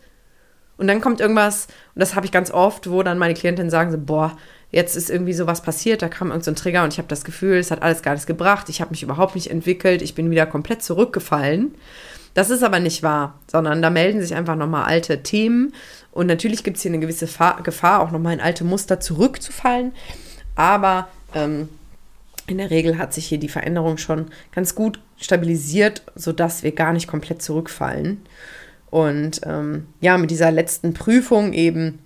Und 0.77 0.87
dann 0.87 1.01
kommt 1.01 1.19
irgendwas, 1.19 1.67
und 1.93 1.99
das 1.99 2.15
habe 2.15 2.25
ich 2.25 2.31
ganz 2.31 2.51
oft, 2.51 2.89
wo 2.89 3.03
dann 3.03 3.17
meine 3.17 3.33
Klientinnen 3.33 3.69
sagen 3.69 3.91
so, 3.91 3.97
boah, 3.97 4.37
jetzt 4.71 4.95
ist 4.95 5.09
irgendwie 5.09 5.33
sowas 5.33 5.61
passiert, 5.61 6.01
da 6.01 6.09
kam 6.09 6.29
irgendein 6.29 6.55
so 6.55 6.61
Trigger 6.61 6.83
und 6.83 6.93
ich 6.93 6.99
habe 6.99 7.07
das 7.07 7.23
Gefühl, 7.23 7.57
es 7.57 7.71
hat 7.71 7.81
alles 7.81 8.01
gar 8.01 8.11
nichts 8.11 8.27
gebracht, 8.27 8.69
ich 8.69 8.81
habe 8.81 8.91
mich 8.91 9.03
überhaupt 9.03 9.35
nicht 9.35 9.49
entwickelt, 9.49 10.01
ich 10.01 10.15
bin 10.15 10.29
wieder 10.31 10.45
komplett 10.45 10.83
zurückgefallen. 10.83 11.73
Das 12.35 12.51
ist 12.51 12.63
aber 12.63 12.79
nicht 12.79 13.01
wahr, 13.01 13.39
sondern 13.51 13.81
da 13.81 13.89
melden 13.89 14.21
sich 14.21 14.35
einfach 14.35 14.55
nochmal 14.55 14.85
alte 14.85 15.23
Themen 15.23 15.73
und 16.11 16.27
natürlich 16.27 16.63
gibt 16.63 16.77
es 16.77 16.83
hier 16.83 16.91
eine 16.91 16.99
gewisse 16.99 17.27
Gefahr, 17.63 18.01
auch 18.01 18.11
nochmal 18.11 18.33
in 18.33 18.41
alte 18.41 18.63
Muster 18.63 18.99
zurückzufallen, 18.99 19.93
aber 20.55 21.07
ähm, 21.33 21.69
in 22.49 22.57
der 22.57 22.71
Regel 22.71 22.97
hat 22.97 23.13
sich 23.13 23.25
hier 23.27 23.37
die 23.37 23.49
Veränderung 23.49 23.97
schon 23.97 24.27
ganz 24.51 24.75
gut 24.75 24.99
stabilisiert, 25.17 26.03
sodass 26.15 26.63
wir 26.63 26.71
gar 26.71 26.93
nicht 26.93 27.07
komplett 27.07 27.41
zurückfallen. 27.41 28.21
Und 28.89 29.41
ähm, 29.45 29.85
ja, 30.01 30.17
mit 30.17 30.31
dieser 30.31 30.51
letzten 30.51 30.93
Prüfung 30.93 31.53
eben, 31.53 31.99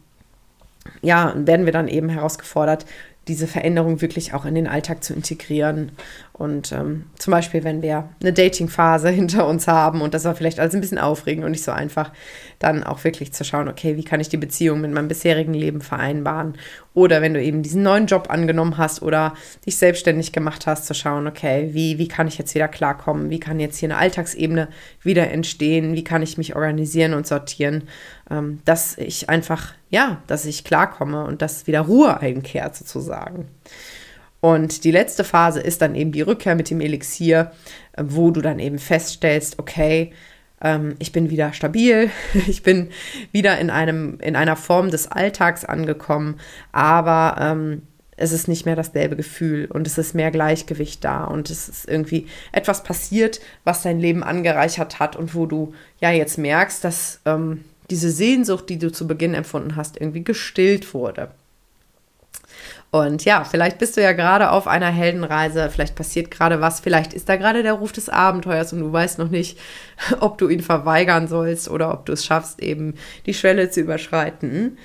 ja, 1.01 1.33
werden 1.35 1.65
wir 1.65 1.73
dann 1.73 1.87
eben 1.87 2.09
herausgefordert, 2.09 2.85
diese 3.27 3.47
Veränderung 3.47 4.01
wirklich 4.01 4.33
auch 4.33 4.45
in 4.45 4.55
den 4.55 4.67
Alltag 4.67 5.03
zu 5.03 5.13
integrieren 5.13 5.93
Und 6.33 6.71
ähm, 6.71 7.05
zum 7.19 7.29
Beispiel, 7.29 7.63
wenn 7.63 7.83
wir 7.83 8.09
eine 8.19 8.33
Dating-Phase 8.33 9.09
hinter 9.11 9.47
uns 9.47 9.67
haben 9.67 10.01
und 10.01 10.15
das 10.15 10.25
war 10.25 10.33
vielleicht 10.33 10.59
alles 10.59 10.73
ein 10.73 10.81
bisschen 10.81 10.97
aufregend 10.97 11.45
und 11.45 11.51
nicht 11.51 11.63
so 11.63 11.71
einfach, 11.71 12.11
dann 12.57 12.83
auch 12.83 13.03
wirklich 13.03 13.33
zu 13.33 13.43
schauen, 13.43 13.67
okay, 13.67 13.97
wie 13.97 14.03
kann 14.03 14.19
ich 14.19 14.29
die 14.29 14.37
Beziehung 14.37 14.81
mit 14.81 14.91
meinem 14.91 15.07
bisherigen 15.07 15.53
Leben 15.53 15.81
vereinbaren? 15.81 16.55
Oder 16.95 17.21
wenn 17.21 17.35
du 17.35 17.41
eben 17.41 17.61
diesen 17.61 17.83
neuen 17.83 18.07
Job 18.07 18.31
angenommen 18.31 18.77
hast 18.77 19.03
oder 19.03 19.35
dich 19.65 19.77
selbstständig 19.77 20.31
gemacht 20.31 20.65
hast, 20.65 20.85
zu 20.85 20.95
schauen, 20.95 21.27
okay, 21.27 21.69
wie, 21.71 21.99
wie 21.99 22.07
kann 22.07 22.27
ich 22.27 22.39
jetzt 22.39 22.55
wieder 22.55 22.67
klarkommen? 22.67 23.29
Wie 23.29 23.39
kann 23.39 23.59
jetzt 23.59 23.77
hier 23.77 23.89
eine 23.89 23.97
Alltagsebene 23.97 24.69
wieder 25.03 25.29
entstehen? 25.29 25.93
Wie 25.93 26.03
kann 26.03 26.23
ich 26.23 26.39
mich 26.39 26.55
organisieren 26.55 27.13
und 27.13 27.27
sortieren, 27.27 27.83
ähm, 28.31 28.59
dass 28.65 28.97
ich 28.97 29.29
einfach, 29.29 29.73
ja, 29.89 30.21
dass 30.25 30.45
ich 30.45 30.63
klarkomme 30.63 31.25
und 31.25 31.43
dass 31.43 31.67
wieder 31.67 31.81
Ruhe 31.81 32.19
einkehrt 32.19 32.75
sozusagen. 32.75 33.47
Und 34.43 34.83
die 34.83 34.91
letzte 34.91 35.23
Phase 35.23 35.61
ist 35.61 35.81
dann 35.81 35.95
eben 35.95 36.11
die 36.11 36.21
Rückkehr 36.21 36.55
mit 36.55 36.69
dem 36.69 36.81
Elixier, 36.81 37.53
äh, 37.93 38.03
wo 38.05 38.29
du 38.29 38.41
dann 38.41 38.59
eben 38.59 38.77
feststellst, 38.77 39.57
okay, 39.57 40.11
ähm, 40.61 40.95
ich 40.99 41.13
bin 41.13 41.29
wieder 41.29 41.53
stabil, 41.53 42.09
ich 42.47 42.61
bin 42.61 42.89
wieder 43.31 43.57
in, 43.59 43.69
einem, 43.69 44.19
in 44.19 44.35
einer 44.35 44.57
Form 44.57 44.91
des 44.91 45.07
Alltags 45.07 45.63
angekommen, 45.63 46.41
aber 46.73 47.37
ähm, 47.39 47.83
es 48.17 48.33
ist 48.33 48.49
nicht 48.49 48.65
mehr 48.65 48.75
dasselbe 48.75 49.15
Gefühl 49.15 49.69
und 49.71 49.87
es 49.87 49.97
ist 49.97 50.13
mehr 50.13 50.29
Gleichgewicht 50.29 51.05
da 51.05 51.23
und 51.23 51.49
es 51.49 51.69
ist 51.69 51.87
irgendwie 51.87 52.27
etwas 52.51 52.83
passiert, 52.83 53.39
was 53.63 53.83
dein 53.83 54.01
Leben 54.01 54.23
angereichert 54.23 54.99
hat 54.99 55.15
und 55.15 55.35
wo 55.35 55.45
du 55.45 55.73
ja 56.01 56.11
jetzt 56.11 56.37
merkst, 56.37 56.83
dass 56.83 57.21
ähm, 57.23 57.63
diese 57.89 58.11
Sehnsucht, 58.11 58.67
die 58.67 58.77
du 58.77 58.91
zu 58.91 59.07
Beginn 59.07 59.35
empfunden 59.35 59.77
hast, 59.77 60.01
irgendwie 60.01 60.25
gestillt 60.25 60.93
wurde. 60.93 61.31
Und 62.91 63.25
ja, 63.25 63.43
vielleicht 63.43 63.79
bist 63.79 63.97
du 63.97 64.01
ja 64.01 64.11
gerade 64.11 64.51
auf 64.51 64.67
einer 64.67 64.89
Heldenreise, 64.89 65.69
vielleicht 65.69 65.95
passiert 65.95 66.29
gerade 66.29 66.61
was, 66.61 66.79
vielleicht 66.79 67.13
ist 67.13 67.27
da 67.27 67.37
gerade 67.37 67.63
der 67.63 67.73
Ruf 67.73 67.91
des 67.91 68.09
Abenteuers 68.09 68.73
und 68.73 68.81
du 68.81 68.91
weißt 68.91 69.17
noch 69.17 69.29
nicht, 69.29 69.57
ob 70.19 70.37
du 70.37 70.47
ihn 70.49 70.61
verweigern 70.61 71.27
sollst 71.27 71.69
oder 71.69 71.91
ob 71.93 72.05
du 72.05 72.13
es 72.13 72.25
schaffst, 72.25 72.61
eben 72.61 72.95
die 73.25 73.33
Schwelle 73.33 73.69
zu 73.69 73.81
überschreiten. 73.81 74.77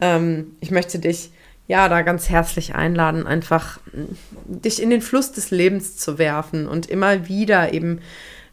Ähm, 0.00 0.56
ich 0.60 0.70
möchte 0.70 0.98
dich 0.98 1.30
ja 1.66 1.88
da 1.88 2.02
ganz 2.02 2.28
herzlich 2.28 2.74
einladen, 2.74 3.26
einfach 3.26 3.80
dich 4.46 4.80
in 4.80 4.90
den 4.90 5.02
Fluss 5.02 5.32
des 5.32 5.50
Lebens 5.50 5.96
zu 5.96 6.18
werfen 6.18 6.68
und 6.68 6.86
immer 6.86 7.28
wieder 7.28 7.72
eben 7.72 8.00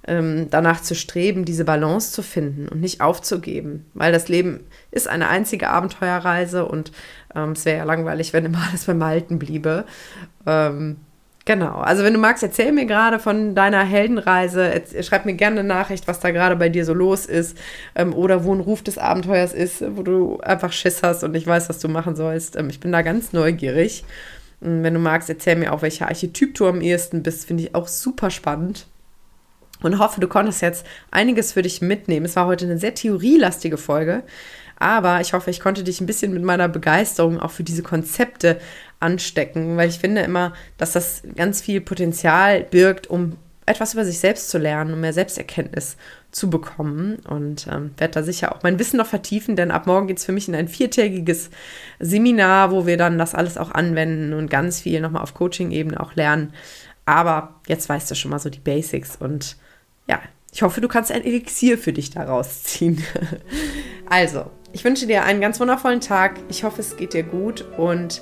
ähm, 0.06 0.48
danach 0.50 0.82
zu 0.82 0.96
streben, 0.96 1.46
diese 1.46 1.66
Balance 1.66 2.12
zu 2.12 2.22
finden 2.22 2.68
und 2.68 2.82
nicht 2.82 3.02
aufzugeben, 3.02 3.86
weil 3.94 4.12
das 4.12 4.28
Leben 4.28 4.62
ist 4.92 5.08
eine 5.08 5.30
einzige 5.30 5.70
Abenteuerreise 5.70 6.66
und 6.66 6.92
ähm, 7.36 7.52
es 7.52 7.66
wäre 7.66 7.80
ja 7.80 7.84
langweilig, 7.84 8.34
wenn 8.34 8.46
immer 8.46 8.64
alles 8.70 8.86
beim 8.86 9.02
Alten 9.02 9.40
bliebe. 9.40 9.86
Ähm, 10.46 10.98
genau, 11.46 11.78
also 11.80 12.04
wenn 12.04 12.14
du 12.14 12.20
magst, 12.20 12.44
erzähl 12.44 12.72
mir 12.72 12.86
gerade 12.86 13.20
von 13.20 13.56
deiner 13.56 13.84
Heldenreise, 13.84 14.82
schreib 15.02 15.26
mir 15.26 15.34
gerne 15.34 15.60
eine 15.60 15.68
Nachricht, 15.68 16.08
was 16.08 16.20
da 16.20 16.32
gerade 16.32 16.56
bei 16.56 16.70
dir 16.70 16.86
so 16.86 16.94
los 16.94 17.26
ist 17.26 17.58
ähm, 17.96 18.14
oder 18.14 18.44
wo 18.44 18.54
ein 18.54 18.60
Ruf 18.60 18.82
des 18.82 18.98
Abenteuers 18.98 19.54
ist, 19.54 19.84
wo 19.96 20.04
du 20.04 20.40
einfach 20.42 20.72
Schiss 20.72 21.04
hast 21.04 21.24
und 21.24 21.32
nicht 21.32 21.48
weißt, 21.48 21.70
was 21.70 21.80
du 21.80 21.88
machen 21.88 22.16
sollst. 22.16 22.56
Ähm, 22.56 22.70
ich 22.70 22.80
bin 22.80 22.92
da 22.92 23.02
ganz 23.02 23.34
neugierig. 23.34 24.04
Und 24.62 24.84
wenn 24.84 24.94
du 24.94 25.00
magst, 25.00 25.30
erzähl 25.30 25.58
mir 25.58 25.74
auch, 25.74 25.82
welcher 25.82 26.08
Archetyp 26.08 26.56
du 26.56 26.68
am 26.68 26.80
ehesten 26.80 27.22
bist, 27.22 27.46
finde 27.46 27.64
ich 27.64 27.76
auch 27.76 27.88
super 27.88 28.30
spannend 28.30 28.88
und 29.84 30.00
hoffe, 30.00 30.20
du 30.20 30.28
konntest 30.28 30.62
jetzt 30.62 30.86
einiges 31.12 31.54
für 31.54 31.62
dich 31.62 31.82
mitnehmen. 31.82 32.26
Es 32.26 32.36
war 32.36 32.48
heute 32.48 32.66
eine 32.66 32.78
sehr 32.78 32.96
theorielastige 32.96 33.78
Folge, 33.78 34.24
aber 34.84 35.22
ich 35.22 35.32
hoffe, 35.32 35.50
ich 35.50 35.62
konnte 35.62 35.82
dich 35.82 36.02
ein 36.02 36.06
bisschen 36.06 36.34
mit 36.34 36.44
meiner 36.44 36.68
Begeisterung 36.68 37.40
auch 37.40 37.52
für 37.52 37.64
diese 37.64 37.84
Konzepte 37.84 38.60
anstecken, 39.00 39.78
weil 39.78 39.88
ich 39.88 39.98
finde 39.98 40.22
immer, 40.22 40.52
dass 40.78 40.92
das 40.92 41.24
ganz 41.38 41.62
viel 41.62 41.80
Potenzial 41.80 42.64
birgt, 42.64 43.08
um 43.08 43.38
etwas 43.66 43.94
über 43.94 44.04
sich 44.04 44.20
selbst 44.20 44.50
zu 44.50 44.58
lernen, 44.58 44.94
um 44.94 45.00
mehr 45.00 45.14
Selbsterkenntnis 45.14 45.96
zu 46.32 46.50
bekommen. 46.50 47.16
Und 47.30 47.66
ähm, 47.72 47.92
werde 47.96 48.16
da 48.16 48.24
sicher 48.24 48.54
auch 48.54 48.62
mein 48.62 48.78
Wissen 48.78 48.98
noch 48.98 49.08
vertiefen, 49.08 49.56
denn 49.56 49.72
ab 49.72 49.88
morgen 49.88 50.08
geht 50.08 50.18
es 50.18 50.26
für 50.26 50.34
mich 50.34 50.50
in 50.50 50.56
ein 50.56 50.68
viertägiges 50.68 51.50
Seminar, 52.02 52.72
wo 52.72 52.86
wir 52.86 52.98
dann 52.98 53.18
das 53.18 53.36
alles 53.36 53.58
auch 53.58 53.72
anwenden 53.72 54.34
und 54.34 54.50
ganz 54.50 54.82
viel 54.82 55.00
nochmal 55.00 55.22
auf 55.22 55.34
Coaching-Ebene 55.34 55.98
auch 55.98 56.14
lernen. 56.16 56.54
Aber 57.06 57.62
jetzt 57.68 57.88
weißt 57.88 58.12
du 58.12 58.16
schon 58.16 58.32
mal 58.32 58.40
so 58.40 58.50
die 58.50 58.60
Basics 58.60 59.16
und 59.16 59.56
ja, 60.10 60.20
ich 60.54 60.62
hoffe, 60.62 60.82
du 60.82 60.88
kannst 60.88 61.12
ein 61.12 61.26
Elixier 61.26 61.80
für 61.80 61.93
dich 61.93 62.12
daraus 62.12 62.62
ziehen. 62.64 63.04
also, 64.10 64.45
ich 64.72 64.84
wünsche 64.84 65.08
dir 65.08 65.24
einen 65.24 65.41
ganz 65.41 65.60
wundervollen 65.60 65.99
Tag. 65.99 66.39
Ich 66.47 66.64
hoffe, 66.64 66.82
es 66.82 66.95
geht 66.95 67.14
dir 67.14 67.24
gut 67.24 67.66
und 67.78 68.22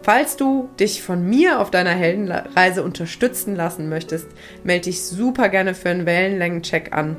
Falls 0.00 0.36
du 0.36 0.70
dich 0.78 1.02
von 1.02 1.28
mir 1.28 1.60
auf 1.60 1.70
deiner 1.70 1.90
Heldenreise 1.90 2.84
unterstützen 2.84 3.56
lassen 3.56 3.88
möchtest, 3.88 4.28
melde 4.62 4.84
dich 4.84 5.02
super 5.02 5.48
gerne 5.48 5.74
für 5.74 5.90
einen 5.90 6.06
Wellenlängencheck 6.06 6.92
an. 6.92 7.16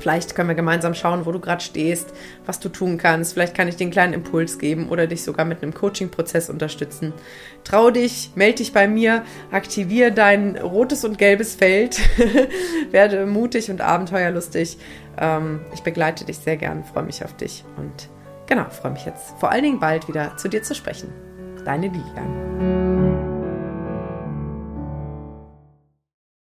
Vielleicht 0.00 0.34
können 0.34 0.48
wir 0.48 0.54
gemeinsam 0.54 0.94
schauen, 0.94 1.26
wo 1.26 1.32
du 1.32 1.40
gerade 1.40 1.62
stehst, 1.62 2.12
was 2.46 2.60
du 2.60 2.68
tun 2.68 2.98
kannst. 2.98 3.34
Vielleicht 3.34 3.54
kann 3.54 3.68
ich 3.68 3.76
dir 3.76 3.84
einen 3.84 3.90
kleinen 3.90 4.12
Impuls 4.12 4.58
geben 4.58 4.88
oder 4.88 5.06
dich 5.06 5.22
sogar 5.22 5.44
mit 5.44 5.62
einem 5.62 5.74
Coaching-Prozess 5.74 6.50
unterstützen. 6.50 7.12
Trau 7.64 7.90
dich, 7.90 8.32
melde 8.34 8.58
dich 8.58 8.72
bei 8.72 8.88
mir, 8.88 9.22
aktiviere 9.50 10.12
dein 10.12 10.56
rotes 10.56 11.04
und 11.04 11.18
gelbes 11.18 11.54
Feld, 11.54 11.98
werde 12.90 13.26
mutig 13.26 13.70
und 13.70 13.80
abenteuerlustig. 13.80 14.78
Ähm, 15.18 15.60
ich 15.74 15.82
begleite 15.82 16.24
dich 16.24 16.38
sehr 16.38 16.56
gern, 16.56 16.84
freue 16.84 17.04
mich 17.04 17.24
auf 17.24 17.34
dich 17.36 17.64
und 17.76 18.08
genau, 18.46 18.64
freue 18.70 18.92
mich 18.92 19.04
jetzt 19.04 19.34
vor 19.38 19.50
allen 19.50 19.64
Dingen 19.64 19.80
bald 19.80 20.08
wieder 20.08 20.36
zu 20.36 20.48
dir 20.48 20.62
zu 20.62 20.74
sprechen. 20.74 21.12
Deine 21.64 21.88
Lilian. 21.88 23.27